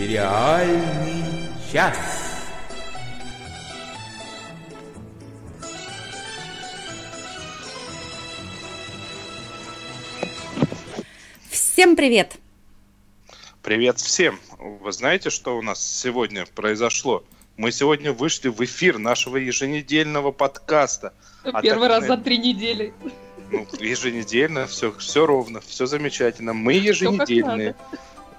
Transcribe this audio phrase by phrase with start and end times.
[0.00, 1.94] Сериальный час.
[11.50, 12.36] Всем привет!
[13.60, 14.40] Привет всем!
[14.58, 17.22] Вы знаете, что у нас сегодня произошло?
[17.58, 21.12] Мы сегодня вышли в эфир нашего еженедельного подкаста.
[21.44, 22.94] А Первый раз за три недели.
[23.50, 26.54] Ну, еженедельно, все, все ровно, все замечательно.
[26.54, 27.76] Мы еженедельные.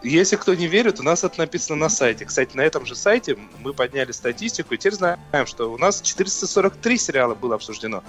[0.04, 2.26] Если кто не верит, у нас это написано на сайте.
[2.26, 6.98] Кстати, на этом же сайте мы подняли статистику, и теперь знаем, что у нас 443
[6.98, 8.04] сериала было обсуждено.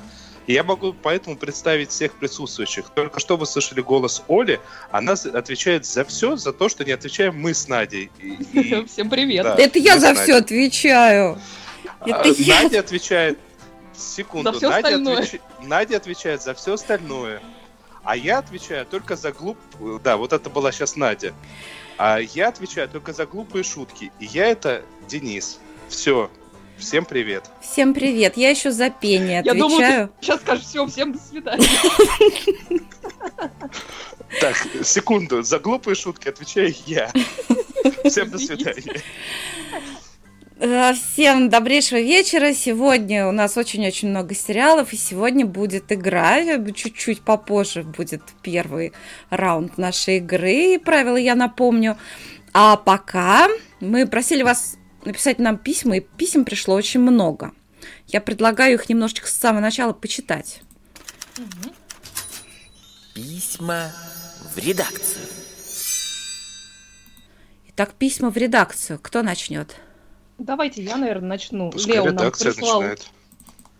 [0.46, 2.86] И я могу поэтому представить всех присутствующих.
[2.94, 4.58] Только что вы слышали голос Оли,
[4.90, 8.10] она отвечает за все, за то, что не отвечаем мы с Надей.
[8.18, 9.44] И, Всем привет.
[9.44, 11.38] Да, это я за все отвечаю.
[12.04, 12.62] Это а, я.
[12.62, 13.38] Надя отвечает...
[13.94, 14.54] Секунду.
[14.54, 15.40] За Надя, отвеч...
[15.62, 17.42] Надя отвечает за все остальное.
[18.02, 19.58] А я отвечаю только за глуп...
[20.02, 21.34] Да, вот это была сейчас Надя.
[22.04, 24.10] А я отвечаю только за глупые шутки.
[24.18, 25.60] И я это Денис.
[25.88, 26.28] Все,
[26.76, 27.48] Всем привет.
[27.60, 28.36] Всем привет.
[28.36, 29.56] Я еще за пение отвечаю.
[29.56, 31.64] Я думаю, ты сейчас скажешь все, всем до свидания.
[34.40, 35.42] Так, секунду.
[35.44, 37.12] За глупые шутки отвечаю я.
[38.04, 39.00] Всем до свидания.
[40.64, 42.54] Э, всем добрейшего вечера.
[42.54, 46.38] Сегодня у нас очень-очень много сериалов, и сегодня будет игра.
[46.72, 48.92] Чуть-чуть попозже будет первый
[49.28, 50.78] раунд нашей игры.
[50.78, 51.98] Правила я напомню.
[52.52, 53.48] А пока
[53.80, 57.50] мы просили вас написать нам письма, и писем пришло очень много.
[58.06, 60.60] Я предлагаю их немножечко с самого начала почитать.
[63.14, 63.92] Письма
[64.54, 65.26] в редакцию.
[67.70, 69.00] Итак, письма в редакцию.
[69.02, 69.76] Кто начнет?
[70.38, 71.70] Давайте я, наверное, начну.
[71.70, 72.80] Пускай Лео нам прислал...
[72.80, 73.10] Начинает.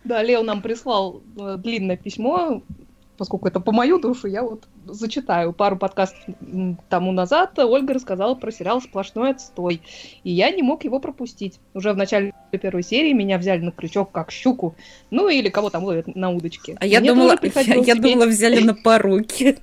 [0.03, 2.61] Да, Лео нам прислал э, длинное письмо
[3.17, 5.53] поскольку это по мою душу, я вот зачитаю.
[5.53, 6.19] Пару подкастов
[6.89, 9.81] тому назад Ольга рассказала про сериал «Сплошной отстой»,
[10.23, 11.59] и я не мог его пропустить.
[11.73, 14.75] Уже в начале первой серии меня взяли на крючок как щуку,
[15.11, 16.75] ну или кого там ловят на удочке.
[16.79, 19.57] А я думала, я, я думала, взяли на поруки.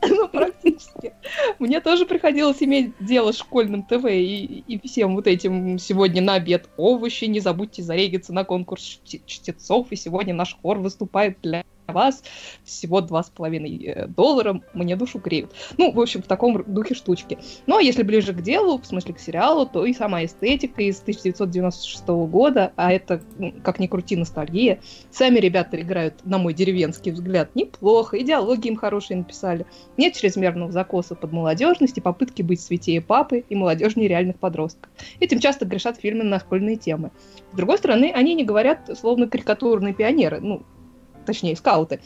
[0.08, 1.12] Ну, практически.
[1.58, 6.34] Мне тоже приходилось иметь дело с школьным ТВ и, и всем вот этим сегодня на
[6.34, 7.24] обед овощи.
[7.24, 9.88] Не забудьте зарегиться на конкурс чтецов.
[9.90, 12.22] И сегодня наш хор выступает для вас
[12.64, 15.52] всего 2,5 э, доллара, мне душу греют.
[15.78, 17.38] Ну, в общем, в таком духе штучки.
[17.66, 22.06] Но если ближе к делу, в смысле к сериалу, то и сама эстетика из 1996
[22.08, 23.22] года, а это,
[23.62, 24.80] как ни крути, ностальгия.
[25.10, 29.64] Сами ребята играют, на мой деревенский взгляд, неплохо, идеологии им хорошие написали.
[29.96, 34.90] Нет чрезмерного закоса под молодежность и попытки быть святее папы и молодежнее реальных подростков.
[35.20, 37.12] Этим часто грешат фильмы на школьные темы.
[37.52, 40.64] С другой стороны, они не говорят словно карикатурные пионеры, ну,
[41.28, 42.00] точнее, скауты.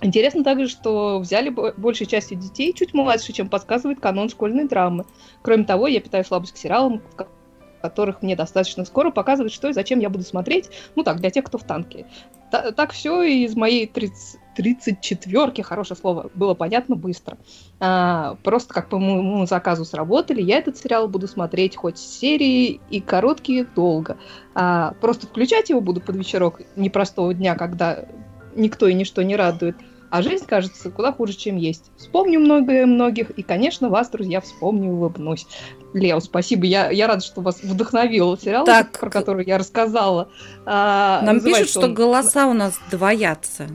[0.00, 5.04] Интересно также, что взяли большей частью детей чуть младше, чем подсказывает канон школьной драмы.
[5.42, 7.02] Кроме того, я питаю слабость к сериалам,
[7.82, 10.70] которых мне достаточно скоро показывают, что и зачем я буду смотреть.
[10.96, 12.06] Ну так, для тех, кто в танке.
[12.50, 17.36] Т так все из моей 30, 34-ки, хорошее слово, было понятно быстро.
[17.80, 23.00] А, просто как по моему заказу сработали, я этот сериал буду смотреть хоть серии и
[23.00, 24.16] короткие долго.
[24.54, 28.06] А, просто включать его буду под вечерок непростого дня, когда
[28.54, 29.76] никто и ничто не радует,
[30.10, 31.90] а жизнь кажется куда хуже, чем есть.
[31.96, 35.46] Вспомню многое многих, и, конечно, вас, друзья, вспомню и улыбнусь.
[35.92, 36.66] Лео, спасибо.
[36.66, 40.28] Я, я рада, что вас вдохновил сериал, так, про который я рассказала.
[40.66, 41.94] А, Нам пишут, что он...
[41.94, 43.66] голоса у нас двоятся.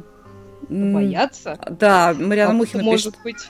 [0.69, 1.59] Двоятся?
[1.69, 3.23] Да, Марьяна Мухина может пишет.
[3.23, 3.50] быть.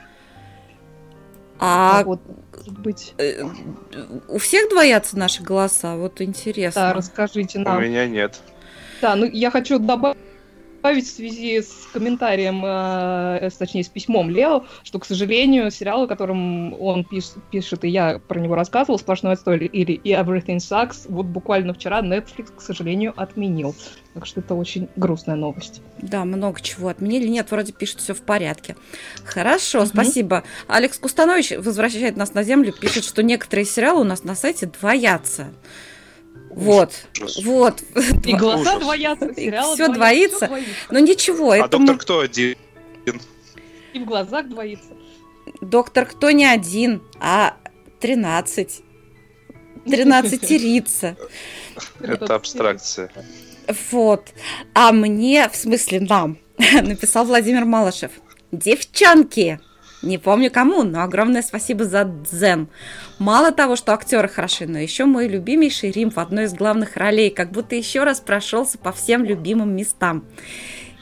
[1.59, 2.21] А, а вот,
[2.55, 3.13] может быть.
[3.17, 3.43] Э,
[4.29, 5.95] у всех двоятся наши голоса?
[5.95, 6.81] Вот интересно.
[6.81, 7.77] Да, расскажите нам.
[7.77, 8.39] У меня нет.
[9.01, 10.17] Да, ну я хочу добавить
[10.79, 16.07] добавить в связи с комментарием, э, точнее, с письмом Лео, что, к сожалению, сериал, о
[16.07, 21.25] котором он пиш, пишет, и я про него рассказывал, «Сплошной отстой» или «Everything Sucks», вот
[21.25, 23.75] буквально вчера Netflix, к сожалению, отменил.
[24.13, 25.81] Так что это очень грустная новость.
[26.01, 27.27] Да, много чего отменили.
[27.27, 28.75] Нет, вроде пишет все в порядке.
[29.23, 29.87] Хорошо, угу.
[29.87, 30.43] спасибо.
[30.67, 35.47] Алекс Кустанович возвращает нас на землю, пишет, что некоторые сериалы у нас на сайте двоятся.
[36.59, 36.91] Вот,
[37.45, 37.83] вот.
[38.25, 40.47] И глаза двоятся, все двоится.
[40.47, 40.49] двоится.
[40.89, 41.77] Но ничего, а это...
[41.77, 42.55] доктор кто один?
[43.93, 44.89] И в глазах двоится.
[45.61, 47.55] Доктор кто не один, а
[48.01, 48.81] тринадцать.
[49.85, 51.15] Тринадцатерица.
[52.01, 53.09] Это абстракция.
[53.91, 54.33] Вот.
[54.73, 58.11] А мне, в смысле нам, написал Владимир Малышев.
[58.51, 59.61] Девчонки,
[60.01, 62.67] не помню кому, но огромное спасибо за дзен.
[63.17, 67.29] Мало того, что актеры хороши, но еще мой любимейший Рим в одной из главных ролей,
[67.29, 70.23] как будто еще раз прошелся по всем любимым местам.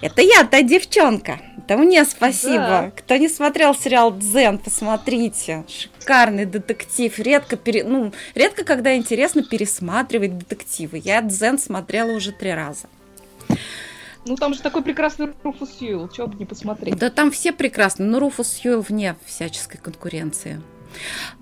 [0.02, 1.40] Это я, та девчонка.
[1.58, 2.58] Это мне спасибо.
[2.58, 2.92] Да.
[2.96, 5.66] Кто не смотрел сериал Дзен, посмотрите.
[5.68, 7.18] Шикарный детектив.
[7.18, 7.84] Редко, пере...
[7.84, 11.02] ну, редко когда интересно пересматривать детективы.
[11.04, 12.88] Я Дзен смотрела уже три раза.
[14.28, 16.98] Ну там же такой прекрасный Руфус Сьюэлл, чего бы не посмотреть.
[16.98, 20.62] Да там все прекрасны, но Руфус Сьюэлл вне всяческой конкуренции.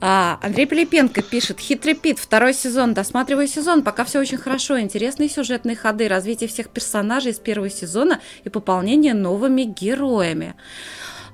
[0.02, 5.30] А, Андрей Пилипенко пишет, хитрый Пит, второй сезон, досматриваю сезон, пока все очень хорошо, интересные
[5.30, 10.56] сюжетные ходы, развитие всех персонажей из первого сезона и пополнение новыми героями.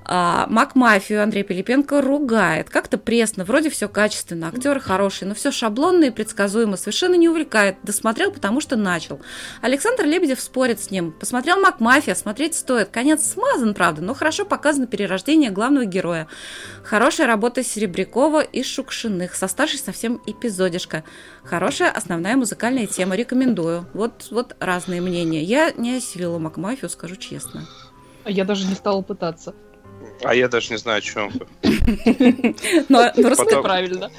[0.04, 2.70] А, Мак Мафию Андрей Пилипенко ругает.
[2.70, 7.76] Как-то пресно, вроде все качественно, актеры хорошие, но все шаблонно и предсказуемо, совершенно не увлекает.
[7.82, 9.20] Досмотрел, потому что начал.
[9.60, 11.12] Александр Лебедев спорит с ним.
[11.12, 12.88] Посмотрел Мак Мафия, смотреть стоит.
[12.88, 16.26] Конец смазан, правда, но хорошо показано перерождение главного героя.
[16.82, 19.34] Хорошая работа Серебрякова и Шукшиных.
[19.34, 21.04] Со старшей совсем эпизодишка.
[21.44, 23.86] Хорошая основная музыкальная тема, рекомендую.
[23.94, 25.42] Вот, вот разные мнения.
[25.42, 27.66] Я не осилила Мак Мафию, скажу честно.
[28.24, 29.54] Я даже не стала пытаться.
[30.24, 31.46] А я даже не знаю, о чем вы.
[32.88, 34.10] Но просто правильно.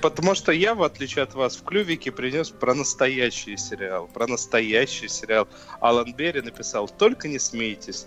[0.00, 4.08] Потому что я, в отличие от вас, в клювике принес про настоящий сериал.
[4.12, 5.48] Про настоящий сериал.
[5.80, 8.06] Алан Берри написал «Только не смейтесь».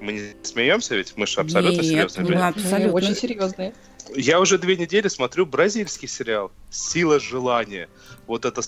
[0.00, 1.14] Мы не смеемся ведь?
[1.16, 2.40] Мы же абсолютно серьезные люди.
[2.40, 2.92] абсолютно.
[2.92, 3.74] Очень серьезные.
[4.14, 7.88] Я уже две недели смотрю бразильский сериал «Сила желания».
[8.26, 8.62] Вот это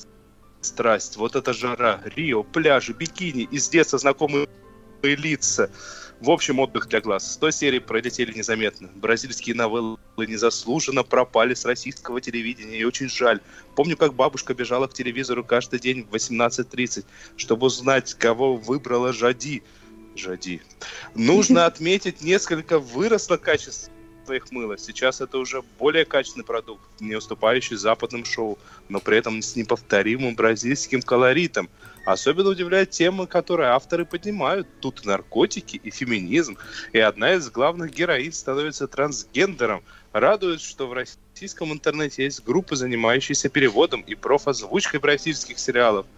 [0.60, 4.48] страсть, вот эта жара, Рио, пляжи, бикини, из детства знакомые
[5.02, 5.70] лица.
[6.20, 7.32] В общем, отдых для глаз.
[7.32, 8.90] Сто серий пролетели незаметно.
[8.94, 13.40] Бразильские новеллы незаслуженно пропали с российского телевидения, и очень жаль.
[13.74, 17.06] Помню, как бабушка бежала к телевизору каждый день в 18.30,
[17.36, 19.62] чтобы узнать, кого выбрала Жади.
[20.14, 20.60] Жади.
[21.14, 23.90] Нужно отметить, несколько выросло качество
[24.28, 24.78] их мыла.
[24.78, 28.58] Сейчас это уже более качественный продукт, не уступающий западным шоу,
[28.88, 31.68] но при этом с неповторимым бразильским колоритом.
[32.04, 34.66] Особенно удивляет тема, которые авторы поднимают.
[34.80, 36.56] Тут наркотики и феминизм.
[36.92, 39.82] И одна из главных героинь становится трансгендером.
[40.12, 46.06] Радует, что в российском интернете есть группы, занимающиеся переводом и профозвучкой бразильских сериалов–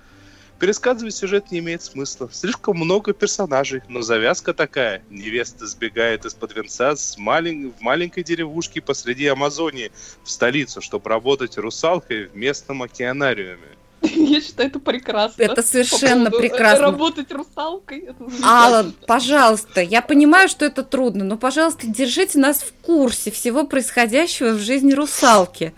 [0.62, 2.30] Пересказывать сюжет не имеет смысла.
[2.32, 5.02] Слишком много персонажей, но завязка такая.
[5.10, 7.72] Невеста сбегает из-под венца с малень...
[7.76, 9.90] в маленькой деревушке посреди Амазонии
[10.22, 13.58] в столицу, чтобы работать русалкой в местном океанариуме.
[14.02, 15.42] Я считаю, это прекрасно.
[15.42, 16.84] Это совершенно По прекрасно.
[16.84, 18.10] Работать русалкой.
[18.44, 24.50] Алла, пожалуйста, я понимаю, что это трудно, но, пожалуйста, держите нас в курсе всего происходящего
[24.50, 25.74] в жизни русалки.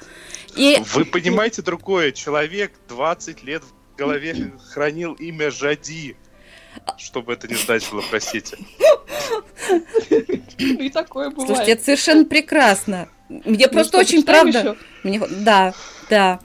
[0.56, 0.76] И...
[0.92, 2.12] Вы понимаете другое.
[2.12, 6.17] Человек 20 лет в голове хранил имя Жади.
[6.99, 8.58] Что бы это ни значило, простите.
[10.58, 11.49] И такое бывает.
[11.49, 13.08] Слушайте, это совершенно прекрасно.
[13.29, 14.76] Мне просто очень правда...
[15.02, 15.20] Мне...
[15.29, 15.73] Да,
[16.11, 16.41] да.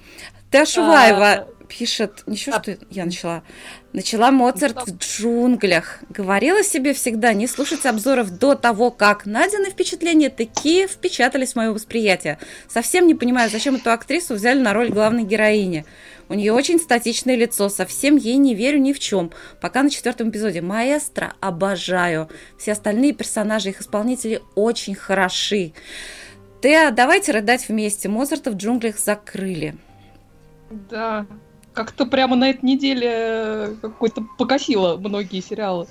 [0.51, 2.63] Ты Ашуваева а, пишет, ничего, а...
[2.63, 3.43] что я начала.
[3.91, 5.99] Начала Моцарт в джунглях.
[6.09, 11.71] Говорила себе всегда не слушать обзоров до того, как Надины впечатления такие впечатались в мое
[11.71, 12.39] восприятие.
[12.67, 15.85] Совсем не понимаю, зачем эту актрису взяли на роль главной героини.
[16.29, 19.31] У нее очень статичное лицо, совсем ей не верю ни в чем.
[19.59, 20.61] Пока на четвертом эпизоде.
[20.61, 22.29] Маэстро обожаю.
[22.57, 25.73] Все остальные персонажи, их исполнители очень хороши.
[26.61, 28.09] Теа, давайте рыдать вместе.
[28.09, 29.75] Моцарта в джунглях закрыли.
[30.69, 31.25] Да,
[31.73, 35.87] как-то прямо на этой неделе э, какой-то покосило многие сериалы.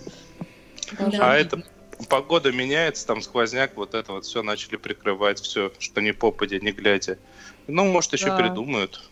[0.92, 1.32] Да.
[1.32, 1.64] А это
[2.08, 6.70] погода меняется, там сквозняк, вот это вот все начали прикрывать, все, что не попадя, не
[6.70, 7.18] глядя.
[7.66, 8.36] Ну, может, еще да.
[8.36, 9.10] придумают.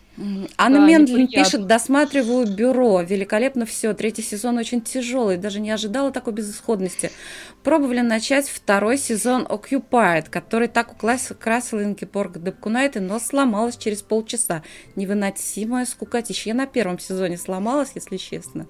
[0.57, 3.01] Анна да, Мендлин пишет, досматриваю бюро.
[3.01, 3.93] Великолепно все.
[3.93, 5.37] Третий сезон очень тяжелый.
[5.37, 7.11] Даже не ожидала такой безысходности.
[7.63, 14.63] Пробовали начать второй сезон Occupied, который так украсил Инкипорг Депкунайте, но сломалась через полчаса.
[14.95, 16.49] Невыносимая скукотища.
[16.49, 18.65] Я на первом сезоне сломалась, если честно.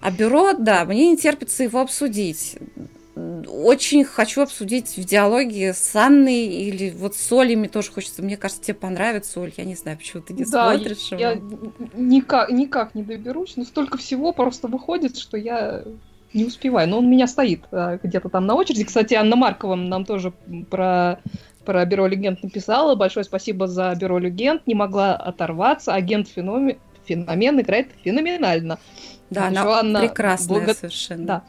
[0.00, 2.58] А бюро, да, мне не терпится его обсудить
[3.14, 8.62] очень хочу обсудить в диалоге с Анной или вот с мне тоже хочется, мне кажется,
[8.62, 11.42] тебе понравится, Оль, я не знаю, почему ты не да, смотришь я, его.
[11.42, 15.82] я никак, никак не доберусь, но столько всего просто выходит, что я
[16.32, 18.84] не успеваю, но он у меня стоит а, где-то там на очереди.
[18.84, 20.32] Кстати, Анна Маркова нам тоже
[20.70, 21.20] про
[21.64, 22.96] про Бюро Легенд написала.
[22.96, 24.66] Большое спасибо за Бюро Легенд.
[24.66, 25.94] Не могла оторваться.
[25.94, 28.78] Агент феномен, феномен играет феноменально.
[29.30, 30.76] Да, она, она прекрасная благ...
[30.76, 31.24] совершенно.
[31.24, 31.44] Да.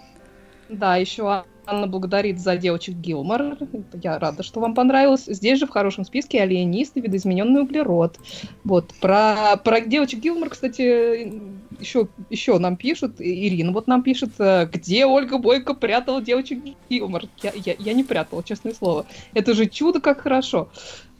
[0.69, 3.57] Да, еще Анна благодарит за девочек Гилмор.
[4.01, 5.25] Я рада, что вам понравилось.
[5.27, 8.17] Здесь же в хорошем списке алиенист и видоизмененный углерод.
[8.63, 8.93] Вот.
[8.99, 11.41] Про, про девочек Гилмор, кстати,
[11.79, 17.23] еще, еще нам пишут, Ирина вот нам пишет, э, где Ольга Бойко прятала девочек Гилмор.
[17.41, 19.05] Я, я, я не прятала, честное слово.
[19.33, 20.69] Это же чудо, как хорошо.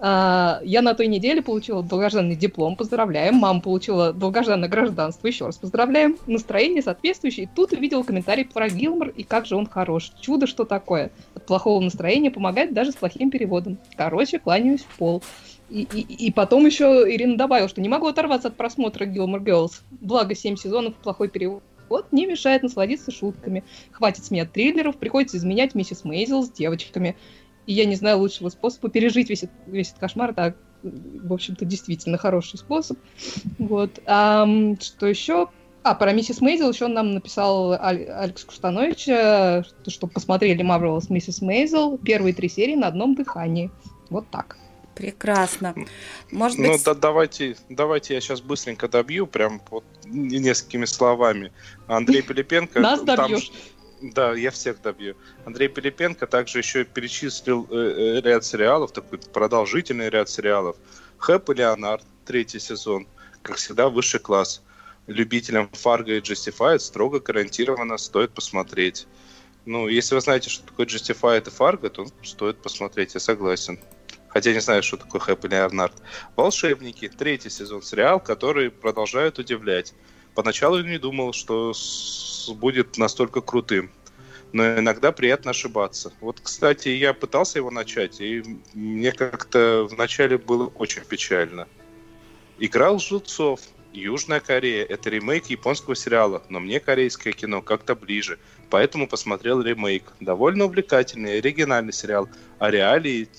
[0.06, 3.36] А, я на той неделе получила долгожданный диплом, поздравляем.
[3.36, 6.18] Мама получила долгожданное гражданство, еще раз поздравляем.
[6.28, 7.46] Настроение соответствующее.
[7.46, 10.12] И тут увидела комментарий про Гилмор и как же он хорош.
[10.20, 11.12] Чудо, что такое.
[11.36, 13.78] От плохого настроения помогает даже с плохим переводом.
[13.96, 15.24] Короче, кланяюсь в пол.
[15.70, 19.84] И, и, и потом еще Ирина добавила, что не могу оторваться от просмотра Gilmore Girls.
[20.02, 23.64] Благо, 7 сезонов, плохой перевод вот не мешает насладиться шутками.
[23.92, 27.16] Хватит с меня триллеров, приходится изменять миссис Мейзел с девочками.
[27.66, 30.34] И я не знаю лучшего способа пережить весь, весь этот кошмар.
[30.34, 32.98] Так, в общем-то, действительно хороший способ.
[33.58, 34.00] Вот.
[34.06, 34.48] А,
[34.80, 35.48] что еще?
[35.84, 41.42] А, про миссис Мейзел еще нам написал Аль- Алекс Куштанович, э, что посмотрели Marvelous Миссис
[41.42, 43.70] Мейзел первые три серии на одном дыхании.
[44.10, 44.58] Вот так.
[44.96, 45.74] Прекрасно.
[46.32, 46.84] Может ну, быть...
[46.84, 51.52] да, давайте, давайте я сейчас быстренько добью, прям вот несколькими словами.
[51.88, 52.80] Андрей Пилипенко...
[52.80, 53.52] Нас добьешь.
[54.04, 55.16] Да, я всех добью.
[55.46, 60.76] Андрей Пилипенко также еще перечислил э, э, ряд сериалов, такой продолжительный ряд сериалов.
[61.20, 63.08] Хэп и Леонард, третий сезон.
[63.42, 64.62] Как всегда, высший класс.
[65.08, 69.08] Любителям Фарго и Justified строго гарантированно стоит посмотреть.
[69.66, 73.80] Ну, если вы знаете, что такое Justified и Фарго, то стоит посмотреть, я согласен.
[74.28, 75.94] Хотя не знаю, что такое Хэп и Леонард.
[76.36, 79.94] Волшебники, третий сезон сериал, который продолжает удивлять.
[80.36, 81.74] Поначалу не думал, что
[82.56, 83.92] будет настолько крутым.
[84.52, 86.14] Но иногда приятно ошибаться.
[86.22, 91.68] Вот, кстати, я пытался его начать, и мне как-то вначале было очень печально.
[92.60, 93.62] Играл Жильцов.
[93.94, 98.40] Южная Корея– это ремейк японского сериала, но мне корейское кино как-то ближе,
[98.72, 100.14] поэтому посмотрел ремейк.
[100.20, 103.30] Довольно увлекательный, оригинальный сериал о, реалии,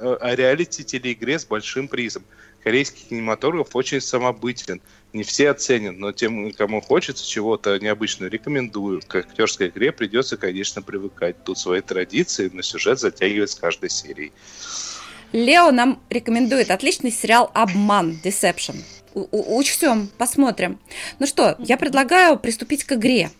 [0.00, 2.24] о реалити телеигре с большим призом.
[2.62, 4.80] Корейский кинематограф очень самобытен–
[5.12, 9.00] не все оценят, но тем, кому хочется чего-то необычного, рекомендую.
[9.06, 11.42] К актерской игре придется, конечно, привыкать.
[11.44, 14.32] Тут свои традиции, но сюжет затягивает с каждой серией.
[15.32, 18.76] Лео нам рекомендует отличный сериал «Обман» Deception.
[19.14, 20.78] У Учтем, посмотрим.
[21.18, 23.30] Ну что, я предлагаю приступить к игре.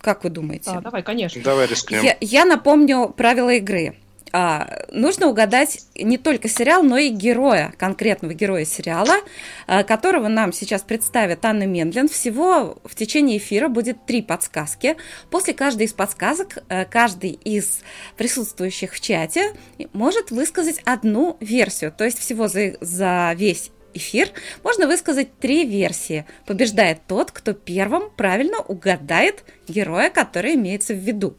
[0.00, 0.70] Как вы думаете?
[0.70, 1.42] А, давай, конечно.
[1.42, 2.02] Давай рискнем.
[2.02, 3.94] Я, я напомню правила игры
[4.32, 9.16] а, нужно угадать не только сериал, но и героя, конкретного героя сериала,
[9.66, 12.08] а, которого нам сейчас представит Анна Мендлин.
[12.08, 14.96] Всего в течение эфира будет три подсказки.
[15.30, 17.80] После каждой из подсказок а, каждый из
[18.16, 19.54] присутствующих в чате
[19.92, 21.92] может высказать одну версию.
[21.96, 24.30] То есть всего за, за весь эфир
[24.62, 26.26] можно высказать три версии.
[26.46, 31.36] Побеждает тот, кто первым правильно угадает героя, который имеется в виду.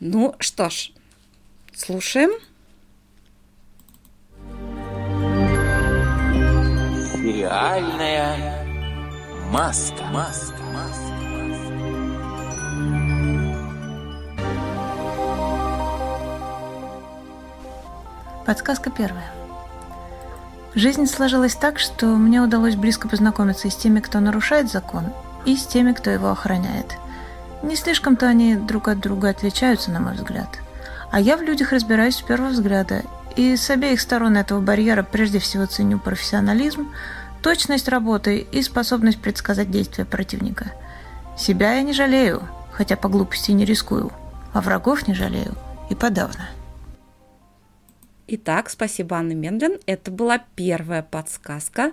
[0.00, 0.90] Ну что ж,
[1.84, 2.30] Слушаем.
[7.12, 8.64] Сериальная
[9.50, 10.04] маска.
[10.04, 10.62] Маска.
[10.72, 11.14] Маска.
[18.46, 19.32] Подсказка первая.
[20.76, 25.06] Жизнь сложилась так, что мне удалось близко познакомиться и с теми, кто нарушает закон,
[25.46, 26.96] и с теми, кто его охраняет.
[27.64, 30.60] Не слишком-то они друг от друга отличаются, на мой взгляд–
[31.12, 33.02] а я в людях разбираюсь с первого взгляда,
[33.36, 36.90] и с обеих сторон этого барьера прежде всего ценю профессионализм,
[37.42, 40.72] точность работы и способность предсказать действия противника.
[41.36, 44.10] Себя я не жалею, хотя по глупости не рискую,
[44.54, 45.54] а врагов не жалею
[45.90, 46.48] и подавно.
[48.26, 49.78] Итак, спасибо, Анна Мендлин.
[49.84, 51.92] Это была первая подсказка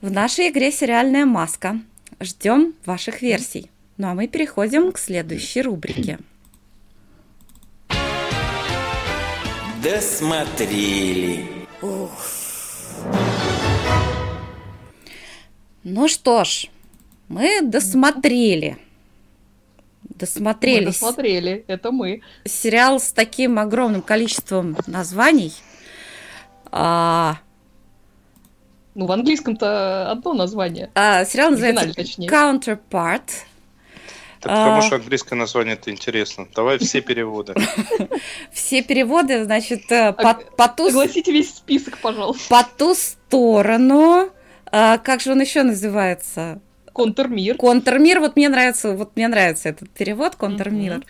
[0.00, 1.78] в нашей игре «Сериальная маска».
[2.18, 3.70] Ждем ваших версий.
[3.98, 6.18] Ну а мы переходим к следующей рубрике.
[9.88, 11.48] Досмотрели.
[15.84, 16.66] Ну что ж,
[17.28, 18.78] мы досмотрели.
[20.02, 20.80] Досмотрели.
[20.80, 22.22] Мы досмотрели, это мы.
[22.44, 25.52] Сериал с таким огромным количеством названий.
[26.72, 27.36] А...
[28.96, 30.90] Ну, в английском-то одно название.
[30.96, 31.86] А, сериал называется
[32.22, 33.30] Counterpart.
[34.40, 34.82] Потому а.
[34.82, 36.46] что английское название это интересно.
[36.54, 37.54] Давай все переводы.
[38.52, 40.86] Все переводы, значит, э, по ту...
[40.86, 42.48] Согласите весь список, пожалуйста.
[42.48, 44.30] По ту сторону.
[44.66, 46.60] А, как же он еще называется?
[46.92, 47.56] Контрмир.
[47.56, 51.04] Контрмир, вот мне нравится, вот мне нравится этот перевод, контрмир.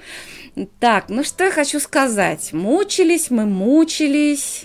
[0.80, 2.52] Так, ну что я хочу сказать.
[2.52, 4.64] Мучились мы, мучились.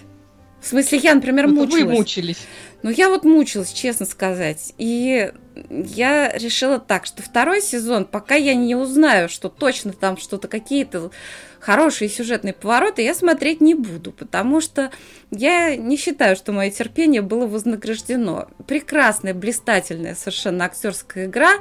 [0.62, 1.84] В смысле, я, например, мучилась.
[1.84, 2.48] Вы мучились.
[2.84, 4.74] Ну, я вот мучилась, честно сказать.
[4.78, 5.32] И
[5.70, 11.12] я решила так, что второй сезон, пока я не узнаю, что точно там что-то какие-то
[11.60, 14.92] хорошие сюжетные повороты, я смотреть не буду, потому что
[15.30, 18.48] я не считаю, что мое терпение было вознаграждено.
[18.68, 21.52] Прекрасная, блистательная совершенно актерская игра,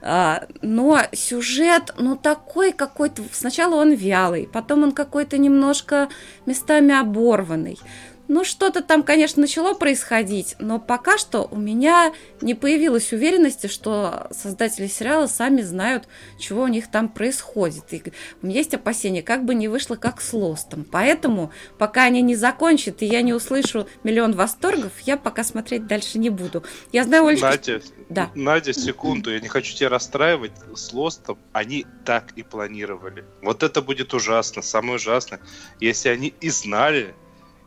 [0.00, 3.22] а, но сюжет, ну, такой какой-то...
[3.32, 6.08] Сначала он вялый, потом он какой-то немножко
[6.46, 7.78] местами оборванный.
[8.26, 14.28] Ну, что-то там, конечно, начало происходить, но пока что у меня не появилась уверенности, что
[14.30, 17.92] создатели сериала сами знают, чего у них там происходит.
[17.92, 18.02] И
[18.40, 20.86] у меня есть опасения, как бы не вышло как с Лостом.
[20.90, 26.18] Поэтому, пока они не закончат, и я не услышу миллион восторгов, я пока смотреть дальше
[26.18, 26.64] не буду.
[26.92, 27.50] Я знаю, Олечка...
[27.50, 28.30] Надя, да.
[28.34, 30.52] Надя, секунду, я не хочу тебя расстраивать.
[30.74, 33.24] С Лостом они так и планировали.
[33.42, 35.40] Вот это будет ужасно, самое ужасное.
[35.80, 37.14] Если они и знали,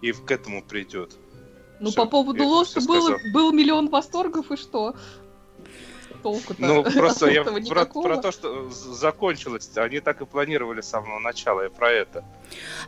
[0.02, 1.14] и к этому придет.
[1.80, 4.96] Ну, Все, по поводу Лоста был, был миллион восторгов, и что?
[6.24, 9.70] Толку-то ну, просто я про, про то, что закончилось.
[9.76, 12.26] Они так и планировали с самого начала, и про это.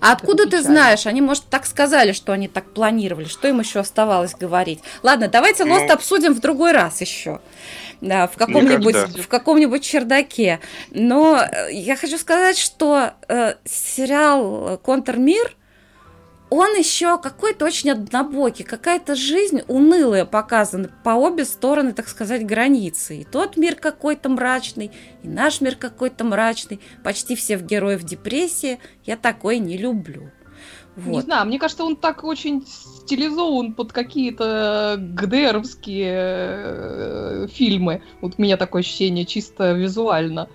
[0.02, 1.06] А откуда ты знаешь?
[1.06, 3.26] Они, может, так сказали, что они так планировали.
[3.26, 4.80] Что им еще оставалось говорить?
[5.04, 7.40] Ладно, давайте Лост ну, обсудим в другой раз еще.
[8.02, 10.60] Да, в каком-нибудь в каком-нибудь чердаке.
[10.90, 15.56] Но э, я хочу сказать, что э, сериал Контрмир
[16.50, 23.18] он еще какой-то очень однобокий, какая-то жизнь унылая показана по обе стороны, так сказать, границы.
[23.18, 24.92] И тот мир какой-то мрачный,
[25.24, 26.80] и наш мир какой-то мрачный.
[27.04, 28.80] Почти все в героев депрессии.
[29.06, 30.32] Я такой не люблю.
[30.96, 31.12] Вот.
[31.12, 38.02] Не знаю, мне кажется, он так очень стилизован под какие-то ГДРовские э, фильмы.
[38.22, 40.50] Вот у меня такое ощущение чисто визуально.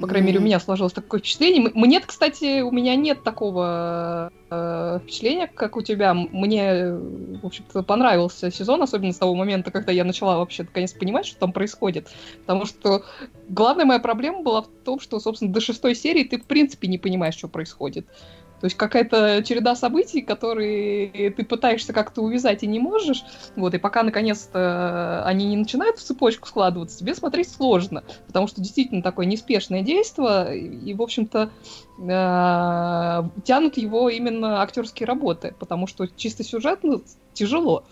[0.00, 1.72] По крайней мере, у меня сложилось такое впечатление.
[1.74, 6.14] Мне, кстати, у меня нет такого э, впечатления, как у тебя.
[6.14, 11.26] Мне, в общем-то, понравился сезон, особенно с того момента, когда я начала вообще наконец понимать,
[11.26, 12.08] что там происходит.
[12.40, 13.04] Потому что
[13.48, 16.98] главная моя проблема была в том, что, собственно, до шестой серии ты в принципе не
[16.98, 18.06] понимаешь, что происходит.
[18.60, 23.24] То есть какая-то череда событий, которые ты пытаешься как-то увязать и не можешь.
[23.56, 28.02] Вот, и пока наконец-то они не начинают в цепочку складываться, тебе смотреть сложно.
[28.26, 31.50] Потому что действительно такое неспешное действие, и, в общем-то,
[31.98, 37.00] э, тянут его именно актерские работы, потому что чисто сюжетно
[37.32, 37.84] тяжело.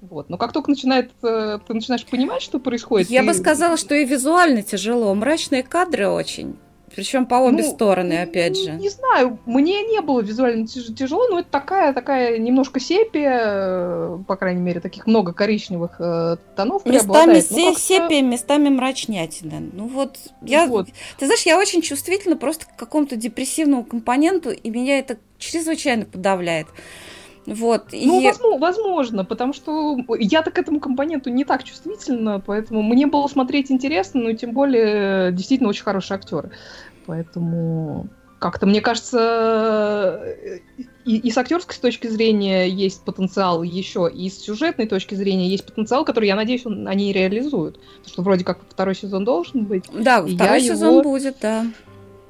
[0.00, 0.28] Вот.
[0.28, 3.10] Но как только начинает, э, ты начинаешь понимать, что происходит.
[3.10, 3.26] Я и...
[3.26, 5.14] бы сказала, что и визуально тяжело.
[5.14, 6.56] Мрачные кадры очень.
[6.94, 8.72] Причем по обе ну, стороны, опять же.
[8.72, 14.36] Не знаю, мне не было визуально тяжело, но это такая, такая немножко сепия, э, по
[14.36, 19.62] крайней мере, таких много коричневых э, тонов Местами ну, сепия, местами мрачнятина.
[19.72, 20.88] Ну вот, я, вот.
[21.18, 26.68] ты знаешь, я очень чувствительна просто к какому-то депрессивному компоненту, и меня это чрезвычайно подавляет.
[27.46, 27.92] Вот.
[27.92, 28.24] Ну, и...
[28.24, 33.70] возможно, возможно, потому что я-то к этому компоненту не так чувствительна, поэтому мне было смотреть
[33.70, 36.52] интересно, но тем более действительно очень хорошие актеры.
[37.06, 40.36] Поэтому как-то, мне кажется,
[41.06, 45.64] и, и с актерской точки зрения есть потенциал еще, и с сюжетной точки зрения есть
[45.64, 47.80] потенциал, который, я надеюсь, он, они реализуют.
[47.80, 49.84] Потому что вроде как второй сезон должен быть.
[49.92, 51.64] Да, второй сезон его, будет, да.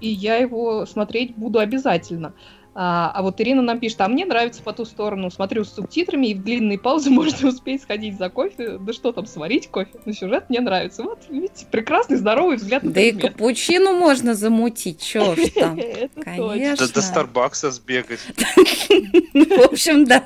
[0.01, 2.33] И я его смотреть буду обязательно.
[2.77, 6.29] А, а вот Ирина нам пишет, а мне нравится по ту сторону, смотрю с субтитрами,
[6.29, 8.79] и в длинные паузы можно успеть сходить за кофе.
[8.79, 9.93] Да что там, сварить кофе?
[10.05, 11.05] Но сюжет мне нравится.
[11.05, 15.79] Вот, видите, прекрасный, здоровый взгляд на Да и капучино можно замутить, чё ж там.
[16.21, 16.89] Конечно.
[16.89, 18.21] До Старбакса сбегать.
[19.35, 20.25] В общем, да.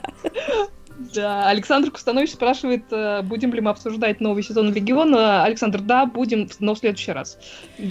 [0.98, 5.44] Да, Александр Кустанович спрашивает, э, будем ли мы обсуждать новый сезон Легиона.
[5.44, 7.38] Александр, да, будем, но в следующий раз.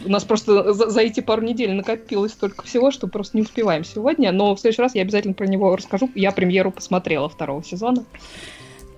[0.06, 3.86] У нас просто за, за эти пару недель накопилось столько всего, что просто не успеваем
[3.86, 6.10] сегодня, но в следующий раз я обязательно про него расскажу.
[6.16, 8.04] Я премьеру посмотрела второго сезона.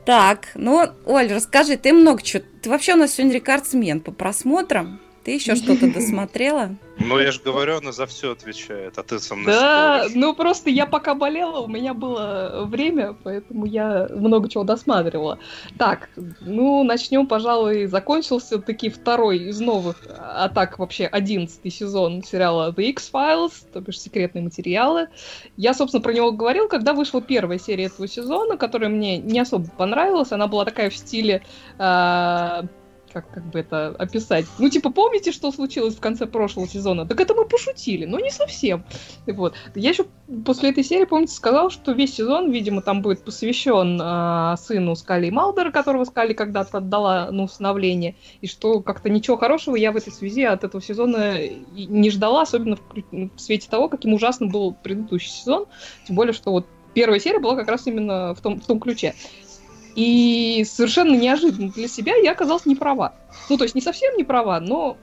[0.06, 2.44] Так, ну, Оль, расскажи, ты много чего.
[2.64, 5.00] Ты вообще у нас сегодня рекордсмен по просмотрам.
[5.24, 6.76] Ты еще что-то досмотрела?
[6.98, 10.16] Ну, я же говорю, она за все отвечает, а ты со мной Да, споришь.
[10.18, 15.40] ну просто я пока болела, у меня было время, поэтому я много чего досматривала.
[15.78, 16.10] Так,
[16.42, 22.84] ну, начнем, пожалуй, закончился таки второй из новых, а так вообще одиннадцатый сезон сериала The
[22.90, 25.08] X-Files, то бишь секретные материалы.
[25.56, 29.70] Я, собственно, про него говорил, когда вышла первая серия этого сезона, которая мне не особо
[29.70, 30.34] понравилась.
[30.34, 31.44] Она была такая в стиле
[31.78, 32.62] э,
[33.12, 34.46] как, как бы это описать?
[34.58, 37.06] Ну, типа, помните, что случилось в конце прошлого сезона?
[37.06, 38.84] Так это мы пошутили, но не совсем.
[39.28, 39.56] Вот.
[39.76, 40.06] Я еще
[40.46, 45.30] после этой серии, помните, сказал, что весь сезон, видимо, там будет посвящен э, сыну Скали
[45.30, 50.14] Малдера, которого Скали когда-то отдала на усыновление, и что как-то ничего хорошего я в этой
[50.14, 51.38] связи от этого сезона
[51.76, 55.66] не ждала, особенно в, в свете того, каким ужасным был предыдущий сезон.
[56.06, 59.14] Тем более, что вот первая серия была как раз именно в том, в том ключе.
[60.00, 63.16] И совершенно неожиданно для себя я оказалась не права.
[63.50, 64.96] Ну, то есть не совсем не права, но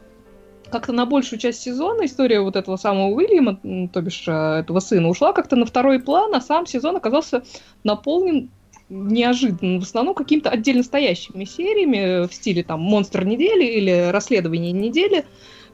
[0.71, 3.61] как-то на большую часть сезона история вот этого самого Уильяма,
[3.93, 7.45] то бишь э, этого сына, ушла как-то на второй план, а сам сезон оказался
[7.85, 8.49] наполнен
[8.89, 15.27] неожиданно, в основном какими-то отдельно стоящими сериями в стиле там «Монстр недели» или «Расследование недели»,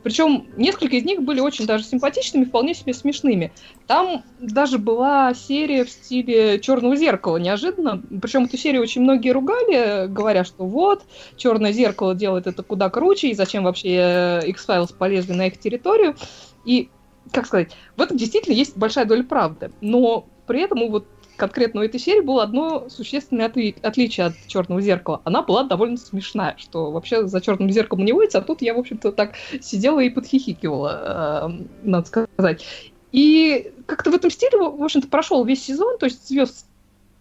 [0.03, 3.53] причем несколько из них были очень даже симпатичными, вполне себе смешными.
[3.87, 8.03] Там даже была серия в стиле Черного зеркала, неожиданно.
[8.21, 11.05] Причем эту серию очень многие ругали, говоря, что вот,
[11.37, 16.17] Черное зеркало делает это куда круче, и зачем вообще X-Files полезли на их территорию.
[16.65, 16.89] И,
[17.33, 19.71] как сказать, в этом действительно есть большая доля правды.
[19.81, 24.81] Но при этом вот конкретно у этой серии было одно существенное отли- отличие от черного
[24.81, 25.21] зеркала.
[25.25, 28.79] Она была довольно смешная, что вообще за черным зеркалом не водится, а тут я, в
[28.79, 32.65] общем-то, так сидела и подхихикивала, э, надо сказать.
[33.13, 36.67] И как-то в этом стиле, в общем-то, прошел весь сезон, то есть звезд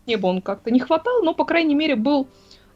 [0.08, 2.28] неба он как-то не хватал, но, по крайней мере, был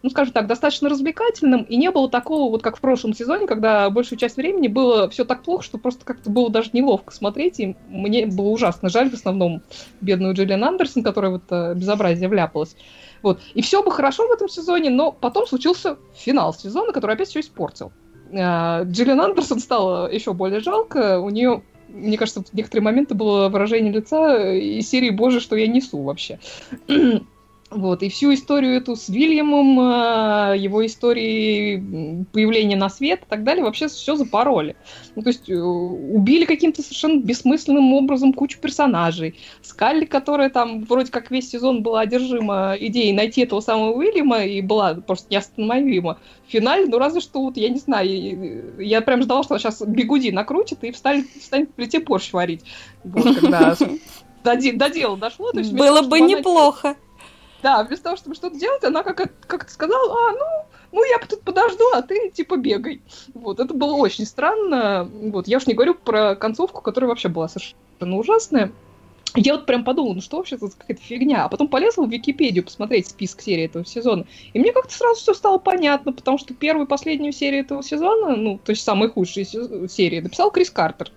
[0.05, 3.89] ну, скажем так, достаточно развлекательным, и не было такого, вот как в прошлом сезоне, когда
[3.89, 7.75] большую часть времени было все так плохо, что просто как-то было даже неловко смотреть, и
[7.87, 9.63] мне было ужасно жаль в основном
[10.01, 12.75] бедную Джиллиан Андерсон, которая вот это безобразие вляпалась.
[13.23, 13.39] Вот.
[13.55, 17.39] И все бы хорошо в этом сезоне, но потом случился финал сезона, который опять все
[17.39, 17.91] испортил.
[18.31, 23.49] А, Джиллиан Андерсон стала еще более жалко, у нее мне кажется, в некоторые моменты было
[23.49, 26.39] выражение лица из серии «Боже, что я несу вообще».
[27.71, 33.43] Вот, и всю историю эту с Вильямом, э, его истории появления на свет и так
[33.43, 34.75] далее, вообще все запороли.
[35.15, 39.39] Ну, то есть э, убили каким-то совершенно бессмысленным образом кучу персонажей.
[39.63, 44.61] Скалли, которая там вроде как весь сезон была одержима идеей найти этого самого Уильяма и
[44.61, 46.19] была просто неостановима.
[46.47, 50.29] В финале, ну разве что, вот, я не знаю, я прям ждала, что сейчас Бигуди
[50.29, 52.61] накрутит и встанет, встанет плите борщ варить.
[53.03, 53.75] Вот, когда
[54.43, 55.51] до дела дошло.
[55.51, 56.95] То есть, Было бы неплохо.
[57.65, 61.41] Да, вместо того, чтобы что-то делать, она как, как сказала, а, ну, ну, я тут
[61.41, 63.01] подожду, а ты, типа, бегай.
[63.33, 65.09] Вот, это было очень странно.
[65.11, 68.71] Вот, я уж не говорю про концовку, которая вообще была совершенно ужасная.
[69.33, 71.43] Я вот прям подумала, ну что вообще тут какая-то фигня.
[71.43, 74.27] А потом полезла в Википедию посмотреть список серий этого сезона.
[74.53, 78.35] И мне как-то сразу все стало понятно, потому что первую и последнюю серию этого сезона,
[78.35, 81.11] ну, то есть самые худшие серии, написал Крис Картер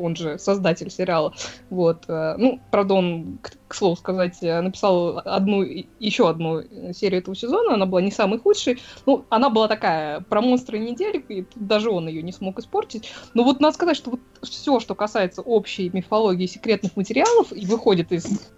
[0.00, 1.34] он же создатель сериала.
[1.68, 2.04] Вот.
[2.08, 7.36] Э, ну, правда, он, к, к слову сказать, э, написал одну, еще одну серию этого
[7.36, 8.80] сезона, она была не самой худшей.
[9.06, 13.12] Ну, она была такая про монстры недели, и даже он ее не смог испортить.
[13.34, 18.12] Но вот надо сказать, что вот все, что касается общей мифологии секретных материалов и выходит
[18.12, 18.50] из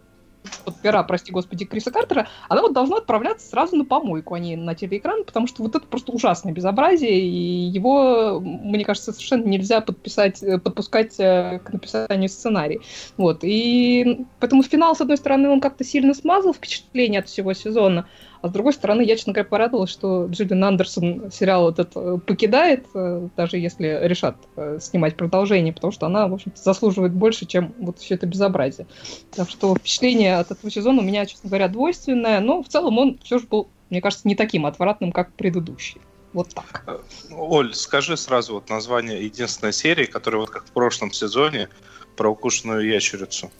[0.64, 4.57] вот пера, прости господи, Криса Картера, она вот должна отправляться сразу на помойку, а не
[4.57, 9.81] на телеэкран, потому что вот это просто ужасное безобразие, и его, мне кажется, совершенно нельзя
[9.81, 12.81] подписать, э, подпускать э, к написанию сценария.
[13.16, 18.09] Вот, и поэтому финал, с одной стороны, он как-то сильно смазал впечатление от всего сезона,
[18.42, 22.87] а с другой стороны, я, честно говоря, порадовалась, что Джиллиан Андерсон сериал этот э, покидает,
[22.92, 27.72] э, даже если решат э, снимать продолжение, потому что она, в общем-то, заслуживает больше, чем
[27.78, 28.88] вот все это безобразие.
[29.31, 33.18] Так что впечатление от этого сезона у меня, честно говоря, двойственное, но в целом он
[33.22, 36.00] все же был, мне кажется, не таким отвратным, как предыдущий.
[36.33, 36.85] Вот так.
[37.31, 41.68] Оль, скажи сразу вот название единственной серии, которая вот как в прошлом сезоне
[42.16, 43.52] про укушенную ящерицу.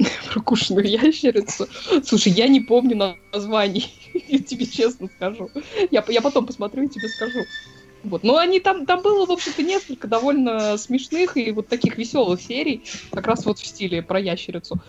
[0.32, 1.68] прокушенную ящерицу.
[2.04, 3.92] Слушай, я не помню названий,
[4.28, 5.50] я тебе честно скажу.
[5.90, 7.40] Я, я потом посмотрю и тебе скажу.
[8.02, 8.22] Вот.
[8.22, 12.82] Но они там, там было, в общем-то, несколько довольно смешных и вот таких веселых серий,
[13.10, 14.80] как раз вот в стиле про ящерицу.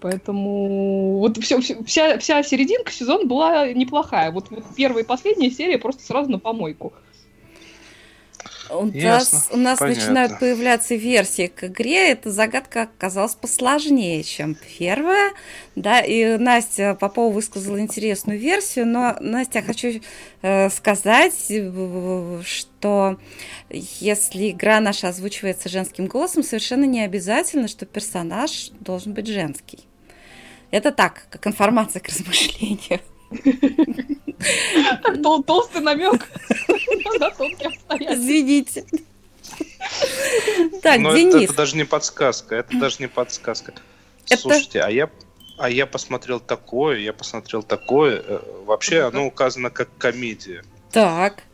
[0.00, 4.30] Поэтому вот все, вся, вся серединка сезона была неплохая.
[4.30, 6.92] Вот, вот первая и последняя серия просто сразу на помойку.
[8.70, 12.10] У нас, у нас начинают появляться версии к игре.
[12.10, 15.32] Эта загадка оказалась посложнее, чем первая.
[15.74, 20.00] Да, и Настя Попова высказала интересную версию, но, Настя, хочу
[20.42, 21.50] э, сказать,
[22.44, 23.18] что
[23.70, 29.80] если игра наша озвучивается женским голосом, совершенно не обязательно, что персонаж должен быть женский.
[30.70, 33.00] Это так, как информация к размышлению.
[35.46, 36.26] Толстый намек
[37.20, 38.14] на тонкие обстоятельства.
[38.14, 38.84] Извините.
[40.82, 41.34] Так, Но Денис.
[41.34, 43.74] Это, это даже не подсказка, это даже не подсказка.
[44.26, 44.40] Это...
[44.40, 45.10] Слушайте, а я,
[45.58, 48.22] а я посмотрел такое, я посмотрел такое.
[48.26, 50.64] Э, вообще оно указано как комедия.
[50.90, 51.44] Так.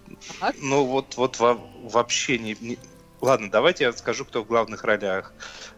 [0.60, 2.78] Ну вот, вот во, вообще не, не...
[3.20, 5.32] Ладно, давайте я скажу, кто в главных ролях.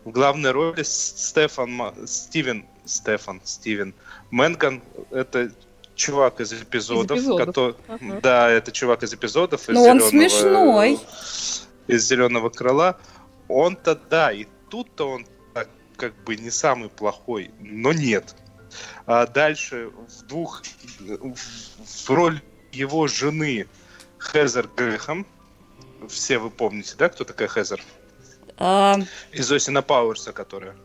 [0.05, 3.95] В главной роли Стефан, Стивен, Стефан, Стивен
[4.31, 4.83] Мэнган.
[5.11, 5.53] Это
[5.97, 7.19] чувак из эпизодов.
[7.19, 7.47] Из эпизодов.
[7.47, 7.75] Который...
[7.89, 8.21] Ага.
[8.21, 9.67] Да, это чувак из эпизодов.
[9.69, 11.01] Но из он смешной.
[11.89, 12.99] Из зеленого крыла.
[13.49, 18.37] Он-то, да, и тут-то он так, как бы не самый плохой, но нет.
[19.07, 20.63] А дальше в двух
[21.01, 22.41] в роль
[22.73, 23.67] его жены
[24.21, 25.27] Хезер Грэхэм.
[26.09, 27.83] Все вы помните, да, кто такая Хезер?
[28.59, 28.99] А...
[29.33, 30.77] Из Осина Пауэрса, которая.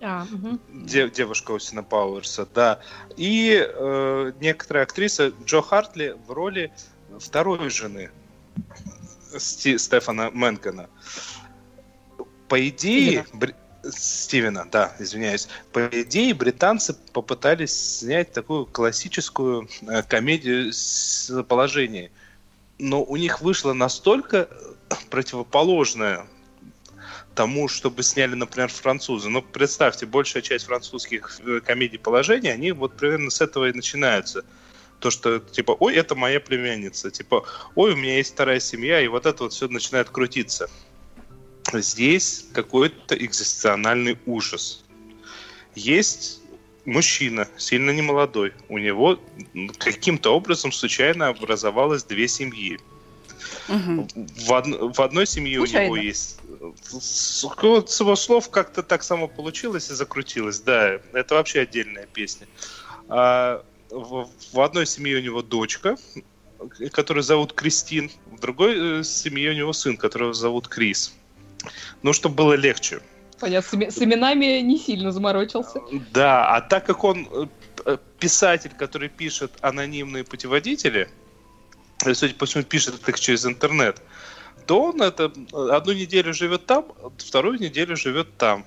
[0.00, 0.58] А, угу.
[0.72, 2.80] Де, девушка Осина Пауэрса, да.
[3.16, 6.72] И э, некоторая актриса Джо Хартли в роли
[7.18, 8.10] второй жены
[9.36, 10.88] Сти, Стефана Менкена.
[12.48, 13.26] По идее...
[13.90, 15.48] Стивена, да, извиняюсь.
[15.72, 22.10] По идее, британцы попытались снять такую классическую э, комедию с положения.
[22.78, 24.48] Но у них вышло настолько
[25.10, 26.26] противоположное
[27.38, 29.28] тому, чтобы сняли, например, французы.
[29.28, 34.44] Ну, представьте, большая часть французских э, комедий положения, они вот примерно с этого и начинаются.
[34.98, 37.46] То, что, типа, ой, это моя племянница, типа,
[37.76, 40.68] ой, у меня есть вторая семья, и вот это вот все начинает крутиться.
[41.72, 44.84] Здесь какой-то экзистенциальный ужас.
[45.76, 46.40] Есть
[46.86, 48.52] мужчина, сильно не молодой.
[48.68, 49.20] У него
[49.78, 52.80] каким-то образом случайно образовалось две семьи.
[53.68, 54.08] Угу.
[54.46, 54.96] В, од...
[54.96, 55.92] в одной семье случайно.
[55.92, 56.40] у него есть...
[56.82, 60.60] С его слов как-то так само получилось и закрутилось.
[60.60, 62.46] Да, это вообще отдельная песня.
[63.08, 65.96] А в, в одной семье у него дочка,
[66.92, 68.10] которую зовут Кристин.
[68.26, 71.14] В другой э, семье у него сын, которого зовут Крис.
[72.02, 73.00] Ну, чтобы было легче.
[73.40, 75.80] Понятно, с именами не сильно заморочился.
[76.12, 77.28] Да, а так как он
[77.84, 81.08] э, писатель, который пишет анонимные путеводители,
[82.12, 84.02] судя по всему, пишет их через интернет, то
[84.70, 88.66] он это одну неделю живет там, вторую неделю живет там.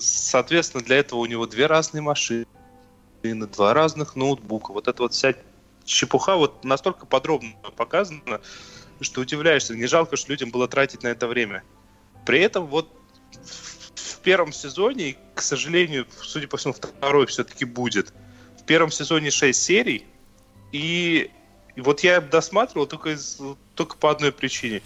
[0.00, 2.46] Соответственно, для этого у него две разные машины,
[3.22, 4.72] два разных ноутбука.
[4.72, 5.34] Вот эта вот вся
[5.84, 8.40] чепуха вот настолько подробно показана,
[9.00, 9.74] что удивляешься.
[9.74, 11.62] Не жалко, что людям было тратить на это время.
[12.24, 12.90] При этом вот
[13.94, 18.12] в первом сезоне, к сожалению, судя по всему, второй все-таки будет.
[18.60, 20.04] В первом сезоне 6 серий,
[20.72, 21.30] и,
[21.76, 23.40] и вот я досматривал только, из,
[23.76, 24.82] только по одной причине.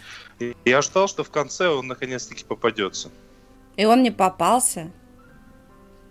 [0.64, 3.10] Я ждал, что в конце он наконец-таки попадется.
[3.76, 4.90] И он не попался?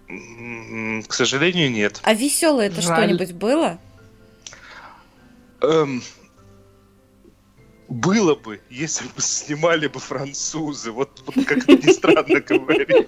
[0.07, 1.99] К сожалению, нет.
[2.03, 3.79] А веселое это что-нибудь было?
[5.61, 6.01] Эм,
[7.89, 10.91] было бы, если бы снимали бы французы.
[10.91, 13.07] Вот, вот как это ни странно говорить.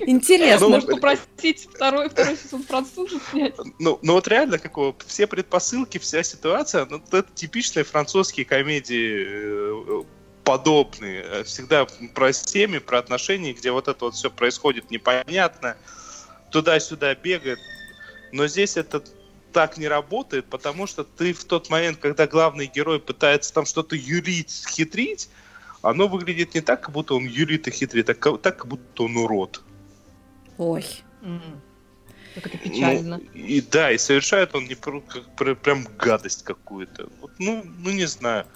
[0.00, 0.68] Интересно.
[0.68, 3.54] Может упростить второй, второй сезон французов снять?
[3.78, 10.04] Ну, ну вот реально, как все предпосылки, вся ситуация, ну, это типичные французские комедии э,
[10.48, 11.44] подобные.
[11.44, 15.76] Всегда про семьи, про отношения, где вот это вот все происходит непонятно,
[16.50, 17.58] туда-сюда бегает.
[18.32, 19.04] Но здесь это
[19.52, 23.94] так не работает, потому что ты в тот момент, когда главный герой пытается там что-то
[23.94, 25.28] юрить, хитрить,
[25.82, 29.18] оно выглядит не так, как будто он юрит и хитрит, а так, как будто он
[29.18, 29.60] урод.
[30.56, 30.86] Ой.
[32.34, 33.18] Как это печально.
[33.18, 37.10] Ну, и да, и совершает он не про, как, прям гадость какую-то.
[37.20, 38.46] Вот, ну, ну, не знаю.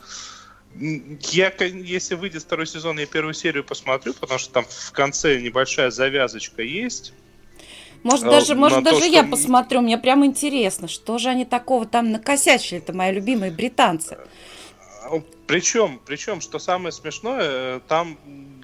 [0.75, 5.91] Я, если выйдет второй сезон, я первую серию посмотрю, потому что там в конце небольшая
[5.91, 7.13] завязочка есть.
[8.03, 12.11] Может, даже, может, даже то, я посмотрю, мне прям интересно, что же они такого там
[12.11, 14.19] накосячили, это мои любимые британцы.
[15.47, 18.19] Причем, причем, что самое смешное, там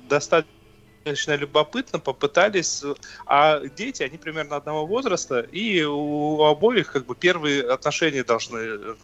[0.08, 2.82] достаточно любопытно попытались,
[3.26, 8.96] а дети, они примерно одного возраста, и у обоих как бы первые отношения должны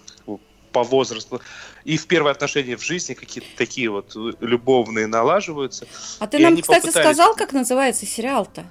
[0.74, 1.40] по возрасту.
[1.84, 5.86] И в первые отношения в жизни какие-то такие вот любовные налаживаются.
[6.18, 7.06] А ты нам, кстати, попытались...
[7.06, 8.64] сказал, как называется сериал-то?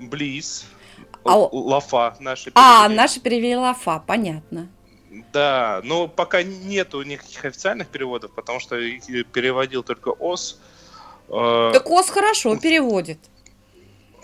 [0.00, 0.66] Близ.
[1.24, 1.36] А...
[1.36, 2.94] Лафа наши а, перевели.
[2.94, 4.68] А, наши перевели Лафа, понятно.
[5.32, 10.58] Да, но пока нету никаких официальных переводов, потому что переводил только ОС.
[11.28, 13.18] Так ОС хорошо переводит.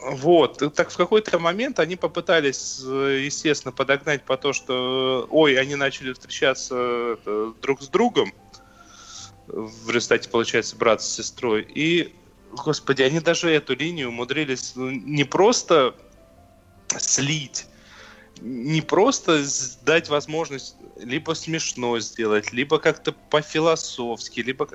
[0.05, 6.13] Вот, так в какой-то момент они попытались, естественно, подогнать по то, что, ой, они начали
[6.13, 7.17] встречаться
[7.63, 8.33] друг с другом,
[9.47, 12.15] в результате, получается, брат с сестрой, и
[12.51, 15.95] господи, они даже эту линию умудрились ну, не просто
[16.99, 17.67] слить,
[18.41, 19.45] не просто
[19.83, 24.69] дать возможность либо смешно сделать, либо как-то по-философски, либо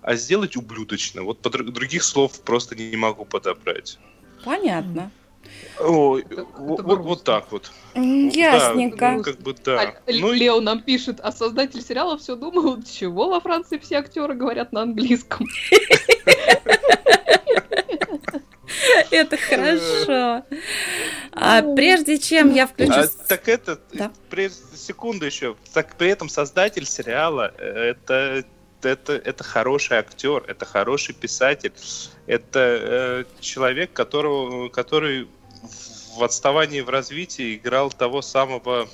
[0.00, 1.22] а сделать ублюдочно.
[1.22, 3.98] Вот по других слов просто не могу подобрать.
[4.48, 5.10] Понятно.
[5.78, 7.70] Ой, это, вот, это вот так вот.
[7.94, 8.98] Ясненько.
[8.98, 9.82] Да, ну, как бы, да.
[9.82, 14.32] А, ну, Лео нам пишет, а создатель сериала все думал, чего во Франции все актеры
[14.32, 15.46] говорят на английском.
[19.10, 20.44] Это хорошо.
[21.32, 22.92] А прежде чем я включу...
[22.92, 24.10] А, так это, да?
[24.74, 25.56] секунду еще.
[25.74, 28.44] Так при этом создатель сериала это
[28.82, 31.72] это, это хороший актер, это хороший писатель,
[32.26, 35.28] это э, человек, которого, который
[36.16, 38.88] в отставании в развитии играл того самого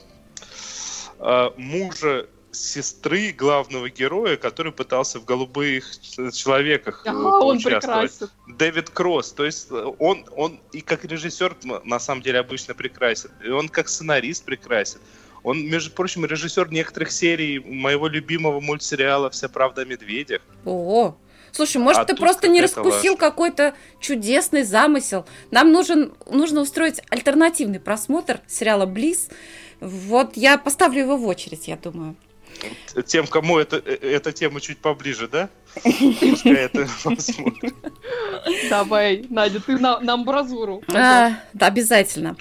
[1.18, 5.84] э, мужа сестры главного героя, который пытался в голубых
[6.32, 8.28] человеках а, он прекрасен.
[8.46, 9.32] Дэвид Кросс.
[9.32, 13.68] То есть э, он, он и как режиссер на самом деле обычно прекрасен, и он
[13.68, 15.00] как сценарист прекрасен.
[15.44, 20.42] Он, между прочим, режиссер некоторых серий моего любимого мультсериала «Вся правда о медведях».
[20.64, 21.14] О,
[21.52, 25.24] Слушай, может, а ты просто не раскусил какой-то чудесный замысел.
[25.52, 29.28] Нам нужен, нужно устроить альтернативный просмотр сериала «Близ».
[29.78, 32.16] Вот я поставлю его в очередь, я думаю.
[33.06, 35.48] Тем, кому это, э, эта тема чуть поближе, да?
[35.82, 37.74] Пускай это посмотрит.
[38.70, 40.82] Давай, Надя, ты на, на амбразуру.
[40.88, 42.36] А, да, обязательно.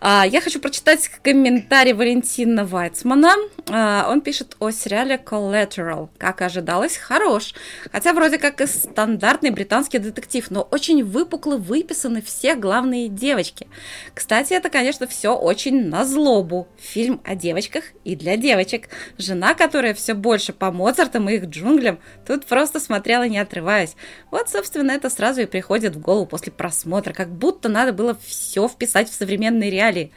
[0.00, 3.34] А, я хочу прочитать комментарий Валентина Вайцмана.
[3.70, 6.10] А, он пишет о сериале Collateral.
[6.18, 7.54] Как ожидалось, хорош.
[7.90, 13.66] Хотя вроде как и стандартный британский детектив, но очень выпукло выписаны все главные девочки.
[14.12, 16.68] Кстати, это, конечно, все очень на злобу.
[16.78, 18.90] Фильм о девочках и для девочек.
[19.16, 23.96] Жена, которая все больше по Моцартам и их джунглям, тут просто смотрела, не отрываясь.
[24.30, 28.68] Вот, собственно, это сразу и приходит в голову после просмотра, как будто надо было все
[28.68, 30.12] вписать в современные реалии.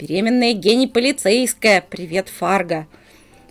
[0.00, 1.82] Беременная гений полицейская.
[1.82, 2.86] Привет, Фарго.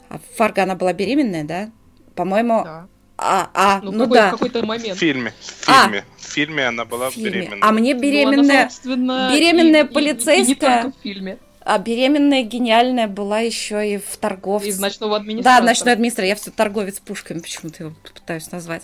[0.10, 1.70] А Фарго, она была беременная, да?
[2.16, 2.64] По-моему...
[2.64, 2.88] Да.
[3.22, 4.32] А, а, ну, ну какой, да.
[4.32, 4.98] какой-то момент.
[4.98, 5.34] В фильме.
[5.40, 6.00] В фильме.
[6.00, 7.30] А, в фильме она была фильме.
[7.30, 7.60] беременная.
[7.62, 10.40] А мне беременная, ну, она, беременная и, полицейская.
[10.40, 11.38] И, и не только в фильме.
[11.60, 14.70] А беременная гениальная была еще и в торговце.
[14.70, 15.62] Из ночного администратора.
[15.62, 16.30] Да, ночной администратор.
[16.30, 18.84] Я все торговец пушками почему-то его пытаюсь назвать.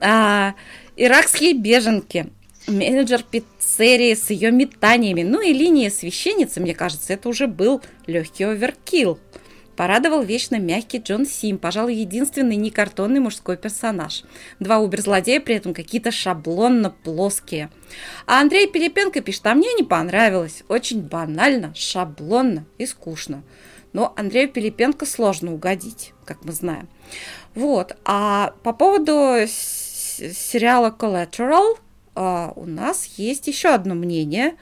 [0.00, 0.54] А,
[0.96, 2.30] иракские беженки.
[2.66, 5.22] Менеджер пиццерии с ее метаниями.
[5.22, 9.18] Ну и линия священницы, мне кажется, это уже был легкий оверкил.
[9.76, 14.24] Порадовал вечно мягкий Джон Сим, пожалуй, единственный некартонный мужской персонаж.
[14.58, 17.70] Два убер-злодея при этом какие-то шаблонно плоские.
[18.26, 20.64] А Андрей Пилипенко пишет, а мне не понравилось.
[20.68, 23.42] Очень банально, шаблонно и скучно.
[23.92, 26.88] Но Андрею Пилипенко сложно угодить, как мы знаем.
[27.54, 27.96] Вот.
[28.04, 31.78] А по поводу сериала Collateral
[32.22, 34.56] а, у нас есть еще одно мнение.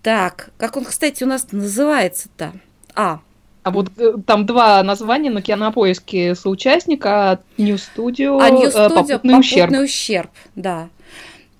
[0.00, 2.52] Так, как он, кстати, у нас называется-то?
[2.94, 3.20] А,
[3.62, 9.16] а вот э, там два названия на кинопоиске соучастника New Studio, а New Studio попутный,
[9.18, 9.84] попутный ущерб.
[9.84, 10.30] ущерб.
[10.56, 10.88] Да.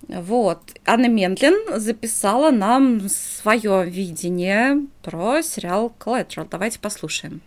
[0.07, 0.59] Вот.
[0.83, 6.47] Анна Ментлин записала нам свое видение про сериал Collateral.
[6.49, 7.41] Давайте послушаем.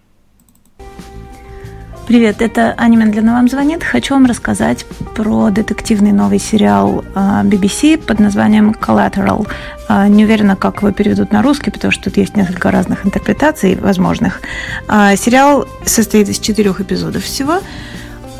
[2.06, 3.82] Привет, это Аня Мендлина вам звонит.
[3.82, 9.48] Хочу вам рассказать про детективный новый сериал BBC а, под названием Collateral.
[9.88, 13.76] А, не уверена, как его переведут на русский, потому что тут есть несколько разных интерпретаций
[13.76, 14.42] возможных.
[14.86, 17.60] А, сериал состоит из четырех эпизодов всего.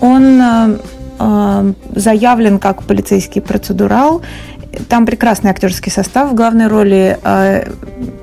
[0.00, 0.78] Он
[1.94, 4.22] заявлен как полицейский процедурал
[4.88, 6.30] там прекрасный актерский состав.
[6.30, 7.70] В главной роли э,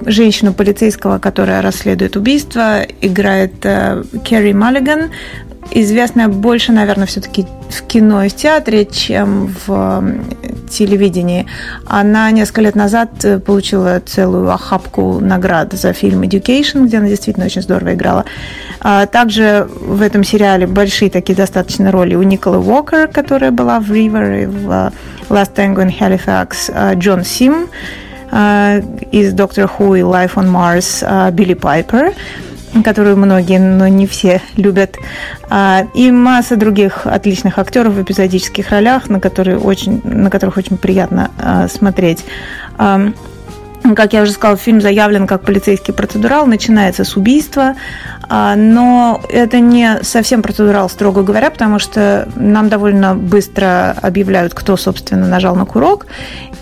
[0.06, 5.12] женщину полицейского, которая расследует убийство, играет э, Керри Маллиган,
[5.72, 10.04] известная больше, наверное, все-таки в кино и в театре, чем в
[10.70, 11.46] телевидении.
[11.86, 17.46] Она несколько лет назад э, получила целую охапку наград за фильм Education, где она действительно
[17.46, 18.26] очень здорово играла.
[18.80, 23.92] А также в этом сериале большие такие достаточно роли у Николы Уокер, которая была в
[23.92, 24.92] River и в э,
[25.30, 27.68] Last Tango in Halifax, э, Джон Сим
[29.12, 32.14] из Doctor Who и Life on Mars, Билли Пайпер
[32.84, 34.96] которую многие, но не все любят,
[35.50, 40.78] а, и масса других отличных актеров в эпизодических ролях, на, которые очень, на которых очень
[40.78, 42.24] приятно а, смотреть.
[43.96, 47.76] Как я уже сказала, фильм заявлен как полицейский процедурал, начинается с убийства,
[48.30, 54.78] а, но это не совсем процедурал, строго говоря, потому что нам довольно быстро объявляют, кто,
[54.78, 56.06] собственно, нажал на курок,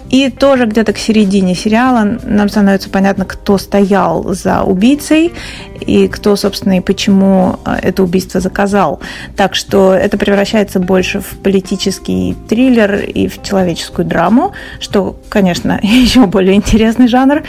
[0.10, 5.34] и тоже где-то к середине сериала нам становится понятно, кто стоял за убийцей
[5.80, 9.02] и кто, собственно, и почему э, это убийство заказал.
[9.36, 16.26] Так что это превращается больше в политический триллер и в человеческую драму, что, конечно, еще
[16.26, 17.44] более интересный жанр.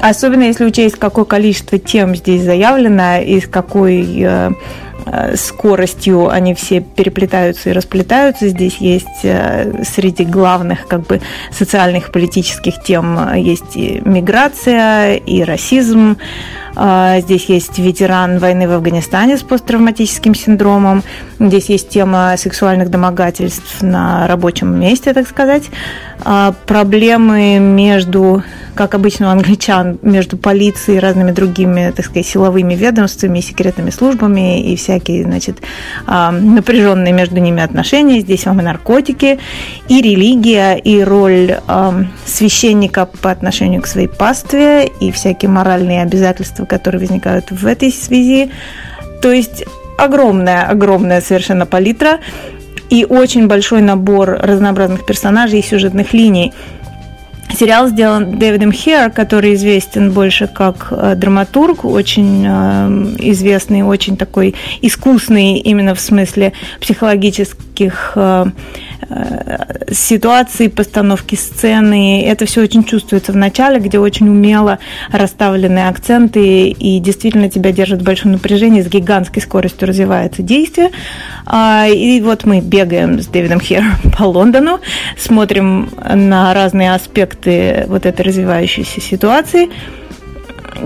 [0.00, 4.50] Особенно если учесть, какое количество тем здесь заявлено и с какой э,
[5.04, 8.48] Э, скоростью они все переплетаются и расплетаются.
[8.48, 16.18] Здесь есть э, среди главных как бы социальных политических тем есть и миграция, и расизм,
[16.74, 21.02] здесь есть ветеран войны в Афганистане с посттравматическим синдромом.
[21.38, 25.64] Здесь есть тема сексуальных домогательств на рабочем месте, так сказать.
[26.24, 32.74] А, проблемы между, как обычно у англичан, между полицией и разными другими, так сказать, силовыми
[32.74, 35.58] ведомствами, секретными службами и всякие, значит,
[36.06, 38.20] а, напряженные между ними отношения.
[38.20, 39.40] Здесь вам и наркотики,
[39.88, 41.58] и религия, и роль
[42.24, 48.50] священника по отношению к своей пастве, и всякие моральные обязательства, которые возникают в этой связи.
[49.20, 49.64] То есть
[49.98, 52.20] огромная, огромная совершенно палитра
[52.90, 56.52] и очень большой набор разнообразных персонажей и сюжетных линий.
[57.58, 62.50] Сериал сделан Дэвидом Хер, который известен больше как э, драматург, очень э,
[63.30, 68.44] известный, очень такой искусный именно в смысле психологических э,
[69.90, 72.24] ситуации, постановки сцены.
[72.24, 74.78] Это все очень чувствуется в начале, где очень умело
[75.10, 80.90] расставлены акценты и действительно тебя держит в большом напряжении, с гигантской скоростью развивается действие.
[81.44, 83.84] А, и вот мы бегаем с Дэвидом Хер
[84.18, 84.80] по Лондону,
[85.18, 89.68] смотрим на разные аспекты вот этой развивающейся ситуации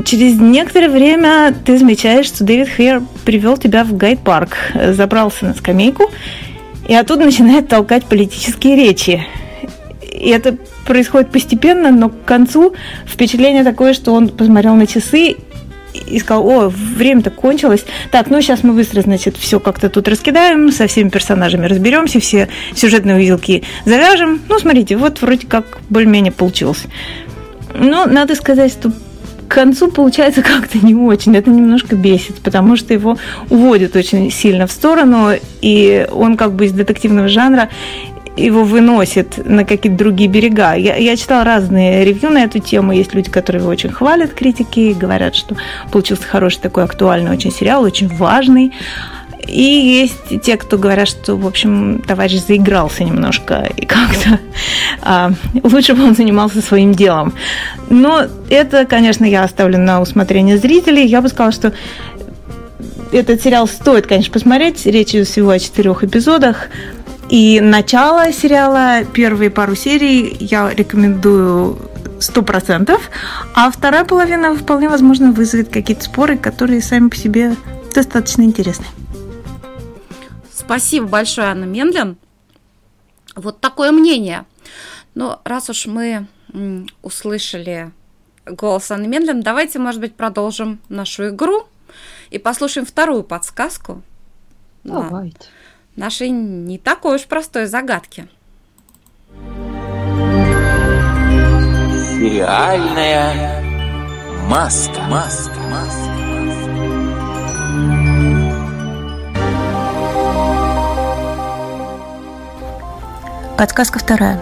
[0.04, 4.57] через некоторое время ты замечаешь, что Дэвид Хейр привел тебя в гайд-парк,
[4.92, 6.11] забрался на скамейку
[6.88, 9.26] и оттуда начинает толкать политические речи.
[10.02, 12.74] И это происходит постепенно, но к концу
[13.07, 15.36] впечатление такое, что он посмотрел на часы
[15.97, 17.84] и сказал, о, время-то кончилось.
[18.11, 22.49] Так, ну сейчас мы быстро, значит, все как-то тут раскидаем, со всеми персонажами разберемся, все
[22.74, 24.40] сюжетные узелки завяжем.
[24.49, 26.84] Ну, смотрите, вот вроде как более-менее получилось.
[27.74, 28.90] Но надо сказать, что
[29.49, 31.36] к концу получается как-то не очень.
[31.36, 33.18] Это немножко бесит, потому что его
[33.51, 35.30] уводят очень сильно в сторону,
[35.61, 37.70] и он как бы из детективного жанра
[38.37, 40.74] его выносит на какие-то другие берега.
[40.74, 42.93] Я, я читала разные ревью на эту тему.
[42.93, 45.57] Есть люди, которые его очень хвалят, критики, говорят, что
[45.91, 48.72] получился хороший такой актуальный очень сериал, очень важный.
[49.47, 54.41] И есть те, кто говорят, что, в общем, товарищ заигрался немножко, и как-то
[55.03, 55.30] а,
[55.62, 57.32] лучше бы он занимался своим делом.
[57.89, 61.07] Но это, конечно, я оставлю на усмотрение зрителей.
[61.07, 61.72] Я бы сказала, что
[63.12, 64.84] этот сериал стоит, конечно, посмотреть.
[64.84, 66.68] Речь идет всего о четырех эпизодах.
[67.29, 71.79] И начало сериала, первые пару серий я рекомендую
[72.20, 73.11] сто процентов,
[73.55, 77.57] а вторая половина вполне возможно вызовет какие-то споры, которые сами по себе
[77.95, 78.87] достаточно интересны.
[80.53, 82.16] Спасибо большое, Анна Мендлин.
[83.35, 84.45] Вот такое мнение.
[85.14, 86.27] Но раз уж мы
[87.03, 87.91] услышали
[88.47, 91.66] голос Анны Мендлин, давайте, может быть, продолжим нашу игру
[92.31, 94.03] и послушаем вторую подсказку.
[94.85, 95.49] Давайте.
[95.97, 98.28] Нашей не такой уж простой загадки.
[102.18, 103.62] Сериальная
[104.47, 105.01] маска.
[105.09, 105.59] Маска.
[105.70, 106.12] Маска.
[113.57, 114.38] Подсказка вторая.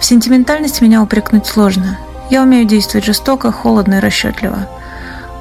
[0.00, 1.98] В сентиментальности меня упрекнуть сложно.
[2.30, 4.66] Я умею действовать жестоко, холодно и расчетливо.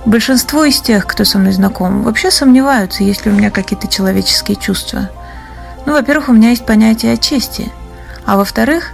[0.05, 4.55] Большинство из тех, кто со мной знаком, вообще сомневаются, есть ли у меня какие-то человеческие
[4.55, 5.09] чувства.
[5.87, 7.71] Ну, во-первых, у меня есть понятие о чести.
[8.23, 8.91] А во-вторых,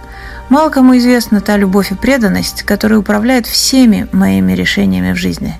[0.48, 5.58] мало кому известна та любовь и преданность, которая управляет всеми моими решениями в жизни.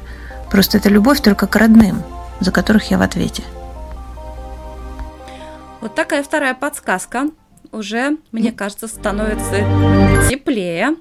[0.51, 2.03] Просто это любовь только к родным,
[2.41, 3.43] за которых я в ответе.
[5.83, 7.25] Вот такая вторая подсказка
[7.73, 10.95] уже, мне кажется, становится теплее.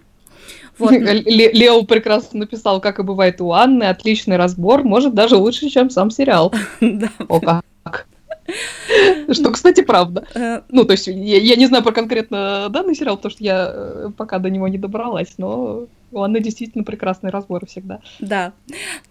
[0.81, 0.91] Вот.
[1.25, 6.11] Лео прекрасно написал, как и бывает у Анны, отличный разбор, может даже лучше, чем сам
[6.11, 6.53] сериал.
[7.29, 8.07] О как!
[9.31, 10.25] Что, кстати, правда.
[10.35, 13.71] Э, ну, то есть, я, я не знаю про конкретно данный сериал, потому что я
[13.73, 17.99] э, пока до него не добралась, но у Анны действительно прекрасный разбор всегда.
[18.19, 18.53] Да.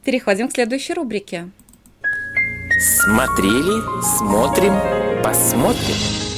[0.05, 1.49] Переходим к следующей рубрике.
[2.81, 3.83] Смотрели,
[4.19, 4.75] смотрим,
[5.23, 6.30] посмотрим.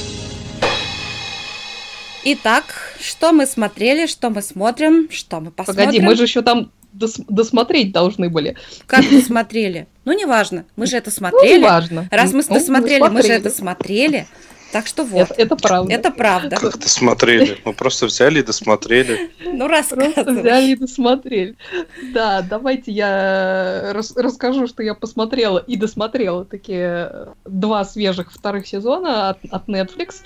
[2.25, 2.65] Итак,
[2.99, 5.85] что мы смотрели, что мы смотрим, что мы посмотрим.
[5.85, 8.55] Погоди, мы же еще там дос досмотреть должны были.
[8.85, 9.87] Как досмотрели?
[10.05, 11.55] Ну, неважно, мы же это ну, смотрели.
[11.55, 12.07] Ну, неважно.
[12.11, 14.27] Раз мы ну, досмотрели, мы, мы же это смотрели.
[14.73, 15.29] Так что вот.
[15.29, 15.93] Это, это правда.
[15.93, 16.55] Это правда.
[16.55, 17.59] Как досмотрели?
[17.63, 19.29] Мы просто взяли и досмотрели.
[19.45, 20.13] Ну, рассказывай.
[20.13, 21.55] Просто взяли и досмотрели.
[22.11, 29.29] Да, давайте я рас расскажу, что я посмотрела и досмотрела такие два свежих вторых сезона
[29.29, 30.21] от, от Netflix.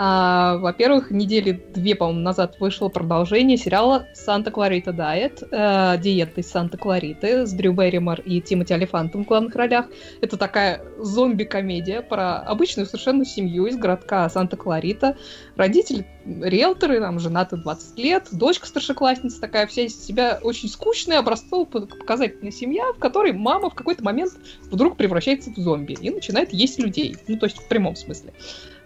[0.00, 6.48] А, во-первых, недели две, по-моему, назад вышло продолжение сериала «Санта Кларита Дайет», э, диета из
[6.48, 9.86] Санта Клариты с Дрю Берримор и Тимоти Алифантом в главных ролях.
[10.20, 15.16] Это такая зомби-комедия про обычную совершенно семью из городка Санта Кларита.
[15.56, 22.52] Родители риэлторы, там, женаты 20 лет, дочка старшеклассница такая, вся из себя очень скучная, образцово-показательная
[22.52, 24.34] семья, в которой мама в какой-то момент
[24.70, 27.16] вдруг превращается в зомби и начинает есть людей.
[27.26, 28.32] Ну, то есть в прямом смысле.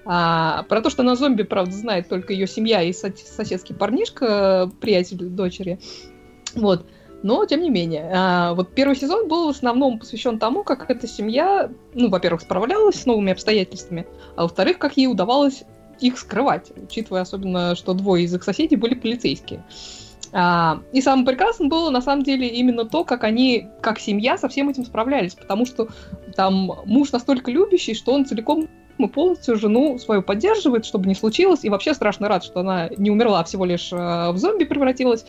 [0.04, 5.18] А, про то, что она зомби, правда, знает только ее семья и соседский парнишка, приятель
[5.18, 5.78] дочери.
[6.54, 6.86] Вот.
[7.22, 11.06] Но, тем не менее, а, вот первый сезон был в основном посвящен тому, как эта
[11.06, 15.62] семья, ну, во-первых, справлялась с новыми обстоятельствами, а во-вторых, как ей удавалось
[16.00, 19.62] их скрывать, учитывая особенно, что двое из их соседей были полицейские.
[20.32, 24.48] А, и самым прекрасным было, на самом деле, именно то, как они, как семья, со
[24.48, 25.88] всем этим справлялись, потому что
[26.34, 28.68] там муж настолько любящий, что он целиком
[28.98, 33.10] мы полностью жену свою поддерживает, чтобы не случилось, и вообще страшно рад, что она не
[33.10, 35.24] умерла, а всего лишь э, в зомби превратилась,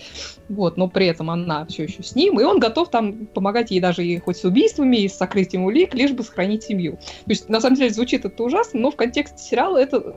[0.49, 3.79] вот, но при этом она все еще с ним, и он готов там помогать ей
[3.79, 6.93] даже и хоть с убийствами, и с сокрытием улик, лишь бы сохранить семью.
[7.25, 10.15] То есть, на самом деле, звучит это ужасно, но в контексте сериала это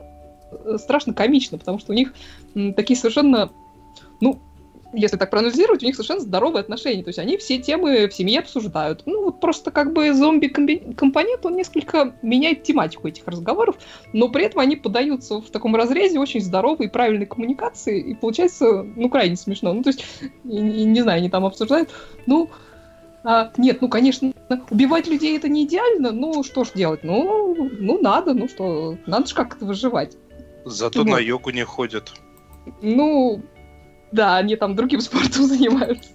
[0.51, 2.13] э, страшно комично, потому что у них
[2.75, 3.49] такие совершенно
[4.19, 4.39] ну,
[4.97, 7.03] если так проанализировать, у них совершенно здоровые отношения.
[7.03, 9.03] То есть они все темы в семье обсуждают.
[9.05, 13.77] Ну, вот просто как бы зомби-компонент, он несколько меняет тематику этих разговоров,
[14.13, 18.83] но при этом они подаются в таком разрезе очень здоровой и правильной коммуникации, и получается,
[18.83, 19.73] ну, крайне смешно.
[19.73, 20.03] Ну, то есть,
[20.43, 21.89] не, не знаю, они там обсуждают,
[22.25, 22.49] ну,
[23.23, 24.33] а, нет, ну, конечно,
[24.71, 27.03] убивать людей это не идеально, ну, что ж делать?
[27.03, 30.17] Ну, ну надо, ну что, надо же как-то выживать.
[30.65, 32.13] Зато ну, на йогу не ходят.
[32.81, 33.41] Ну,
[34.11, 36.09] да, они там другим спортом занимаются.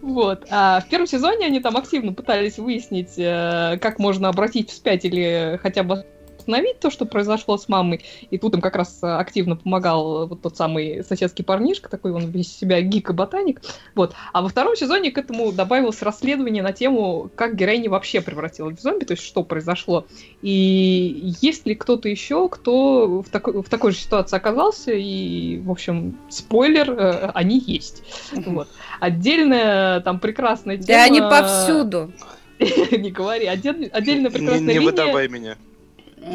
[0.00, 0.46] Вот.
[0.50, 5.58] А в первом сезоне они там активно пытались выяснить, э, как можно обратить вспять или
[5.62, 6.04] хотя бы
[6.42, 8.04] остановить то, что произошло с мамой.
[8.30, 12.30] И тут им как раз э, активно помогал вот тот самый соседский парнишка, такой он
[12.30, 13.62] весь себя гик и ботаник.
[13.94, 14.14] Вот.
[14.32, 18.82] А во втором сезоне к этому добавилось расследование на тему, как героиня вообще превратилась в
[18.82, 20.04] зомби, то есть что произошло.
[20.42, 25.70] И есть ли кто-то еще, кто в, такой, в такой же ситуации оказался, и, в
[25.70, 28.02] общем, спойлер, э, они есть.
[28.32, 28.68] Вот.
[29.00, 30.86] Отдельная там прекрасная тема...
[30.86, 32.12] Да они повсюду.
[32.58, 33.46] Не говори.
[33.46, 35.56] Отдельная прекрасная Не выдавай меня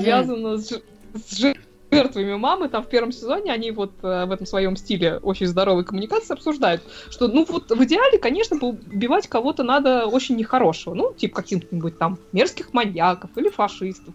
[0.01, 0.81] связано с,
[1.13, 1.55] с
[1.91, 5.85] жертвами мамы, там в первом сезоне они вот э, в этом своем стиле очень здоровой
[5.85, 11.37] коммуникации обсуждают, что, ну вот в идеале, конечно, убивать кого-то надо очень нехорошего, ну, типа
[11.37, 14.13] каких-нибудь там мерзких маньяков или фашистов.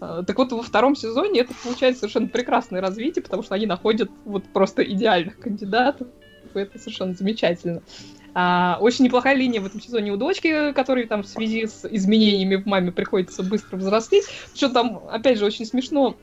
[0.00, 4.10] Э, так вот, во втором сезоне это получается совершенно прекрасное развитие, потому что они находят
[4.24, 6.08] вот просто идеальных кандидатов,
[6.54, 7.82] и это совершенно замечательно.
[8.34, 12.56] А, очень неплохая линия в этом сезоне у дочки, которой там в связи с изменениями
[12.56, 14.24] в маме приходится быстро взрослеть.
[14.54, 16.16] Что там, опять же, очень смешно.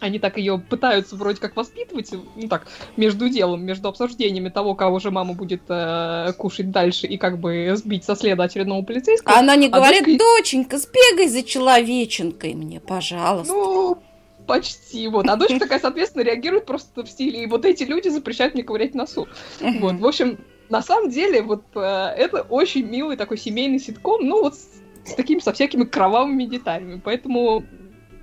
[0.00, 5.00] Они так ее пытаются вроде как воспитывать, ну так, между делом, между обсуждениями того, кого
[5.00, 9.36] же мама будет э, кушать дальше и как бы сбить со следа очередного полицейского.
[9.36, 10.24] Она не а говорит, дочка...
[10.36, 13.52] доченька, сбегай за человеченкой мне, пожалуйста.
[13.52, 13.98] Ну,
[14.46, 15.28] почти, вот.
[15.28, 18.94] А дочка такая, соответственно, реагирует просто в стиле, и вот эти люди запрещают мне ковырять
[18.94, 19.26] носу.
[19.60, 20.38] Вот, в общем,
[20.68, 24.68] на самом деле, вот э, это очень милый такой семейный ситком, ну вот с,
[25.04, 27.00] с такими, со всякими кровавыми деталями.
[27.02, 27.64] Поэтому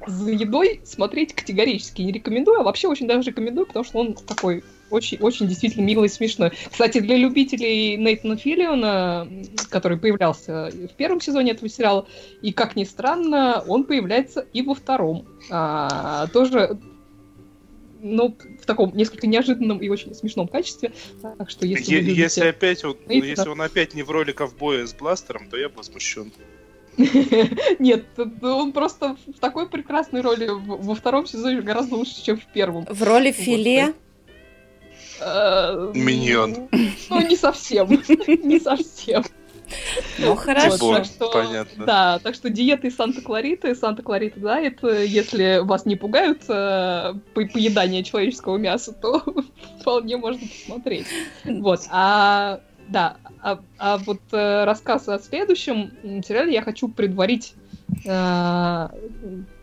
[0.07, 4.63] за едой смотреть категорически не рекомендую, а вообще очень даже рекомендую, потому что он такой
[4.89, 6.51] очень, очень действительно милый и смешной.
[6.69, 9.27] Кстати, для любителей Нейтана Филлиона,
[9.69, 12.07] который появлялся в первом сезоне этого сериала,
[12.41, 15.25] и, как ни странно, он появляется и во втором.
[15.49, 16.79] А, тоже
[18.05, 20.91] но в таком несколько неожиданном и очень смешном качестве.
[21.21, 22.21] Так что если е- любите...
[22.21, 25.69] если опять он, ну, если он опять не в роли ковбоя с бластером, то я
[25.69, 26.31] возмущен.
[27.79, 28.05] Нет,
[28.41, 32.85] он просто в такой прекрасной роли во втором сезоне гораздо лучше, чем в первом.
[32.89, 33.93] В роли филе?
[35.19, 36.69] Э, Миньон.
[37.09, 37.89] Ну, не совсем.
[38.43, 39.23] Не совсем.
[40.20, 40.95] Ну, хорошо.
[40.95, 41.86] так что, Понятно.
[41.86, 48.57] Да, так что диеты Санта-Клариты, Санта-Кларита Дайет, если вас не пугают э, по поедание человеческого
[48.57, 49.24] мяса, то
[49.82, 51.07] вполне можно посмотреть.
[51.43, 55.91] Вот, а да, а, а вот э, рассказ о следующем
[56.24, 57.55] сериале я хочу предварить
[58.05, 58.88] э,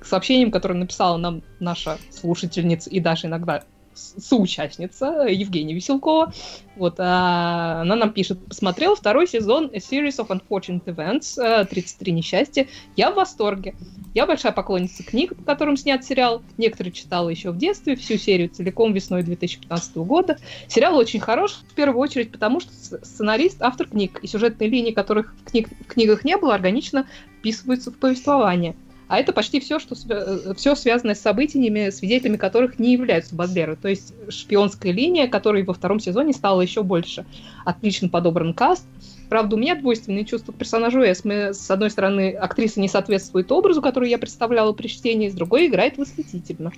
[0.03, 6.33] сообщением, которое написала нам наша слушательница и даже иногда соучастница Евгения Веселкова.
[6.77, 12.67] Вот, а, она нам пишет, посмотрел второй сезон A Series of Unfortunate Events, 33 несчастья.
[12.97, 13.75] Я в восторге.
[14.15, 16.43] Я большая поклонница книг, по которым снят сериал.
[16.59, 20.39] Некоторые читала еще в детстве, всю серию целиком весной 2015 года.
[20.69, 25.35] Сериал очень хорош, в первую очередь, потому что сценарист, автор книг, и сюжетные линии, которых
[25.35, 27.07] в, книг, в книгах не было, органично
[27.39, 28.75] вписываются в повествование.
[29.13, 33.77] А это почти все, что э, все связано с событиями, свидетелями которых не являются Бадлеры.
[33.77, 37.27] То есть шпионская линия, которой во втором сезоне стало еще больше.
[37.67, 38.87] Отлично подобран каст.
[39.29, 41.53] Правда, у меня двойственные чувства к персонажу Эсме.
[41.53, 45.99] С одной стороны, актриса не соответствует образу, который я представляла при чтении, с другой играет
[45.99, 46.73] восхитительно.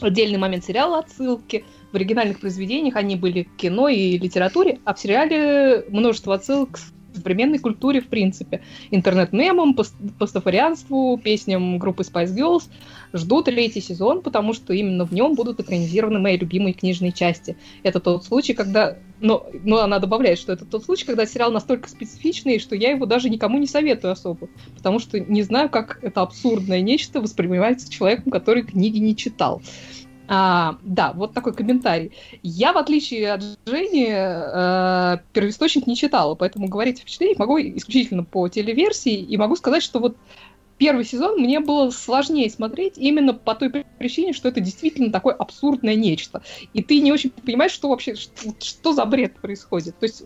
[0.00, 1.64] Отдельный момент сериала отсылки.
[1.92, 6.80] В оригинальных произведениях они были в кино и литературе, а в сериале множество отсылок
[7.14, 8.62] современной культуре в принципе.
[8.90, 12.64] Интернет-мемам, пост пастафарианству, песням группы Spice Girls.
[13.12, 17.56] Жду третий сезон, потому что именно в нем будут экранизированы мои любимые книжные части.
[17.82, 18.96] Это тот случай, когда...
[19.20, 23.06] Но, но она добавляет, что это тот случай, когда сериал настолько специфичный, что я его
[23.06, 24.48] даже никому не советую особо.
[24.76, 29.62] Потому что не знаю, как это абсурдное нечто воспринимается человеком, который книги не читал.
[30.28, 32.12] А, да, вот такой комментарий.
[32.42, 38.24] Я, в отличие от Жени, э, первоисточник не читала, поэтому говорить о впечатлениях могу исключительно
[38.24, 40.16] по телеверсии, и могу сказать, что вот
[40.82, 45.94] первый сезон мне было сложнее смотреть именно по той причине, что это действительно такое абсурдное
[45.94, 46.42] нечто.
[46.72, 49.96] И ты не очень понимаешь, что вообще, что, что за бред происходит.
[49.98, 50.24] То есть,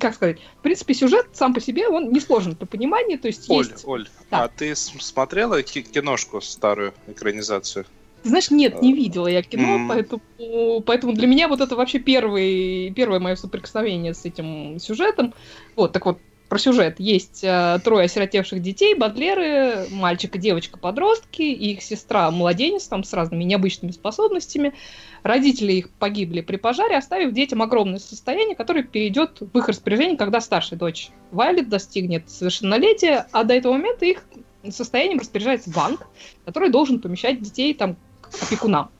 [0.00, 3.18] как сказать, в принципе, сюжет сам по себе, он не сложен по пониманию.
[3.18, 3.86] То есть Оль, есть...
[3.86, 4.44] Оль, да.
[4.44, 7.86] а ты смотрела киношку старую, экранизацию?
[8.24, 9.88] Знаешь, нет, не видела я кино, mm.
[9.88, 15.34] поэтому, поэтому для меня вот это вообще первый, первое мое соприкосновение с этим сюжетом.
[15.76, 16.18] Вот, так вот,
[16.52, 16.96] про сюжет.
[17.00, 23.42] Есть э, трое осиротевших детей, бадлеры, мальчик и девочка-подростки, и их сестра-младенец там с разными
[23.44, 24.74] необычными способностями.
[25.22, 30.42] Родители их погибли при пожаре, оставив детям огромное состояние, которое перейдет в их распоряжение, когда
[30.42, 34.22] старшая дочь Вайлет достигнет совершеннолетия, а до этого момента их
[34.68, 36.06] состоянием распоряжается банк,
[36.44, 37.96] который должен помещать детей там
[38.40, 38.90] опекунам.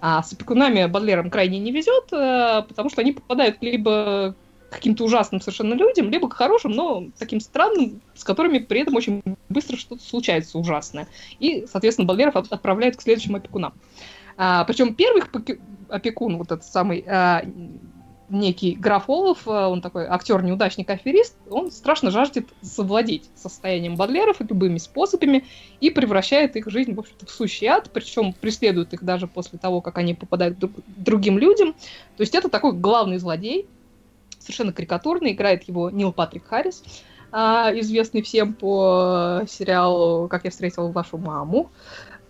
[0.00, 4.34] А с опекунами Бадлером крайне не везет, э, потому что они попадают либо
[4.70, 8.94] к каким-то ужасным совершенно людям, либо к хорошим, но таким странным, с которыми при этом
[8.96, 11.08] очень быстро что-то случается ужасное.
[11.40, 13.72] И, соответственно, Бадлеров отправляют к следующим опекунам.
[14.36, 15.22] А, причем первый
[15.88, 17.42] опекун, вот этот самый а,
[18.30, 25.44] некий граф Олов, э, он такой актер-неудачник-аферист, он страшно жаждет завладеть состоянием Бадлеров любыми способами
[25.80, 29.80] и превращает их жизнь, в общем-то, в сущий ад, причем преследует их даже после того,
[29.80, 31.72] как они попадают к другим людям.
[32.16, 33.66] То есть это такой главный злодей,
[34.38, 36.82] совершенно карикатурный, играет его Нил Патрик Харрис,
[37.30, 41.70] а, известный всем по сериалу «Как я встретил вашу маму»,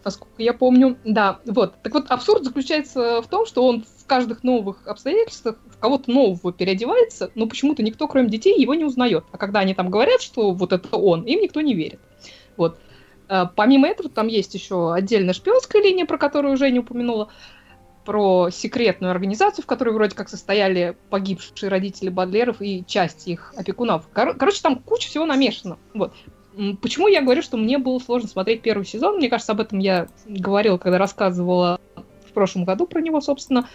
[0.04, 0.98] насколько я помню.
[1.04, 1.74] Да, вот.
[1.82, 6.52] Так вот, абсурд заключается в том, что он в каждых новых обстоятельствах в кого-то нового
[6.52, 9.24] переодевается, но почему-то никто, кроме детей, его не узнает.
[9.32, 12.00] А когда они там говорят, что вот это он, им никто не верит.
[12.56, 12.78] Вот.
[13.28, 17.28] А, помимо этого, там есть еще отдельная шпионская линия, про которую уже не упомянула,
[18.08, 24.08] про секретную организацию, в которой вроде как состояли погибшие родители Бадлеров и часть их опекунов.
[24.08, 25.78] Кор- короче, там куча всего намешано.
[25.92, 26.14] Вот.
[26.80, 29.16] Почему я говорю, что мне было сложно смотреть первый сезон?
[29.16, 31.80] Мне кажется, об этом я говорила, когда рассказывала
[32.28, 33.68] в прошлом году про него, собственно.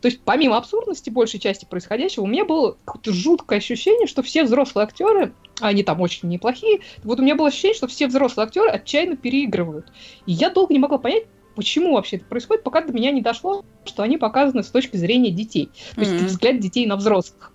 [0.00, 4.44] То есть, помимо абсурдности большей части происходящего, у меня было какое-то жуткое ощущение, что все
[4.44, 8.70] взрослые актеры, они там очень неплохие, вот у меня было ощущение, что все взрослые актеры
[8.70, 9.92] отчаянно переигрывают.
[10.24, 11.24] И я долго не могла понять,
[11.54, 15.30] почему вообще это происходит, пока до меня не дошло, что они показаны с точки зрения
[15.30, 15.68] детей.
[15.96, 16.26] То есть, mm-hmm.
[16.26, 17.49] взгляд детей на взрослых.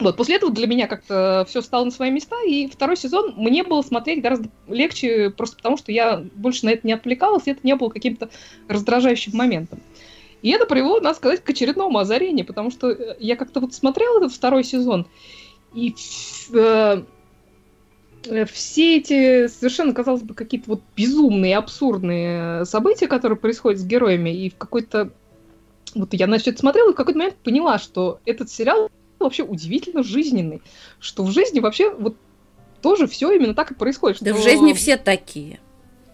[0.00, 3.62] Вот, после этого для меня как-то все стало на свои места, и второй сезон мне
[3.62, 7.60] было смотреть гораздо легче, просто потому что я больше на это не отвлекалась, и это
[7.64, 8.30] не было каким-то
[8.66, 9.80] раздражающим моментом.
[10.40, 14.18] И это привело, надо сказать, к очередному озарению, потому что э, я как-то вот смотрела
[14.18, 15.06] этот второй сезон,
[15.74, 15.94] и
[16.54, 17.02] э,
[18.24, 24.30] э, все эти совершенно, казалось бы, какие-то вот безумные, абсурдные события, которые происходят с героями,
[24.30, 25.10] и в какой-то...
[25.94, 28.88] Вот я, значит, смотрела и в какой-то момент поняла, что этот сериал
[29.24, 30.62] вообще удивительно жизненный,
[30.98, 32.16] что в жизни вообще вот
[32.82, 34.18] тоже все именно так и происходит.
[34.20, 34.40] Да что...
[34.40, 35.60] в жизни все такие.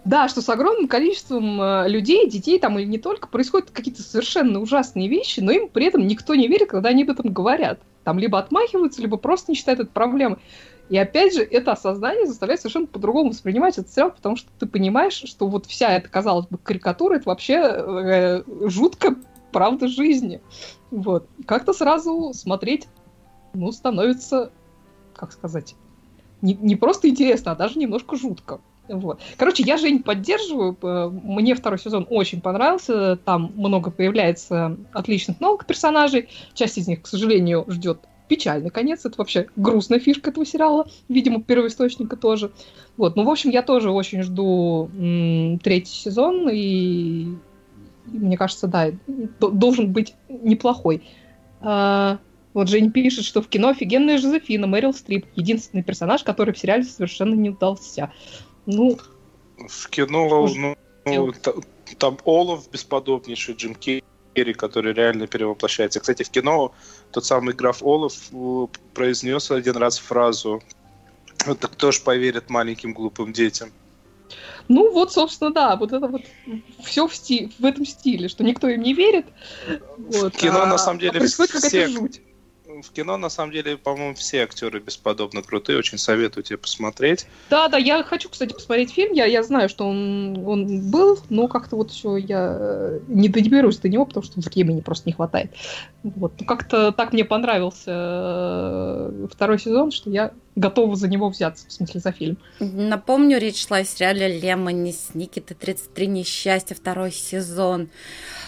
[0.05, 4.61] Да, что с огромным количеством э, людей, детей там или не только, происходят какие-то совершенно
[4.61, 7.81] ужасные вещи, но им при этом никто не верит, когда они об этом говорят.
[8.05, 10.39] Там либо отмахиваются, либо просто не считают это проблемой.
[10.89, 15.25] И опять же, это осознание заставляет совершенно по-другому воспринимать этот сериал, потому что ты понимаешь,
[15.25, 19.17] что вот вся эта, казалось бы, карикатура, это вообще э, жутко
[19.51, 20.41] правда жизни.
[20.91, 21.29] Вот.
[21.47, 22.87] Как-то сразу смотреть,
[23.55, 24.51] ну, становится,
[25.15, 25.75] как сказать,
[26.43, 28.61] не, не просто интересно, а даже немножко жутко.
[28.89, 29.21] Вот.
[29.37, 30.77] Короче, я Жень поддерживаю.
[31.11, 33.17] Мне второй сезон очень понравился.
[33.17, 36.29] Там много появляется отличных новых персонажей.
[36.55, 39.05] Часть из них, к сожалению, ждет печальный конец.
[39.05, 40.87] Это вообще грустная фишка этого сериала.
[41.09, 42.53] Видимо, первоисточника тоже.
[42.97, 43.17] Вот.
[43.17, 46.49] Ну, в общем, я тоже очень жду м- третий сезон.
[46.53, 47.35] И
[48.07, 48.91] мне кажется, да,
[49.41, 51.03] должен быть неплохой.
[51.61, 52.19] А,
[52.55, 56.85] вот Жень пишет, что в кино офигенная Жозефина, Мэрил Стрип, единственный персонаж, который в сериале
[56.85, 58.13] совершенно не удался.
[58.67, 58.99] Ну,
[59.69, 61.33] В кино, ну, ну
[61.99, 66.01] там Олаф бесподобнейший, Джим Керри, который реально перевоплощается.
[66.01, 66.73] Кстати, в кино
[67.13, 68.15] тот самый граф Олаф
[68.95, 70.63] произнес один раз фразу
[71.47, 73.71] «Это кто ж поверит маленьким глупым детям?»
[74.69, 76.23] Ну вот, собственно, да, вот это вот
[76.85, 79.27] все в, сти в этом стиле, что никто им не верит.
[79.99, 82.21] Вот, кино а, на самом деле а происходит какая-то жуть
[82.83, 85.79] в кино, на самом деле, по-моему, все актеры бесподобно крутые.
[85.79, 87.27] Очень советую тебе посмотреть.
[87.51, 89.13] Да, да, я хочу, кстати, посмотреть фильм.
[89.13, 93.79] Я, я знаю, что он, он был, но как-то вот еще я э, не доберусь
[93.79, 95.53] до него, потому что времени просто не хватает.
[96.03, 96.33] Вот.
[96.39, 101.73] Ну, как-то так мне понравился э, второй сезон, что я готова за него взяться, в
[101.73, 102.39] смысле, за фильм.
[102.61, 107.89] Напомню, речь шла о сериале «Лемони» с Никиты «33 несчастья», второй сезон.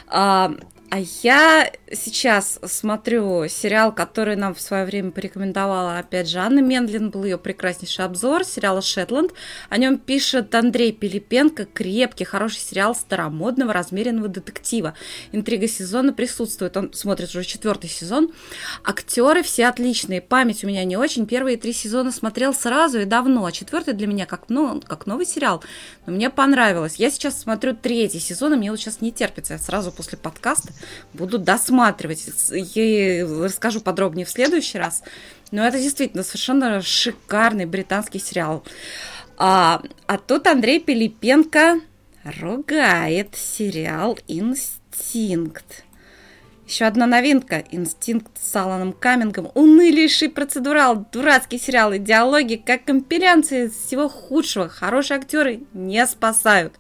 [0.08, 0.52] А,
[0.90, 7.10] а я сейчас смотрю сериал, который нам в свое время порекомендовала, опять же, Анна Мендлин,
[7.10, 9.32] был ее прекраснейший обзор сериала «Шетланд».
[9.68, 14.94] О нем пишет Андрей Пилипенко, крепкий, хороший сериал старомодного, размеренного детектива.
[15.32, 18.32] Интрига сезона присутствует, он смотрит уже четвертый сезон.
[18.82, 21.26] Актеры все отличные, память у меня не очень.
[21.26, 25.26] Первые три сезона смотрел сразу и давно, а четвертый для меня как, ну, как новый
[25.26, 25.62] сериал.
[26.06, 26.96] Но мне понравилось.
[26.96, 29.54] Я сейчас смотрю третий сезон, и мне вот сейчас не терпится.
[29.54, 30.72] Я сразу после подкаста
[31.12, 32.26] буду досматривать.
[32.52, 35.02] И расскажу подробнее в следующий раз.
[35.50, 38.64] Но это действительно совершенно шикарный британский сериал.
[39.36, 41.80] А, а тут Андрей Пилипенко
[42.40, 45.84] ругает сериал «Инстинкт».
[46.68, 47.64] Еще одна новинка.
[47.70, 49.50] Инстинкт с Аланом Камингом.
[49.54, 51.06] Унылейший процедурал.
[51.10, 51.94] Дурацкий сериал.
[51.94, 54.68] И диалоги, как компиляции всего худшего.
[54.68, 56.74] Хорошие актеры не спасают.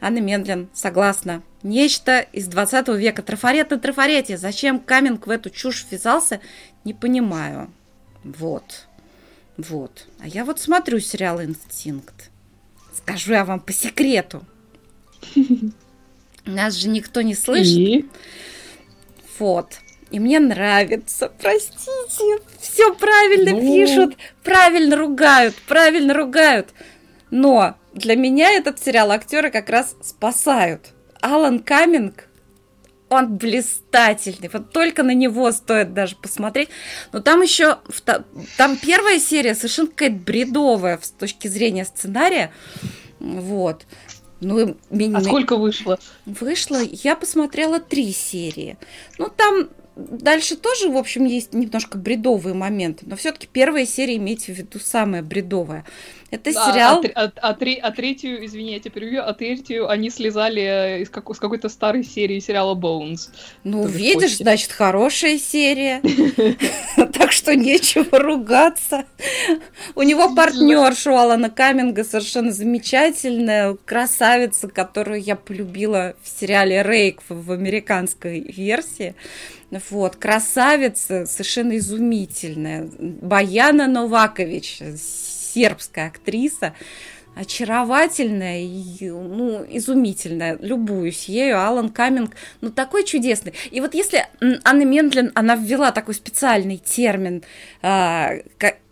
[0.00, 1.42] Анна Мендлин, согласна.
[1.62, 3.22] Нечто из 20 века.
[3.22, 4.36] Трафарет на трафарете.
[4.36, 6.40] Зачем Каминг в эту чушь ввязался,
[6.84, 7.70] не понимаю.
[8.24, 8.86] Вот.
[9.56, 10.06] Вот.
[10.18, 12.30] А я вот смотрю сериал «Инстинкт».
[12.94, 14.44] Скажу я вам по секрету.
[16.44, 17.76] Нас же никто не слышит.
[17.76, 18.08] И?
[19.38, 19.78] Вот.
[20.10, 21.32] И мне нравится.
[21.40, 22.38] Простите.
[22.60, 23.60] Все правильно ну...
[23.60, 24.16] пишут.
[24.42, 25.54] Правильно ругают.
[25.66, 26.68] Правильно ругают.
[27.30, 30.91] Но для меня этот сериал актеры как раз спасают.
[31.22, 32.28] Алан Каминг,
[33.08, 34.50] он блистательный.
[34.52, 36.68] Вот только на него стоит даже посмотреть.
[37.12, 37.78] Но там еще,
[38.56, 42.52] там первая серия совершенно какая-то бредовая с точки зрения сценария.
[43.20, 43.86] Вот.
[44.40, 44.76] Ну,
[45.14, 45.98] а сколько вышло?
[46.26, 48.76] Вышло, я посмотрела три серии.
[49.18, 54.52] Ну, там дальше тоже, в общем, есть немножко бредовые моменты, но все-таки первая серия, имейте
[54.52, 55.84] в виду, самая бредовая.
[56.32, 57.04] Это а, сериал...
[57.14, 61.38] А, а, а, третью, извини, я тебя перебью, а третью они слезали из, как, из
[61.38, 63.28] какой-то старой серии сериала Bones.
[63.64, 66.00] Ну, видишь, значит, хорошая серия.
[67.12, 69.04] Так что нечего ругаться.
[69.94, 77.20] У него партнерша у Алана Каминга совершенно замечательная, красавица, которую я полюбила в сериале Рейк
[77.28, 79.14] в американской версии.
[79.90, 82.88] Вот, красавица, совершенно изумительная.
[82.98, 84.82] Баяна Новакович,
[85.52, 86.74] сербская актриса,
[87.34, 90.58] очаровательная и ну, изумительная.
[90.60, 91.60] Любуюсь ею.
[91.60, 93.54] Алан Каминг, ну, такой чудесный.
[93.70, 94.26] И вот если
[94.64, 97.42] Анна Мендлин, она ввела такой специальный термин,
[97.82, 98.42] э,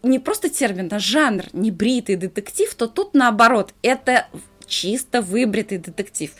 [0.02, 4.26] не просто термин, а жанр, небритый детектив, то тут наоборот, это
[4.66, 6.30] чисто выбритый детектив.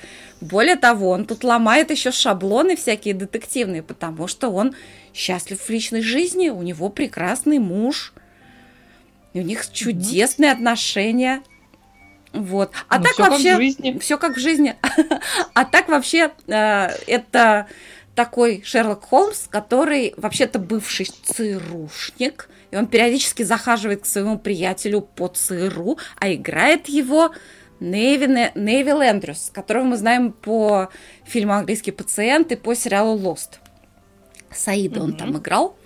[0.41, 4.75] Более того, он тут ломает еще шаблоны всякие детективные, потому что он
[5.13, 8.15] счастлив в личной жизни, у него прекрасный муж,
[9.33, 10.55] и у них чудесные mm-hmm.
[10.55, 11.43] отношения.
[12.33, 12.73] Вот.
[12.89, 14.77] А ну, так все вообще все как в жизни.
[15.55, 17.67] а так вообще э, это
[18.15, 25.29] такой Шерлок Холмс, который вообще-то бывший ЦРУшник, и он периодически захаживает к своему приятелю по
[25.29, 27.33] ЦРУ, а играет его
[27.81, 30.91] Невин, Невил Эндрюс, которого мы знаем по
[31.25, 33.61] фильму «Английский пациент» и по сериалу «Лост».
[34.53, 35.03] Саида mm-hmm.
[35.03, 35.77] он там играл.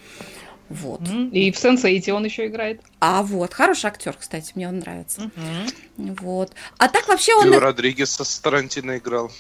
[0.75, 1.01] Вот.
[1.33, 2.81] И в Сенсейте он еще играет.
[3.01, 5.23] А вот, хороший актер, кстати, мне он нравится.
[5.23, 6.19] Mm-hmm.
[6.21, 6.53] Вот.
[6.79, 7.45] А так вообще он...
[7.45, 9.31] Фил Родригес со Тарантино играл.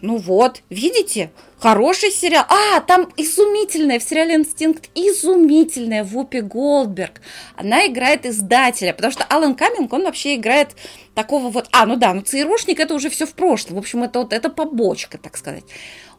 [0.00, 2.44] Ну вот, видите, хороший сериал.
[2.48, 7.22] А, там изумительная в сериале «Инстинкт», изумительная Вупи Голдберг.
[7.56, 10.76] Она играет издателя, потому что Алан Каминг, он вообще играет
[11.14, 11.68] такого вот...
[11.72, 13.76] А, ну да, ну ЦРУшник это уже все в прошлом.
[13.76, 15.64] В общем, это вот это побочка, так сказать.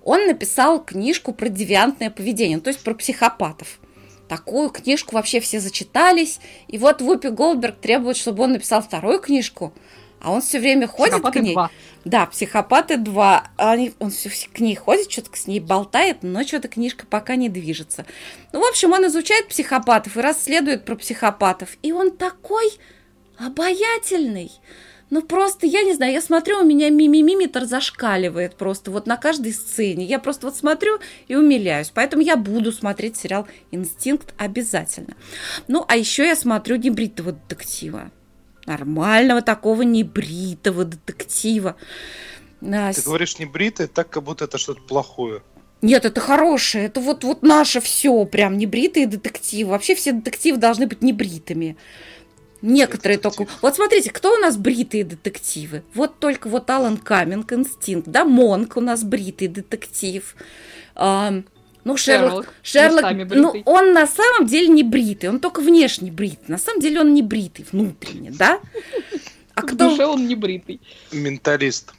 [0.03, 3.79] Он написал книжку про девиантное поведение, ну, то есть про психопатов.
[4.27, 6.39] Такую книжку вообще все зачитались.
[6.67, 9.73] И вот Вупи Голдберг требует, чтобы он написал вторую книжку–
[10.25, 11.53] а он все время ходит Психопаты к ней.
[11.53, 11.71] 2.
[12.05, 13.51] Да, психопаты 2.
[13.57, 17.47] Они, он все к ней ходит, что-то с ней болтает, но что-то книжка пока не
[17.47, 18.07] движется.
[18.51, 21.77] Ну, в общем, он изучает психопатов и расследует про психопатов.
[21.83, 22.71] И он такой
[23.37, 24.51] обаятельный.
[25.09, 29.53] Ну просто, я не знаю, я смотрю, у меня мимимиметр зашкаливает просто вот на каждой
[29.53, 30.05] сцене.
[30.05, 31.91] Я просто вот смотрю и умиляюсь.
[31.93, 35.15] Поэтому я буду смотреть сериал «Инстинкт» обязательно.
[35.67, 38.11] Ну, а еще я смотрю небритого детектива.
[38.65, 41.75] Нормального такого небритого детектива.
[42.59, 45.43] Ты говоришь небритый, так как будто это что-то плохое.
[45.81, 46.85] Нет, это хорошее.
[46.85, 49.71] Это вот, вот наше все, прям небритые детективы.
[49.71, 51.77] Вообще все детективы должны быть небритыми.
[52.65, 53.45] Некоторые только...
[53.61, 55.83] Вот смотрите, кто у нас бритые детективы?
[55.93, 60.35] Вот только вот Алан Каминг, Инстинкт, да, Монк у нас бритый детектив.
[60.95, 61.43] А,
[61.83, 66.45] ну, Шерлок, Шерлок, Шерлок ну, он на самом деле не бритый, он только внешне бритый.
[66.47, 68.59] На самом деле он не бритый, внутренне, да?
[69.53, 69.87] А кто...
[69.87, 70.81] В душе он не бритый.
[71.11, 71.93] Менталист.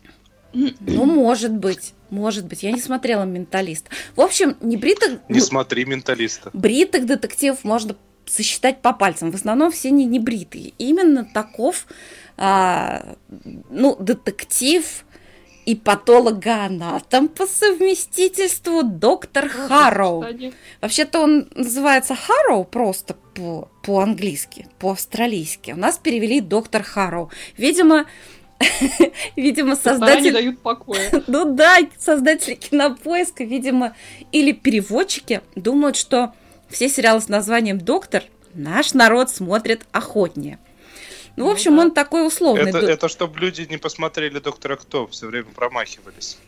[0.52, 2.64] Ну, может быть, может быть.
[2.64, 3.86] Я не смотрела «Менталист».
[4.16, 5.20] В общем, не бритых...
[5.28, 6.50] Не смотри «Менталиста».
[6.52, 7.94] Бритых детективов можно
[8.26, 9.30] сосчитать по пальцам.
[9.30, 10.72] В основном все не, не бритые.
[10.78, 11.86] Именно таков
[12.36, 13.16] а,
[13.70, 15.04] ну, детектив
[15.64, 20.24] и патологоанатом по совместительству доктор Харроу.
[20.80, 25.72] Вообще-то он называется Харроу просто по, по-английски, по-австралийски.
[25.72, 27.30] У нас перевели доктор Харроу.
[27.56, 28.06] Видимо,
[29.36, 30.30] Видимо, создатели...
[30.30, 31.10] дают покоя.
[31.26, 33.94] ну да, создатели кинопоиска, видимо,
[34.32, 36.32] или переводчики думают, что
[36.68, 40.58] все сериалы с названием «Доктор» наш народ смотрит охотнее.
[41.36, 41.82] Ну, в ну общем, да.
[41.82, 42.70] он такой условный.
[42.70, 46.38] Это, это чтобы люди не посмотрели «Доктора Кто», все время промахивались.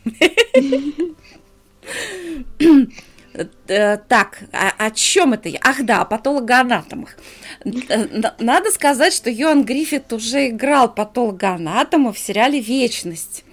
[3.67, 5.59] Э, так, о, о чем это я?
[5.61, 7.15] Ах да, о патологоанатомах.
[7.63, 13.45] Надо сказать, что Йоан Гриффит уже играл патологоанатома в сериале «Вечность».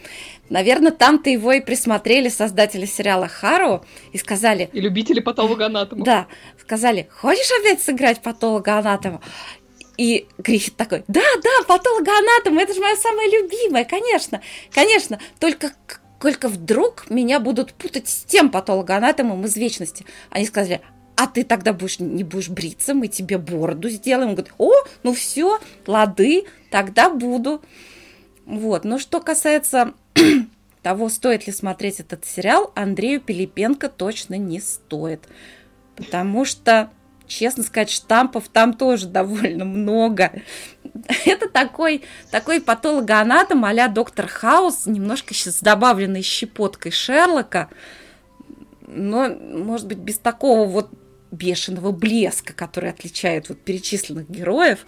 [0.49, 4.70] Наверное, там-то его и присмотрели создатели сериала Хару и сказали...
[4.72, 6.05] И любители патологоанатома.
[6.05, 6.26] Да,
[6.61, 9.20] сказали, хочешь опять сыграть патологоанатома?
[9.97, 14.42] И Гриффит такой, да, да, патологоанатом, это же моя самая любимая, конечно,
[14.72, 15.72] конечно, только
[16.20, 20.07] только вдруг меня будут путать с тем патологоанатомом из вечности.
[20.30, 20.80] Они сказали,
[21.14, 24.30] а ты тогда будешь, не будешь бриться, мы тебе бороду сделаем.
[24.30, 24.72] Он говорит, о,
[25.03, 27.62] ну все, лады, тогда буду.
[28.44, 29.94] Вот, но что касается
[30.87, 35.26] того, стоит ли смотреть этот сериал, Андрею Пилипенко точно не стоит.
[35.97, 36.91] Потому что
[37.26, 40.30] честно сказать, штампов там тоже довольно много.
[41.24, 47.68] Это такой, такой патологоанатом а доктор Хаус, немножко с добавленной щепоткой Шерлока,
[48.87, 50.91] но, может быть, без такого вот
[51.32, 54.87] бешеного блеска, который отличает вот перечисленных героев.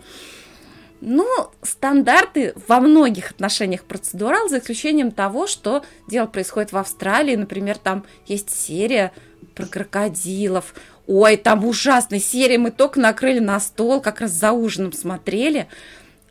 [1.01, 1.26] Ну,
[1.62, 7.36] стандарты во многих отношениях процедурал, за исключением того, что дело происходит в Австралии.
[7.36, 9.12] Например, там есть серия
[9.55, 10.74] про крокодилов.
[11.07, 15.68] Ой, там ужасная серия, мы только накрыли на стол, как раз за ужином смотрели,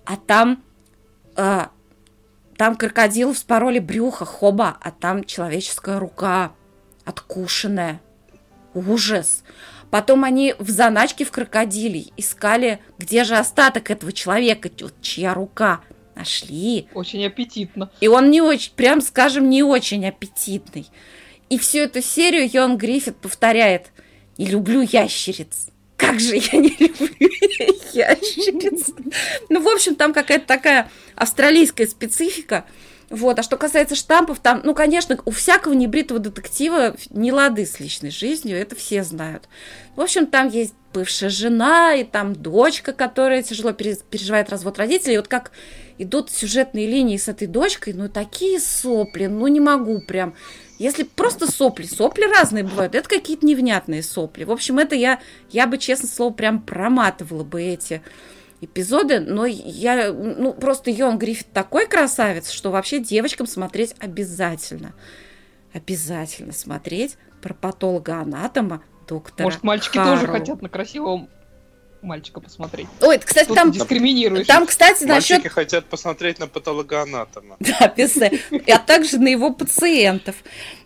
[0.05, 0.61] а там,
[1.35, 1.65] э,
[2.57, 6.51] там крокодилу вспороли брюхо, хоба, а там человеческая рука
[7.05, 8.01] откушенная.
[8.73, 9.43] Ужас.
[9.91, 14.69] Потом они в заначке в крокодиле искали, где же остаток этого человека,
[15.01, 15.81] чья рука.
[16.15, 16.87] Нашли.
[16.95, 17.91] Очень аппетитно.
[18.01, 20.87] И он не очень, прям скажем, не очень аппетитный.
[21.49, 23.91] И всю эту серию Йон Гриффит повторяет–
[24.37, 25.67] не люблю ящериц.
[25.95, 27.29] Как же я не люблю
[27.93, 28.91] ящериц.
[29.49, 32.65] Ну, в общем, там какая-то такая австралийская специфика.
[33.09, 33.39] Вот.
[33.39, 38.11] А что касается штампов, там, ну, конечно, у всякого небритого детектива не лады с личной
[38.11, 39.47] жизнью, это все знают.
[39.95, 45.15] В общем, там есть бывшая жена, и там дочка, которая тяжело переживает развод родителей.
[45.15, 45.51] И вот как
[45.97, 50.33] идут сюжетные линии с этой дочкой, ну, такие сопли, ну, не могу прям.
[50.79, 54.43] Если просто сопли, сопли разные бывают, это какие-то невнятные сопли.
[54.43, 58.01] В общем, это я, я бы, честно слово, прям проматывала бы эти
[58.61, 64.93] эпизоды, но я, ну, просто Йон Гриффит такой красавец, что вообще девочкам смотреть обязательно.
[65.73, 70.15] Обязательно смотреть про патолога-анатома доктора Может, мальчики Харроу.
[70.15, 71.29] тоже хотят на красивом
[72.01, 72.87] мальчика посмотреть.
[73.01, 73.71] Ой, кстати, там...
[73.71, 74.47] дискриминируешь.
[74.47, 75.51] Там, кстати, Мальчики насчет...
[75.51, 77.57] хотят посмотреть на патологоанатома.
[77.59, 78.33] Да, писать.
[78.67, 80.35] А также на его пациентов.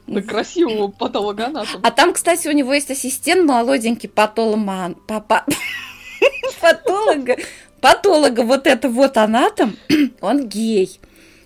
[0.07, 1.79] На красивого патологоанатома.
[1.83, 4.95] А там, кстати, у него есть ассистент молоденький патологоман.
[5.07, 5.45] Папа...
[6.61, 7.37] Патолога.
[7.79, 9.77] Патолога вот это вот анатом,
[10.21, 10.99] он гей.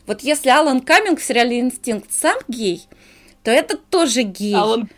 [0.06, 2.88] Вот если Алан Каминг в сериале «Инстинкт» сам гей,
[3.44, 4.56] то этот тоже гей.
[4.56, 4.90] Алан...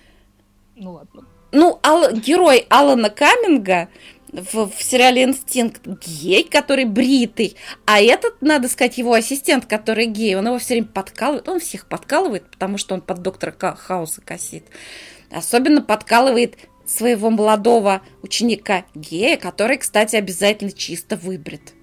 [0.75, 1.25] Ну ладно.
[1.51, 2.11] Ну, Ал...
[2.13, 3.87] герой Алана Каминга
[4.31, 7.55] в, в сериале «Инстинкт» гей, который бритый,
[7.85, 11.87] а этот, надо сказать, его ассистент, который гей, он его все время подкалывает, он всех
[11.87, 14.65] подкалывает, потому что он под доктора Хауса косит.
[15.31, 16.57] Особенно подкалывает
[16.87, 21.73] своего молодого ученика гея, который, кстати, обязательно чисто выбрит.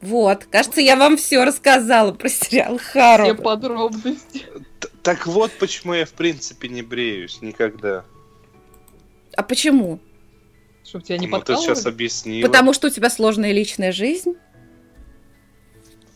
[0.00, 3.24] Вот, кажется, я вам все рассказала про сериал Хару.
[3.24, 4.46] Все подробности.
[5.02, 8.04] Так вот, почему я в принципе не бреюсь никогда.
[9.36, 10.00] А почему?
[10.84, 12.46] Чтобы тебя не ну, ты сейчас объяснила.
[12.46, 14.34] Потому что у тебя сложная личная жизнь?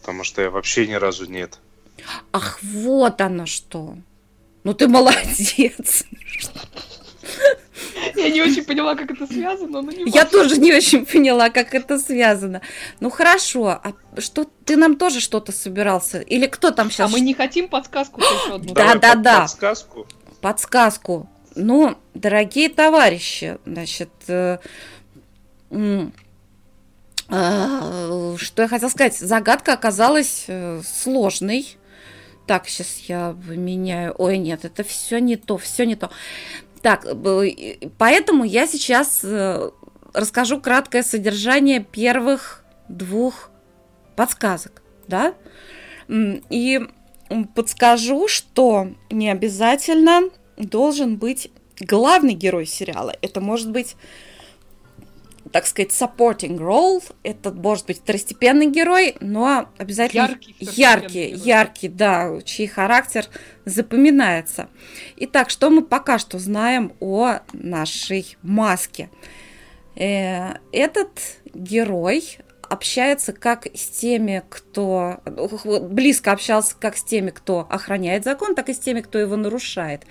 [0.00, 1.59] Потому что я вообще ни разу нет.
[2.32, 3.96] Ах, вот оно что.
[4.64, 6.05] Ну ты молодец.
[8.16, 11.74] Я не очень поняла, как это связано, но не Я тоже не очень поняла, как
[11.74, 12.60] это связано.
[13.00, 16.20] Ну хорошо, а что ты нам тоже что-то собирался?
[16.20, 17.10] Или кто там сейчас?
[17.10, 18.74] А мы не хотим подсказку еще одну?
[18.74, 19.40] Да, да, да.
[19.42, 20.06] Подсказку.
[20.40, 21.28] Подсказку.
[21.56, 24.58] Ну, дорогие товарищи, значит, э,
[25.70, 26.06] э,
[28.36, 29.16] что я хотела сказать?
[29.16, 31.76] Загадка оказалась э, сложной.
[32.46, 34.14] Так, сейчас я меняю.
[34.18, 36.10] Ой, нет, это все не то, все не то.
[36.85, 37.07] Так,
[37.97, 39.70] поэтому я сейчас э,
[40.12, 43.51] расскажу краткое содержание первых двух
[44.16, 45.32] подсказок, да?
[46.11, 46.87] И
[47.55, 50.28] подскажу, что не обязательно
[50.59, 53.16] должен быть главный герой сериала.
[53.22, 53.97] Это может быть
[55.55, 57.00] так сказать, supporting role.
[57.22, 63.26] Это может быть второстепенный герой, но обязательно яркий, яркий, яркий, да, чей характер
[63.64, 64.68] запоминается.
[65.16, 69.11] Итак, что мы пока что знаем о нашей маске?
[69.94, 71.20] Э, этот
[71.55, 75.20] герой общается как с теми, кто
[75.82, 80.02] близко общался как с теми, кто охраняет закон, так и с теми, кто его нарушает.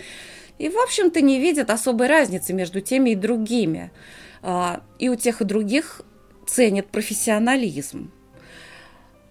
[0.57, 3.91] И, в общем-то, не видит особой разницы между теми и другими.
[4.43, 6.01] А, и у тех и других
[6.45, 8.11] ценят профессионализм.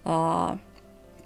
[0.03, 0.57] А,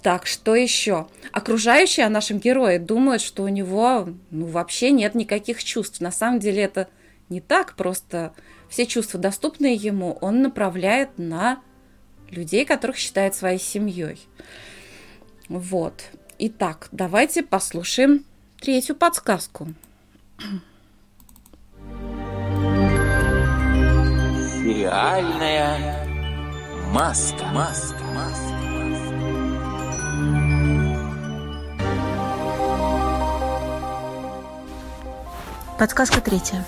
[0.03, 1.07] так, что еще?
[1.31, 6.01] Окружающие о нашем герое думают, что у него ну, вообще нет никаких чувств.
[6.01, 6.87] На самом деле это
[7.29, 8.33] не так, просто
[8.69, 11.61] все чувства, доступные ему, он направляет на
[12.29, 14.19] людей, которых считает своей семьей.
[15.47, 16.09] Вот.
[16.39, 18.25] Итак, давайте послушаем
[18.59, 19.73] третью подсказку.
[24.67, 26.05] Реальная
[26.91, 27.45] маска.
[27.53, 28.03] Маска.
[28.13, 28.53] Маска.
[35.79, 36.65] Подсказка третья.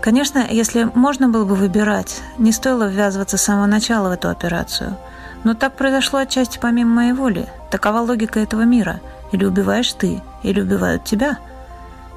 [0.00, 4.96] Конечно, если можно было бы выбирать, не стоило ввязываться с самого начала в эту операцию.
[5.44, 7.48] Но так произошло отчасти помимо моей воли.
[7.70, 8.98] Такова логика этого мира.
[9.30, 11.38] Или убиваешь ты, или убивают тебя–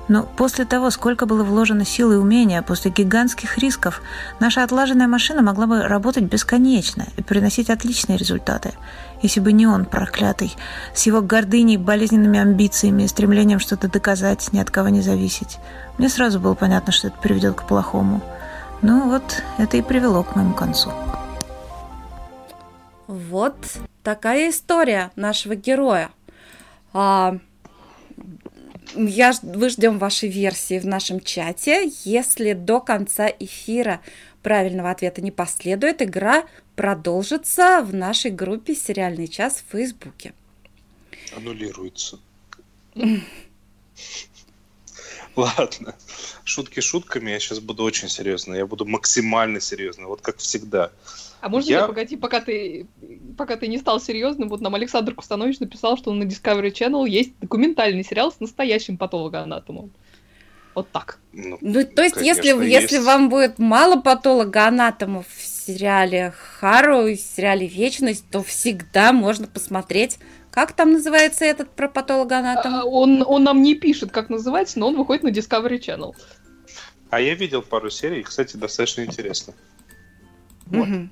[0.08, 4.01] но после того, сколько было вложено сил и умения, после гигантских рисков,
[4.39, 8.74] наша отлаженная машина могла бы работать бесконечно и приносить отличные результаты,
[9.22, 10.55] если бы не он, проклятый,
[10.93, 15.58] с его гордыней, болезненными амбициями и стремлением что-то доказать, ни от кого не зависеть.
[15.97, 18.22] Мне сразу было понятно, что это приведет к плохому.
[18.82, 20.91] Ну вот, это и привело к моему концу.
[23.08, 23.55] Вот
[24.03, 26.10] такая история нашего героя.
[26.93, 27.38] А,
[28.96, 31.92] я, вы ждем вашей версии в нашем чате.
[32.04, 34.02] Если до конца эфира
[34.42, 40.34] правильного ответа не последует, игра продолжится в нашей группе «Сериальный час» в Фейсбуке.
[41.36, 42.20] Аннулируется.
[45.38, 45.94] Ладно.
[46.44, 48.56] Шутки шутками, я сейчас буду очень серьезно.
[48.56, 50.92] Я буду максимально серьезно, вот как всегда.
[51.42, 51.88] А можно я...
[51.88, 52.88] погоди, пока ты,
[53.38, 57.38] пока ты не стал серьезным, вот нам Александр Кустанович написал, что на Discovery Channel есть
[57.40, 59.92] документальный сериал с настоящим патологоанатомом.
[60.74, 61.20] Вот так.
[61.34, 62.92] Ну, ну то есть, конечно, если, есть.
[62.92, 69.46] если вам будет мало патологоанатомов в сериале Хару и в сериале Вечность, то всегда можно
[69.48, 70.18] посмотреть
[70.58, 72.74] как там называется этот про патологоанатом?
[72.74, 76.16] А, он, он нам не пишет, как называется, но он выходит на Discovery Channel.
[77.12, 79.53] А я видел пару серий, кстати, достаточно интересно.
[80.66, 80.88] Вот.
[80.88, 81.10] Угу.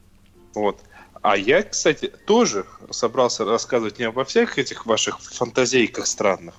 [0.56, 0.80] Вот.
[1.22, 6.56] А я, кстати, тоже собрался рассказывать не обо всех этих ваших фантазейках странных,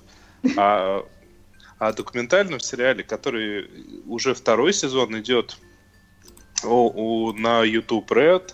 [0.55, 1.03] а
[1.79, 3.69] о документальном сериале, который
[4.05, 5.57] уже второй сезон идет
[6.63, 8.53] на YouTube Red.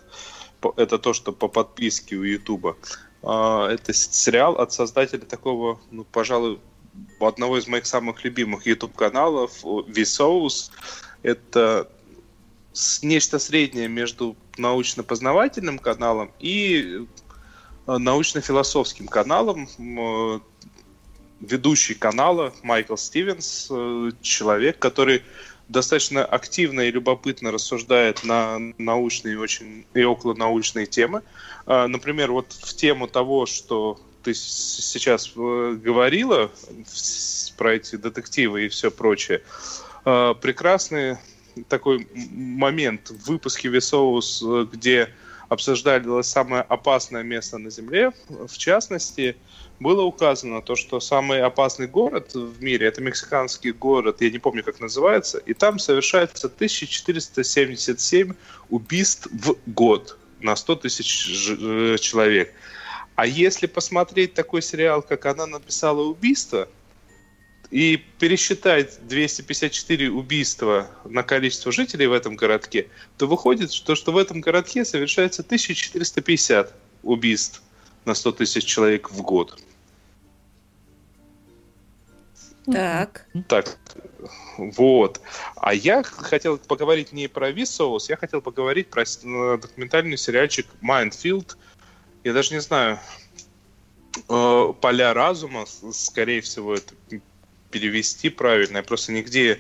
[0.78, 2.76] Это то, что по подписке у YouTube.
[3.24, 6.60] А, это сериал от создателя такого, ну, пожалуй,
[7.20, 10.72] одного из моих самых любимых YouTube каналов Vsauce.
[11.24, 11.90] Это
[13.02, 17.06] нечто среднее между научно-познавательным каналом и
[17.88, 19.70] э, научно-философским каналом.
[19.78, 20.40] Э,
[21.40, 25.24] ведущий канала Майкл Стивенс, э, человек, который
[25.74, 31.22] достаточно активно и любопытно рассуждает на научные очень и около научные темы.
[31.66, 36.50] Например, вот в тему того, что ты сейчас говорила
[37.58, 39.42] про эти детективы и все прочее,
[40.04, 41.20] прекрасные
[41.68, 45.10] такой момент в выпуске Весоус, где
[45.50, 48.12] обсуждали самое опасное место на Земле.
[48.30, 49.36] В частности,
[49.84, 54.64] было указано то, что самый опасный город в мире это мексиканский город, я не помню,
[54.64, 58.34] как называется, и там совершается 1477
[58.70, 62.54] убийств в год на 100 тысяч э, человек.
[63.16, 66.68] А если посмотреть такой сериал, как она написала убийство,
[67.70, 74.18] и пересчитать 254 убийства на количество жителей в этом городке, то выходит, что, что в
[74.18, 76.72] этом городке совершается 1450
[77.02, 77.64] убийств
[78.06, 79.60] на 100 тысяч человек в год.
[82.72, 83.26] Так.
[83.48, 83.78] Так,
[84.58, 85.22] вот.
[85.58, 91.12] А я хотел поговорить не про Vsauce, я хотел поговорить про э, документальный сериальчик Mind
[91.12, 91.58] Field.
[92.24, 93.00] Я даже не знаю,
[94.30, 96.94] э, поля разума, скорее всего, это
[97.70, 98.78] перевести правильно.
[98.78, 99.60] Я просто нигде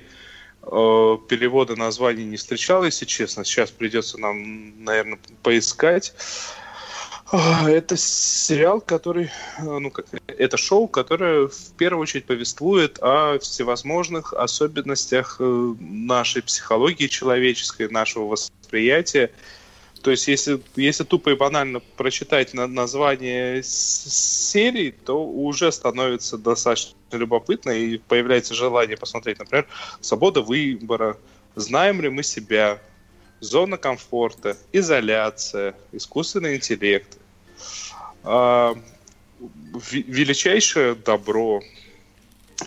[0.61, 3.43] э, перевода названий не встречал, если честно.
[3.43, 6.13] Сейчас придется нам, наверное, поискать.
[7.33, 14.33] Это сериал, который, э, ну как, это шоу, которое в первую очередь повествует о всевозможных
[14.33, 19.31] особенностях э, нашей психологии человеческой, нашего восприятия,
[20.03, 26.93] то есть, если, если тупо и банально прочитать на, название серии, то уже становится достаточно
[27.13, 29.65] любопытно и появляется желание посмотреть, например,
[30.01, 31.17] свобода выбора,
[31.55, 32.79] знаем ли мы себя,
[33.39, 37.17] зона комфорта, изоляция, искусственный интеллект,
[39.91, 41.61] величайшее добро.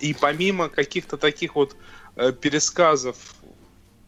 [0.01, 1.77] И помимо каких-то таких вот
[2.17, 3.17] э, пересказов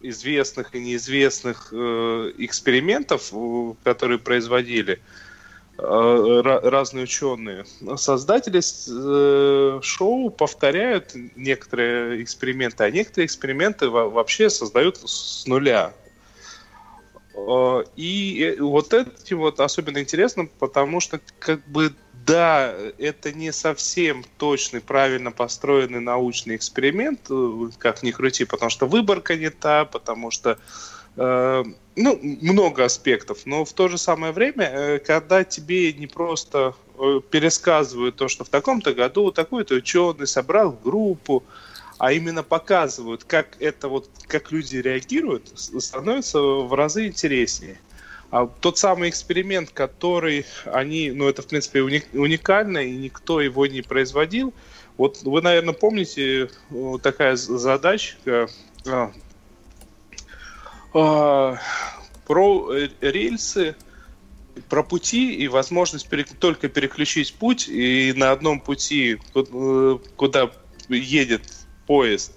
[0.01, 5.01] известных и неизвестных э, экспериментов, э, которые производили
[5.81, 7.65] разные ученые.
[7.97, 8.61] Создатели
[9.81, 15.95] шоу повторяют некоторые эксперименты, а некоторые эксперименты вообще создают с нуля.
[17.47, 21.93] Э, и вот этим вот особенно интересно, потому что как бы
[22.27, 28.87] да, это не совсем точный, правильно построенный научный эксперимент, э, как ни крути, потому что
[28.87, 30.59] выборка не та, потому что
[31.17, 31.65] э,
[31.97, 37.21] ну, много аспектов, но в то же самое время, э, когда тебе не просто э,
[37.31, 41.45] пересказывают то, что в таком-то году такой-то ученый собрал группу,
[41.99, 47.81] а именно показывают, как это вот, как люди реагируют, становится в разы интереснее.
[48.31, 53.83] А тот самый эксперимент, который они, ну это в принципе уникально, и никто его не
[53.83, 54.55] производил.
[54.97, 56.51] Вот вы, наверное, помните
[57.03, 58.49] такая задачка
[58.87, 59.13] а,
[60.93, 61.59] а,
[62.27, 62.71] про
[63.01, 63.77] рельсы,
[64.69, 70.51] про пути и возможность перек- только переключить путь и на одном пути, э, куда
[70.89, 71.58] едет
[71.89, 72.33] поезд,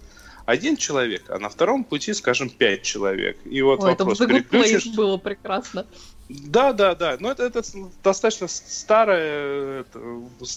[0.46, 3.38] один человек, а на втором пути, скажем, пять человек.
[3.46, 4.88] И вот Ой, вопрос, это переключишь...
[4.96, 5.86] было прекрасно.
[6.30, 7.18] Да, да, да.
[7.20, 7.62] Но это, это
[8.04, 9.86] достаточно старая,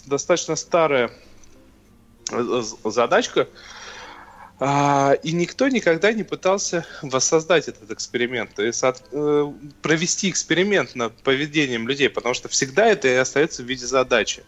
[0.06, 1.10] достаточно старая
[2.30, 3.48] э, задачка.
[4.60, 10.94] А, и никто никогда не пытался воссоздать этот эксперимент, то есть от, э, провести эксперимент
[10.94, 14.44] над поведением людей, потому что всегда это и остается в виде задачи.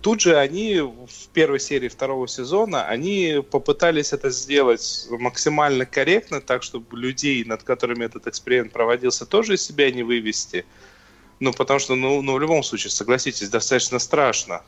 [0.00, 6.62] Тут же они в первой серии второго сезона, они попытались это сделать максимально корректно, так
[6.62, 10.64] чтобы людей, над которыми этот эксперимент проводился, тоже из себя не вывести.
[11.40, 14.62] Ну, потому что, ну, ну в любом случае, согласитесь, достаточно страшно.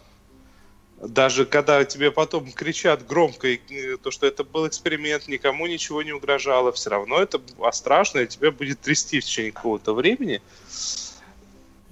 [1.01, 3.49] Даже когда тебе потом кричат громко,
[4.03, 7.41] то, что это был эксперимент, никому ничего не угрожало, все равно это
[7.73, 10.43] страшно, и тебя будет трясти в течение какого-то времени.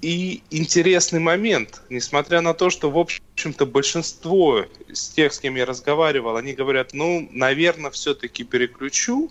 [0.02, 5.64] И интересный момент, несмотря на то, что, в общем-то, большинство из тех, с кем я
[5.64, 9.30] разговаривал, они говорят, ну, наверное, все-таки переключу,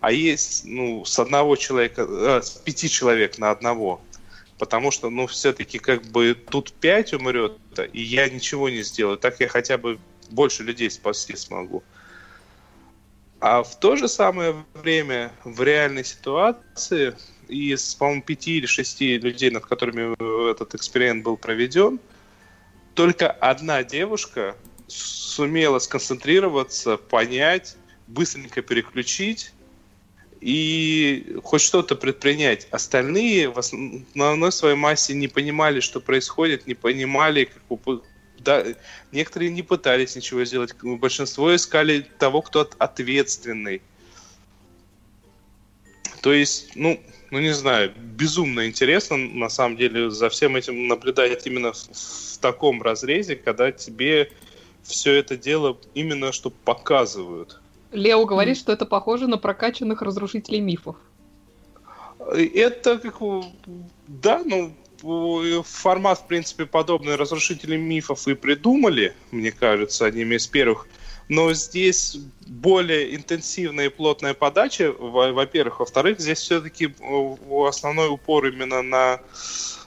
[0.00, 4.00] а есть, ну, с одного человека, э, с пяти человек на одного,
[4.58, 7.58] потому что, ну, все-таки как бы тут пять умрет,
[7.92, 9.98] и я ничего не сделаю, так я хотя бы
[10.30, 11.82] больше людей спасти смогу.
[13.38, 17.14] А в то же самое время в реальной ситуации
[17.50, 21.98] из, по-моему, пяти или шести людей, над которыми этот эксперимент был проведен,
[22.94, 27.76] только одна девушка сумела сконцентрироваться, понять,
[28.06, 29.52] быстренько переключить
[30.40, 32.66] и хоть что-то предпринять.
[32.70, 37.78] Остальные в основной своей массе не понимали, что происходит, не понимали, как,
[38.38, 38.64] да,
[39.12, 40.74] некоторые не пытались ничего сделать.
[40.82, 43.82] Большинство искали того, кто ответственный.
[46.22, 51.46] То есть, ну, ну не знаю, безумно интересно на самом деле за всем этим наблюдать
[51.46, 54.30] именно в, в таком разрезе, когда тебе
[54.82, 57.60] все это дело именно что показывают.
[57.92, 58.60] Лео говорит, mm.
[58.60, 60.96] что это похоже на прокачанных разрушителей мифов.
[62.32, 63.20] Это как
[64.06, 64.74] да, ну
[65.64, 70.86] формат, в принципе, подобный разрушители мифов и придумали, мне кажется, одними из первых.
[71.30, 72.16] Но здесь
[72.48, 75.78] более интенсивная и плотная подача, во-первых.
[75.78, 76.92] Во-вторых, здесь все-таки
[77.68, 79.20] основной упор именно на,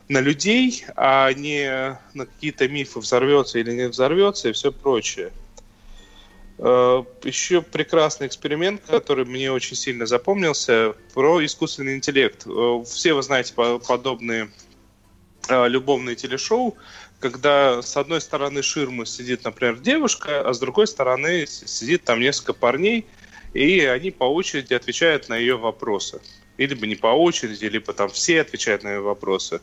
[0.08, 5.34] на людей, а не на какие-то мифы, взорвется или не взорвется и все прочее.
[6.60, 12.48] Э, Еще прекрасный эксперимент, который мне очень сильно запомнился, про искусственный интеллект.
[12.48, 14.50] Э, все вы знаете подобные
[15.50, 16.78] э, любовные телешоу,
[17.24, 22.52] когда с одной стороны ширмы сидит, например, девушка, а с другой стороны сидит там несколько
[22.52, 23.06] парней,
[23.54, 26.20] и они по очереди отвечают на ее вопросы.
[26.58, 29.62] Или бы не по очереди, либо там все отвечают на ее вопросы.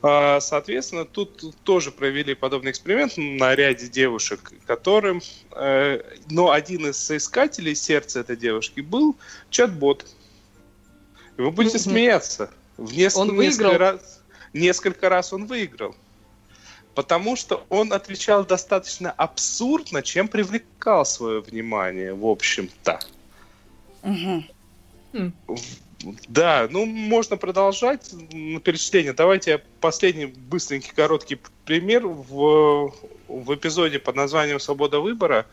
[0.00, 5.20] А, соответственно, тут тоже провели подобный эксперимент на ряде девушек, которым,
[5.54, 6.00] э,
[6.30, 9.16] ну, один из соискателей сердца этой девушки был
[9.50, 10.06] чат-бот.
[11.36, 12.50] Вы будете смеяться.
[12.78, 13.72] В несколько, он выиграл.
[13.72, 14.20] Несколько раз,
[14.54, 15.94] несколько раз он выиграл.
[16.94, 23.00] Потому что он отвечал достаточно абсурдно, чем привлекал свое внимание, в общем-то.
[24.02, 25.32] Угу.
[26.28, 28.10] Да, ну можно продолжать
[28.64, 29.12] перечисление.
[29.12, 32.06] Давайте я последний быстренький короткий пример.
[32.06, 32.94] В,
[33.28, 35.46] в эпизоде под названием «Свобода выбора»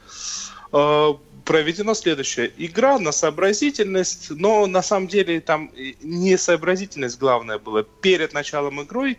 [1.48, 2.52] проведено следующее.
[2.58, 5.72] Игра на сообразительность, но на самом деле там
[6.02, 7.84] не сообразительность главное было.
[7.84, 9.18] Перед началом игры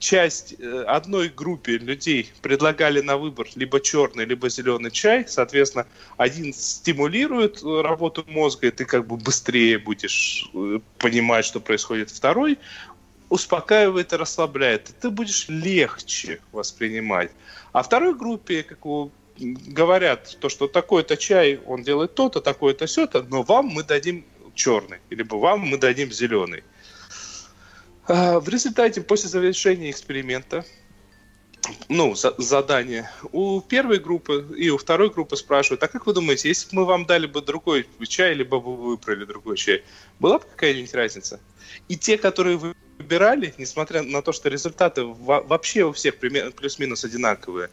[0.00, 5.24] часть э, одной группе людей предлагали на выбор либо черный, либо зеленый чай.
[5.28, 5.86] Соответственно,
[6.16, 12.10] один стимулирует э, работу мозга, и ты как бы быстрее будешь э, понимать, что происходит.
[12.10, 12.58] Второй
[13.28, 17.30] успокаивает и расслабляет, и ты будешь легче воспринимать.
[17.72, 18.84] А второй группе, как
[19.38, 24.24] говорят, то, что такой-то чай, он делает то-то, такое-то все-то, но вам мы дадим
[24.54, 26.64] черный, либо вам мы дадим зеленый.
[28.06, 30.64] А, в результате, после завершения эксперимента,
[31.88, 36.48] ну, за, задание, у первой группы и у второй группы спрашивают, а как вы думаете,
[36.48, 39.84] если бы мы вам дали бы другой чай, либо бы вы выбрали другой чай,
[40.18, 41.40] была бы какая-нибудь разница?
[41.88, 42.56] И те, которые
[42.98, 47.70] выбирали, несмотря на то, что результаты вообще у всех плюс-минус одинаковые,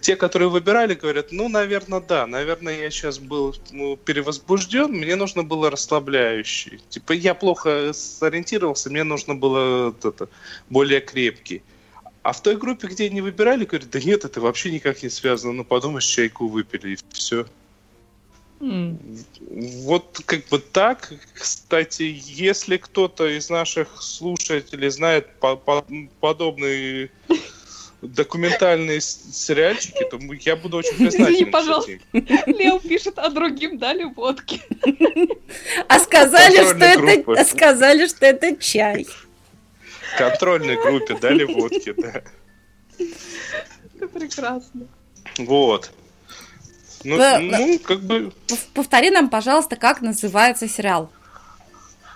[0.00, 5.42] те, которые выбирали, говорят, ну, наверное, да, наверное, я сейчас был ну, перевозбужден, мне нужно
[5.42, 6.80] было расслабляющий.
[6.88, 10.28] Типа, я плохо сориентировался, мне нужно было вот это,
[10.68, 11.62] более крепкий.
[12.22, 15.52] А в той группе, где не выбирали, говорят, да нет, это вообще никак не связано.
[15.52, 17.46] Ну, подумаешь, чайку выпили, и все.
[18.60, 18.96] Mm.
[19.84, 21.12] Вот как бы так.
[21.34, 25.84] Кстати, если кто-то из наших слушателей знает по по
[26.20, 27.10] подобный
[28.04, 31.34] документальные сериальчики, то я буду очень признателен.
[31.34, 31.92] Извини, пожалуйста.
[32.12, 34.62] Лео пишет, а другим дали водки.
[35.88, 39.06] А сказали, что это, а сказали, что это чай.
[40.18, 42.22] Контрольной группе дали водки, да.
[43.96, 44.86] Это прекрасно.
[45.38, 45.90] Вот.
[47.02, 48.32] Ну, П- ну, как бы...
[48.72, 51.10] Повтори нам, пожалуйста, как называется сериал.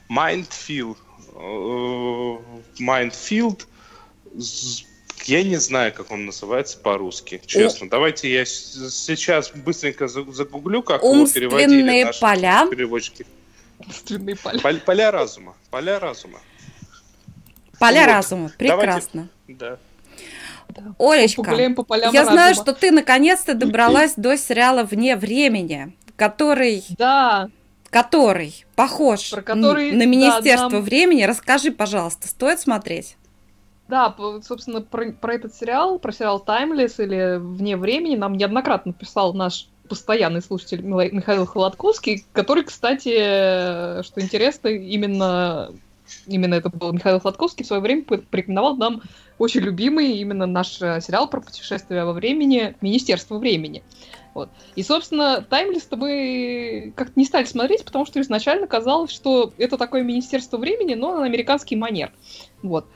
[0.09, 0.97] Mindfield.
[2.81, 3.67] Mindfield
[5.25, 7.87] я не знаю, как он называется по-русски, честно.
[7.87, 7.91] У...
[7.91, 12.67] Давайте я сейчас быстренько загуглю, как его переводили наши поля.
[12.71, 13.27] переводчики.
[13.79, 14.61] Умственные поля.
[14.61, 15.55] Поля, поля разума.
[15.71, 16.41] Поля разума.
[17.79, 18.13] Поля вот.
[18.13, 18.53] разума.
[18.59, 19.29] Прекрасно.
[19.47, 19.79] Давайте, да.
[20.99, 22.25] Олечка, по я разума.
[22.25, 26.85] знаю, что ты наконец-то добралась до сериала «Вне времени», который...
[26.99, 27.51] Да.
[27.91, 30.83] Который похож Про который, на Министерство да, нам...
[30.83, 31.23] времени.
[31.23, 33.17] Расскажи, пожалуйста, стоит смотреть?
[33.89, 39.33] Да, собственно, про, про этот сериал, про сериал Timeless или Вне времени нам неоднократно писал
[39.33, 45.73] наш постоянный слушатель Михаил Холодковский, который, кстати, что интересно, именно,
[46.27, 49.01] именно это был Михаил Холодковский, в свое время порекомендовал нам
[49.39, 53.83] очень любимый именно наш э, сериал про путешествие во времени «Министерство времени».
[54.35, 54.51] Вот.
[54.77, 60.03] И, собственно, Таймлист мы как-то не стали смотреть, потому что изначально казалось, что это такое
[60.03, 62.13] Министерство времени, но на американский манер.
[62.63, 62.87] Вот.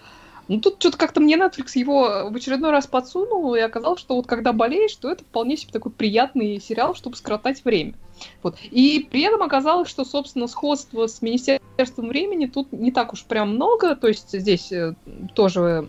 [0.53, 4.27] Ну, тут что-то как-то мне Netflix его в очередной раз подсунул, и оказалось, что вот
[4.27, 7.95] когда болеешь, то это вполне себе такой приятный сериал, чтобы скоротать время.
[8.43, 8.57] Вот.
[8.71, 13.55] И при этом оказалось, что, собственно, сходство с Министерством времени тут не так уж прям
[13.55, 14.95] много, то есть здесь э,
[15.35, 15.89] тоже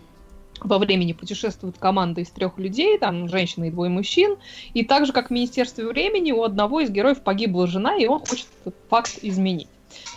[0.62, 4.38] во времени путешествует команда из трех людей, там женщина и двое мужчин,
[4.74, 8.20] и так же, как в Министерстве времени, у одного из героев погибла жена, и он
[8.20, 8.48] хочет
[8.90, 9.68] факт изменить.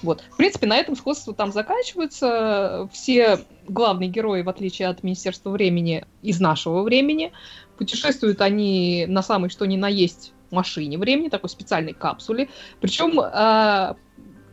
[0.02, 0.22] Вот.
[0.30, 2.88] В принципе, на этом сходство там заканчивается.
[2.92, 7.32] Все главные герои, в отличие от Министерства времени, из нашего времени.
[7.78, 12.48] Путешествуют они на самой что ни на есть машине времени, такой специальной капсуле.
[12.80, 13.94] Причем, э,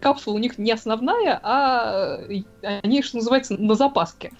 [0.01, 2.19] капсула у них не основная, а
[2.61, 4.31] они, что называется, на запаске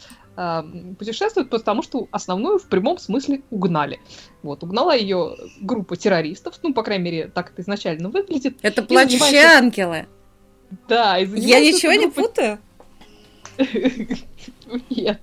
[0.97, 3.99] путешествуют, потому что основную в прямом смысле угнали.
[4.41, 8.57] Вот, угнала ее группа террористов, ну, по крайней мере, так это изначально выглядит.
[8.61, 9.57] Это плачущие занимается...
[9.57, 10.07] ангелы.
[10.87, 12.19] Да, и Я ничего группа...
[12.19, 12.59] не путаю?
[14.89, 15.21] Нет.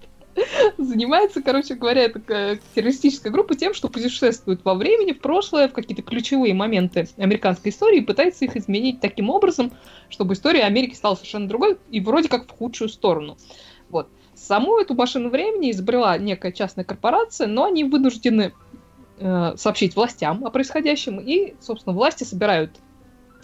[0.78, 6.02] Занимается, короче говоря, эта террористическая группа тем, что путешествует во времени, в прошлое, в какие-то
[6.02, 9.72] ключевые моменты американской истории и пытается их изменить таким образом,
[10.08, 13.36] чтобы история Америки стала совершенно другой и вроде как в худшую сторону.
[13.88, 14.08] Вот.
[14.34, 18.54] Саму эту машину времени изобрела некая частная корпорация, но они вынуждены
[19.18, 22.70] э, сообщить властям о происходящем, и, собственно, власти собирают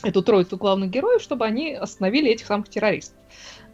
[0.03, 3.19] эту троицу главных героев, чтобы они остановили этих самых террористов.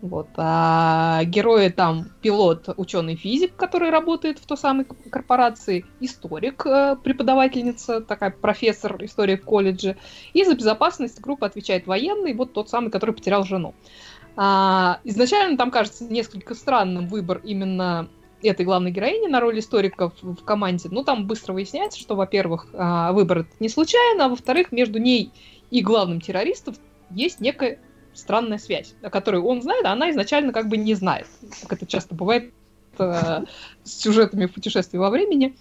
[0.02, 0.26] Вот.
[0.36, 8.00] А герои там пилот, ученый физик, который работает в той самой корпорации, историк, э, преподавательница,
[8.00, 9.96] такая профессор истории в колледже,
[10.32, 13.76] и за безопасность группы отвечает военный, вот тот самый, который потерял жену.
[14.34, 18.08] А, изначально там кажется несколько странным выбор именно
[18.42, 23.12] этой главной героини на роль историков в команде, но там быстро выясняется, что, во-первых, а,
[23.12, 25.30] выбор не случайно, а во-вторых, между ней
[25.70, 26.74] и главным террористом
[27.10, 27.78] есть некая
[28.14, 31.26] странная связь, о которой он знает, а она изначально как бы не знает,
[31.62, 32.52] как это часто бывает
[32.98, 33.44] э,
[33.84, 35.56] с сюжетами путешествий во времени.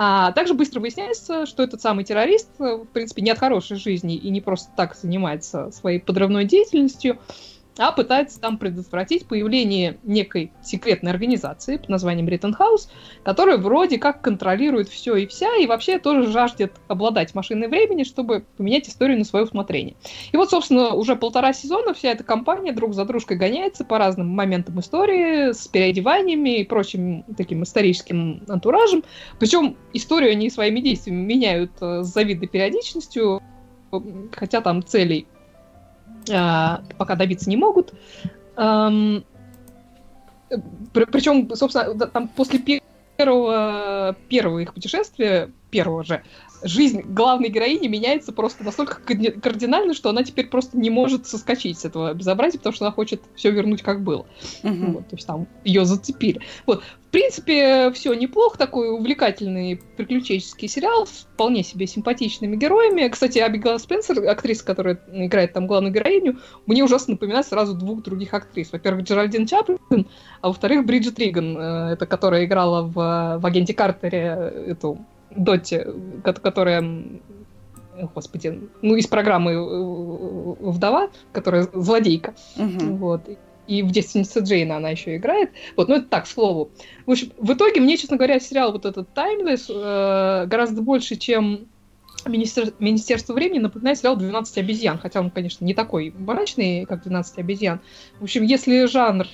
[0.00, 4.16] А также быстро выясняется, что этот самый террорист, э, в принципе, не от хорошей жизни
[4.16, 7.18] и не просто так занимается своей подрывной деятельностью,
[7.78, 12.90] а пытается там предотвратить появление некой секретной организации под названием Риттенхаус,
[13.22, 18.44] которая вроде как контролирует все и вся, и вообще тоже жаждет обладать машиной времени, чтобы
[18.56, 19.96] поменять историю на свое усмотрение.
[20.32, 24.28] И вот, собственно, уже полтора сезона вся эта компания друг за дружкой гоняется по разным
[24.28, 29.04] моментам истории, с переодеваниями и прочим таким историческим антуражем.
[29.38, 33.40] Причем историю они своими действиями меняют э, с завидной периодичностью,
[34.32, 35.26] хотя там целей
[36.28, 37.94] пока добиться не могут.
[38.56, 39.24] Эм,
[40.92, 42.82] причем, собственно, там после
[43.16, 46.22] первого, первого их путешествия, первого же,
[46.62, 51.84] жизнь главной героини меняется просто настолько кардинально, что она теперь просто не может соскочить с
[51.84, 54.26] этого безобразия, потому что она хочет все вернуть как было.
[54.62, 54.92] Угу.
[54.92, 56.40] Вот, то есть там ее зацепили.
[56.66, 56.82] Вот.
[57.08, 63.08] В принципе, все неплохо, такой увлекательный приключенческий сериал с вполне себе симпатичными героями.
[63.08, 68.34] Кстати, Абигал Спенсер, актриса, которая играет там главную героиню, мне ужасно напоминает сразу двух других
[68.34, 68.72] актрис.
[68.72, 69.78] Во-первых, Джеральдин Чаплин,
[70.42, 74.98] а во-вторых, Бриджит Риган, э, это которая играла в, в «Агенте Картере» эту
[75.38, 75.86] Дотти,
[76.22, 76.82] которая
[78.14, 82.34] господи, ну, из программы э, «Вдова», которая злодейка.
[82.56, 82.96] Угу.
[82.96, 83.22] Вот.
[83.66, 85.50] И в «Девственнице Джейна» она еще играет.
[85.76, 86.70] Вот, ну, это так, к слову.
[87.06, 91.66] В общем, в итоге мне, честно говоря, сериал вот этот «Таймлесс» э, гораздо больше, чем
[92.26, 92.72] Министер...
[92.78, 97.80] Министерство времени напоминает сериал «12 обезьян», хотя он, конечно, не такой мрачный, как «12 обезьян».
[98.20, 99.26] В общем, если жанр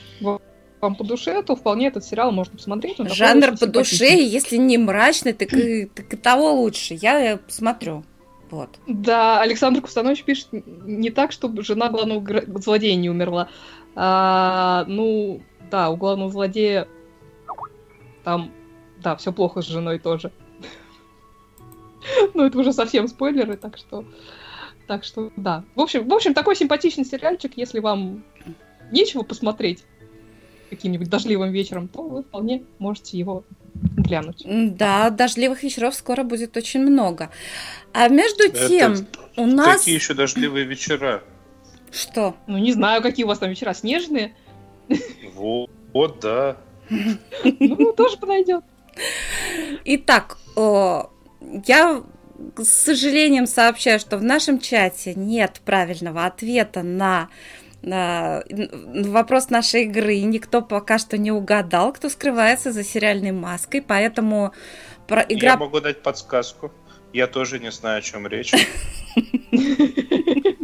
[0.85, 2.97] вам по душе, то вполне этот сериал можно посмотреть.
[2.99, 6.95] Жанр по душе, если не мрачный, так и, так и того лучше.
[6.95, 8.05] Я посмотрю.
[8.51, 8.79] Вот.
[8.87, 12.25] Да, Александр Кустанович пишет не так, чтобы жена главного
[12.61, 13.49] злодея не умерла.
[13.97, 15.41] А, ну,
[15.71, 16.87] да, у главного злодея
[18.23, 18.53] там,
[19.03, 20.31] да, все плохо с женой тоже.
[22.35, 24.05] Ну, это уже совсем спойлеры, так что...
[24.87, 25.65] Так что, да.
[25.75, 28.23] В общем, в общем, такой симпатичный сериальчик, если вам
[28.93, 29.85] нечего посмотреть,
[30.71, 33.45] каким-нибудь дождливым вечером, то вы вполне можете его
[33.97, 34.43] глянуть.
[34.45, 37.31] Да, дождливых вечеров скоро будет очень много.
[37.93, 39.79] А между тем, Это у нас...
[39.79, 41.23] Какие еще дождливые вечера?
[41.91, 42.35] Что?
[42.47, 44.35] Ну, не знаю, какие у вас там вечера, снежные?
[45.35, 46.57] Вот, вот да.
[47.61, 48.65] Ну, тоже подойдет.
[49.85, 52.03] Итак, я
[52.57, 57.29] с сожалением сообщаю, что в нашем чате нет правильного ответа на
[57.85, 64.53] вопрос нашей игры никто пока что не угадал, кто скрывается за сериальной маской, поэтому
[65.07, 65.53] про игра...
[65.53, 66.73] Я могу дать подсказку.
[67.13, 68.53] Я тоже не знаю, о чем речь.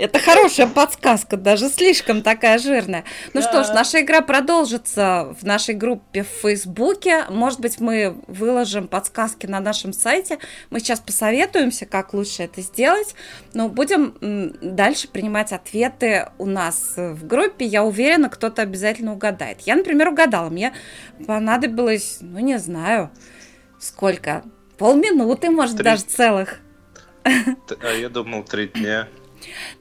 [0.00, 3.04] Это хорошая подсказка, даже слишком такая жирная.
[3.34, 3.48] Ну да.
[3.48, 7.26] что ж, наша игра продолжится в нашей группе в Фейсбуке.
[7.28, 10.38] Может быть, мы выложим подсказки на нашем сайте.
[10.70, 13.14] Мы сейчас посоветуемся, как лучше это сделать.
[13.52, 14.16] Но будем
[14.62, 17.66] дальше принимать ответы у нас в группе.
[17.66, 19.60] Я уверена, кто-то обязательно угадает.
[19.62, 20.48] Я, например, угадала.
[20.48, 20.72] Мне
[21.26, 23.10] понадобилось, ну не знаю,
[23.78, 24.44] сколько.
[24.78, 25.84] Полминуты, может, три...
[25.84, 26.60] даже целых.
[27.24, 29.06] А я думал, три дня.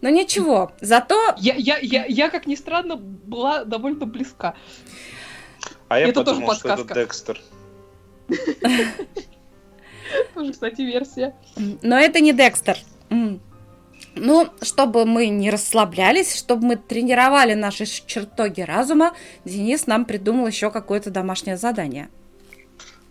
[0.01, 1.35] Но ничего, зато...
[1.37, 4.55] Я, я, я, я, как ни странно, была довольно близка.
[5.87, 6.83] А я это подумал, тоже подсказка.
[6.83, 7.41] что это Декстер.
[10.33, 11.35] Тоже, кстати, версия.
[11.81, 12.77] Но это не Декстер.
[14.15, 19.13] Ну, чтобы мы не расслаблялись, чтобы мы тренировали наши чертоги разума,
[19.45, 22.09] Денис нам придумал еще какое-то домашнее задание.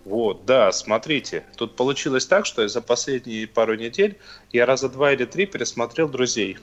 [0.09, 4.17] Вот, да, смотрите, тут получилось так, что за последние пару недель
[4.53, 6.57] я раза два или три пересмотрел «Друзей».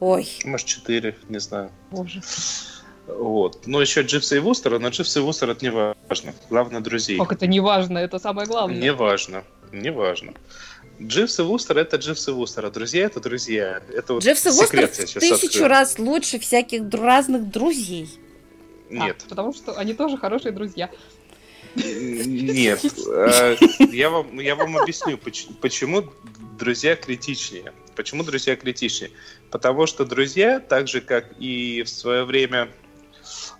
[0.00, 0.28] Ой.
[0.44, 1.70] Может, четыре, не знаю.
[1.92, 2.20] Боже.
[3.06, 3.64] Вот.
[3.66, 6.34] Ну, еще Дживса и Вустера, но Дживса и Вустер это не важно.
[6.48, 7.16] Главное, друзей.
[7.16, 8.80] Как это не важно, это самое главное.
[8.80, 10.34] Не важно, не важно.
[11.00, 13.80] Дживс и Вустер это Дживс и Вустер, а друзья это друзья.
[13.94, 15.68] Это вот Дживс и Вустер в тысячу открою.
[15.68, 18.10] раз лучше всяких разных друзей.
[18.90, 19.22] Нет.
[19.24, 20.90] А, потому что они тоже хорошие друзья.
[21.76, 22.84] Нет.
[23.08, 23.56] Э,
[23.92, 26.04] Я вам, я вам объясню, поч- почему
[26.58, 27.72] друзья критичнее.
[27.96, 29.10] Почему друзья критичнее?
[29.50, 32.68] Потому что друзья, так же как и в свое время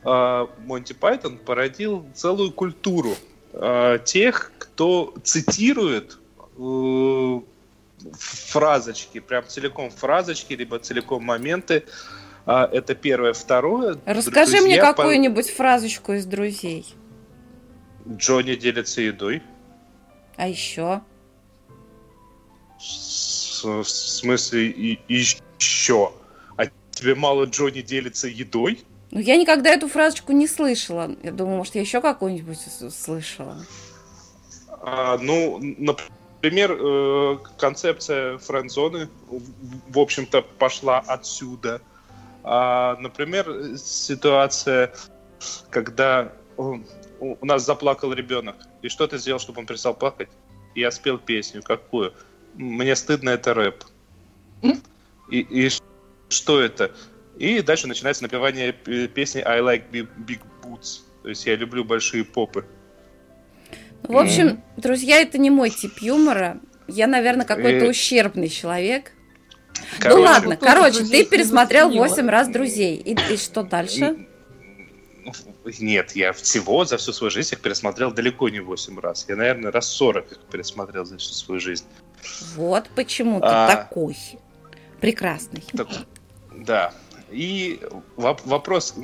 [0.04, 3.16] э, Монти Пайтон, породил целую культуру
[3.52, 6.18] э, тех, кто цитирует
[8.18, 11.84] фразочки, прям целиком фразочки, либо целиком моменты.
[12.46, 13.32] А, Это первое.
[13.34, 13.98] Второе.
[14.06, 16.86] Расскажи друзья мне по- какую-нибудь фразочку из друзей.
[18.10, 19.42] Джонни делится едой.
[20.36, 21.00] А еще?
[22.78, 26.12] С- В смысле, и, еще?
[26.56, 28.82] А тебе мало Джонни делится едой?
[29.10, 31.14] Ну, я никогда эту фразочку не слышала.
[31.22, 32.58] Я думаю, может, я еще какую-нибудь
[32.90, 33.56] слышала.
[34.82, 41.82] А, ну, например, э, концепция френд-зоны, в- общем-то, пошла отсюда.
[42.44, 44.94] А, например, ситуация,
[45.68, 46.32] когда
[47.20, 48.56] у у нас заплакал ребенок.
[48.82, 50.28] И что ты сделал, чтобы он перестал плакать?
[50.74, 51.62] Я спел песню.
[51.62, 52.12] Какую?
[52.54, 53.84] Мне стыдно, это рэп.
[55.30, 55.70] И, и
[56.28, 56.92] что это?
[57.38, 61.02] И дальше начинается напевание песни I like big, big boots.
[61.22, 62.66] То есть я люблю большие попы.
[64.02, 66.60] Ну, в общем, друзья, это не мой тип юмора.
[66.88, 69.12] Я, наверное, какой-то Э, ущербный человек.
[69.98, 72.16] Короче, ну ладно, короче, ты пересмотрел не заценила.
[72.16, 72.96] 8 раз друзей.
[72.96, 74.26] И, и что дальше?
[75.78, 79.26] Нет, я всего за всю свою жизнь их пересмотрел далеко не 8 раз.
[79.28, 81.84] Я, наверное, раз 40 их пересмотрел за всю свою жизнь.
[82.56, 83.68] Вот почему ты А.
[83.68, 84.16] такой
[85.00, 85.64] прекрасный.
[85.76, 85.88] Так,
[86.54, 86.92] да.
[87.30, 87.80] И
[88.16, 88.94] воп- вопрос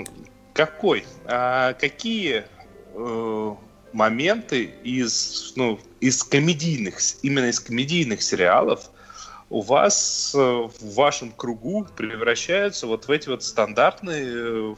[0.52, 1.04] какой?
[1.26, 2.44] А какие
[2.94, 3.54] э,
[3.92, 8.90] моменты из, ну, из комедийных, именно из комедийных сериалов
[9.48, 14.24] у вас э, в вашем кругу превращаются вот в эти вот стандартные
[14.72, 14.74] э,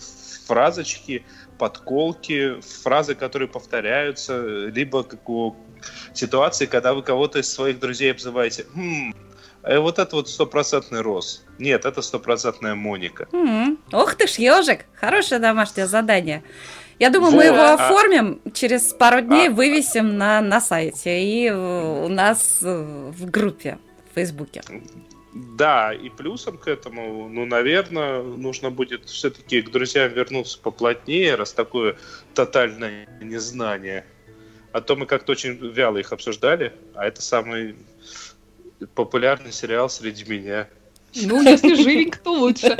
[0.47, 1.25] фразочки,
[1.59, 5.57] подколки, фразы, которые повторяются, либо как у
[6.13, 9.15] ситуации, когда вы кого-то из своих друзей обзываете «Хм,
[9.63, 11.45] э, вот это вот стопроцентный Рос.
[11.59, 13.27] Нет, это стопроцентная Моника.
[13.33, 14.85] М, Ох ты ж, ежик!
[14.95, 16.43] Хорошее домашнее задание.
[16.99, 21.23] Я думаю, мы Вот, его а- оформим, через пару дней А- вывесим на, на сайте
[21.23, 21.55] и э,
[22.05, 23.79] у нас э, в группе
[24.19, 24.63] Фейсбуке.
[25.33, 31.53] Да, и плюсом к этому, ну, наверное, нужно будет все-таки к друзьям вернуться поплотнее, раз
[31.53, 31.97] такое
[32.35, 34.05] тотальное незнание.
[34.73, 37.77] А то мы как-то очень вяло их обсуждали, а это самый
[38.95, 40.67] популярный сериал среди меня.
[41.15, 42.77] Ну, если живенько, то лучше.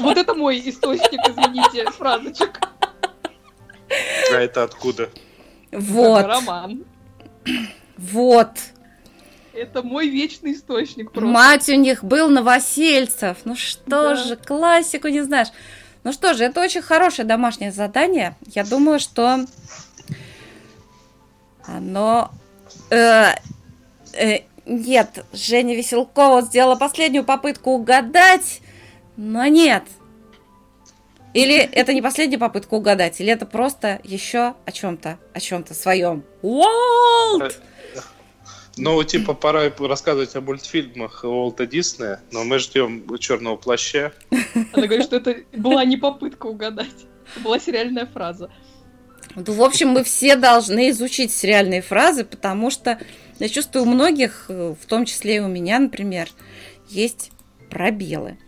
[0.00, 2.60] Вот, это мой источник, извините, фразочек.
[4.32, 5.10] А это откуда?
[5.72, 6.84] Вот, Роман.
[7.98, 8.48] вот.
[9.54, 11.30] Это мой вечный источник просто.
[11.30, 13.38] Мать у них был Новосельцев.
[13.44, 14.16] Ну что Да.
[14.16, 15.48] же, классику не знаешь.
[16.02, 18.36] Ну что же, это очень хорошее домашнее задание.
[18.46, 19.46] Я думаю, что
[21.66, 22.30] оно...
[22.90, 23.28] э,
[24.12, 28.60] э, нет, Женя Веселкова сделала последнюю попытку угадать,
[29.16, 29.84] но нет.
[31.32, 36.22] Или это не последняя попытка угадать, или это просто еще о чем-то, о чем-то своем.
[36.42, 37.60] Уолт!
[38.76, 44.12] Ну, типа, пора рассказывать о мультфильмах Уолта Диснея, но мы ждем черного плаща.
[44.72, 47.06] Она говорит, что это была не попытка угадать.
[47.30, 48.50] Это была сериальная фраза.
[49.36, 52.98] Ну, в общем, мы все должны изучить сериальные фразы, потому что
[53.38, 56.28] я чувствую, у многих, э, в том числе и у меня, например,
[56.88, 57.32] есть
[57.70, 58.38] пробелы.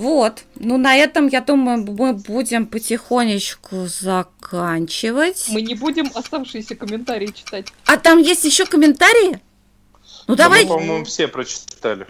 [0.00, 0.44] Вот.
[0.54, 5.44] Ну, на этом, я думаю, мы будем потихонечку заканчивать.
[5.50, 7.66] Мы не будем оставшиеся комментарии читать.
[7.84, 9.40] А там есть еще комментарии?
[10.26, 10.62] Ну, Да давай.
[10.64, 12.06] Мы, по-моему, все прочитали.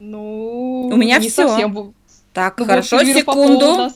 [0.00, 1.46] Ну, У меня не всё.
[1.48, 1.94] совсем.
[2.32, 3.88] Так, Ну, хорошо, секунду.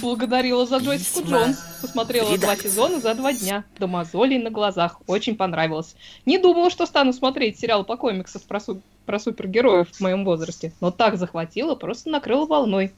[0.00, 1.58] Благодарила за Весьма Джонс.
[1.80, 2.70] Посмотрела два редакция.
[2.70, 3.64] сезона за два дня.
[3.78, 5.00] До мозолей на глазах.
[5.06, 5.94] Очень понравилось.
[6.26, 10.72] Не думала, что стану смотреть сериал по комиксам про, су- про супергероев в моем возрасте.
[10.80, 12.92] Но так захватило, просто накрыло волной.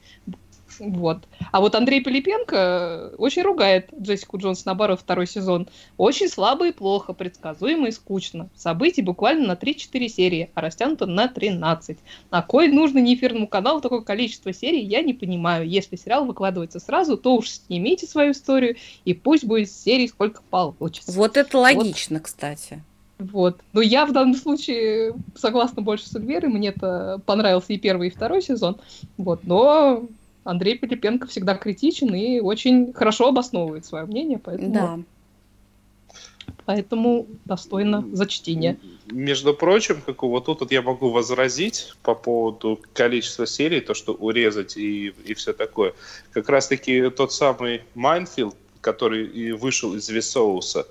[0.79, 1.27] Вот.
[1.51, 5.67] А вот Андрей Пилипенко очень ругает Джессику Джонс, наоборот, второй сезон.
[5.97, 8.49] Очень слабо и плохо, предсказуемо и скучно.
[8.55, 11.97] Событий буквально на 3-4 серии, а растянуто на 13.
[12.31, 15.67] На кой нужно неэфирному каналу такое количество серий, я не понимаю.
[15.67, 18.75] Если сериал выкладывается сразу, то уж снимите свою историю,
[19.05, 21.11] и пусть будет серий сколько получится.
[21.11, 22.25] Вот это логично, вот.
[22.25, 22.83] кстати.
[23.19, 23.61] Вот.
[23.73, 26.49] Но я в данном случае согласна больше с Эльверой.
[26.51, 28.77] Мне это понравился и первый, и второй сезон.
[29.17, 29.43] Вот.
[29.43, 30.05] Но
[30.43, 34.73] Андрей Пилипенко всегда критичен и очень хорошо обосновывает свое мнение, поэтому...
[34.73, 34.99] Да.
[36.65, 38.77] Поэтому достойно зачтения.
[39.11, 44.13] Между прочим, как вот тут вот я могу возразить по поводу количества серий, то, что
[44.13, 45.93] урезать и, и все такое.
[46.31, 50.85] Как раз-таки тот самый Mind Field, который и вышел из Vsauce а,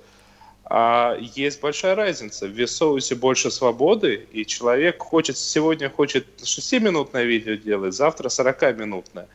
[0.64, 2.46] а есть большая разница.
[2.46, 9.28] В Vsauce е больше свободы, и человек хочет сегодня хочет 6-минутное видео делать, завтра 40-минутное.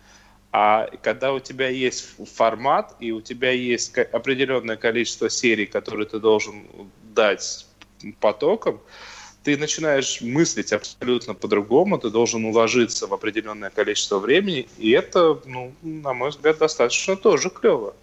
[0.52, 6.20] А когда у тебя есть формат, и у тебя есть определенное количество серий, которые ты
[6.20, 6.66] должен
[7.14, 7.68] дать
[8.20, 8.80] потоком,
[9.44, 15.74] ты начинаешь мыслить абсолютно по-другому, ты должен уложиться в определенное количество времени, и это, ну,
[15.82, 17.96] на мой взгляд, достаточно тоже клево.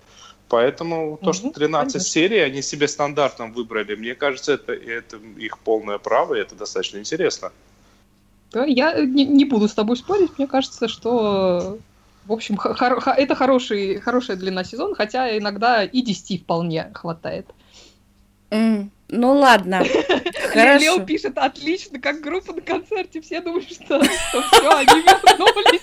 [0.48, 2.00] Поэтому то, что 13 конечно.
[2.00, 6.98] серий они себе стандартом выбрали, мне кажется, это, это их полное право, и это достаточно
[6.98, 7.50] интересно.
[8.54, 11.78] Я не, не буду с тобой спорить, мне кажется, что
[12.26, 17.46] в общем, хор- это хороший, хорошая длина сезона, хотя иногда и 10 вполне хватает.
[18.50, 19.82] Mm, ну ладно.
[20.54, 23.20] Лео пишет отлично, как группа на концерте.
[23.20, 25.82] Все думают, что, что все, они вернулись.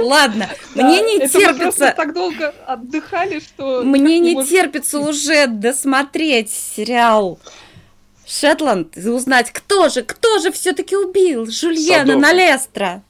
[0.00, 1.86] Ладно, да, мне не это терпится...
[1.86, 3.82] Мы так долго отдыхали, что...
[3.82, 7.38] Мне не, не терпится уже досмотреть сериал
[8.26, 13.02] Шетланд и узнать, кто же, кто же все-таки убил Жульена Налестра.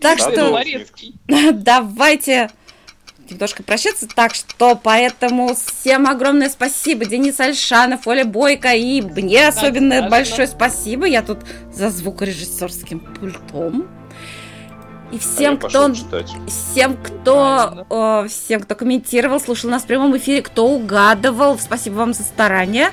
[0.00, 0.60] Так что
[1.52, 2.50] давайте
[3.30, 4.06] немножко прощаться.
[4.08, 7.04] Так что поэтому всем огромное спасибо.
[7.04, 11.06] Денис Альшанов, Оля Бойко и мне особенно большое спасибо.
[11.06, 11.38] Я тут
[11.72, 13.88] за звукорежиссерским пультом.
[15.10, 15.94] И всем, а кто,
[16.46, 22.12] всем, кто, о, всем, кто комментировал, слушал нас в прямом эфире, кто угадывал, спасибо вам
[22.12, 22.90] за старание.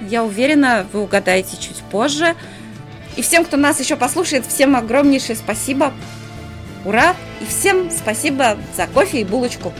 [0.00, 2.34] Я уверена, вы угадаете чуть позже.
[3.16, 5.92] И всем, кто нас еще послушает, всем огромнейшее спасибо.
[6.84, 7.14] Ура!
[7.40, 9.72] И всем спасибо за кофе и булочку.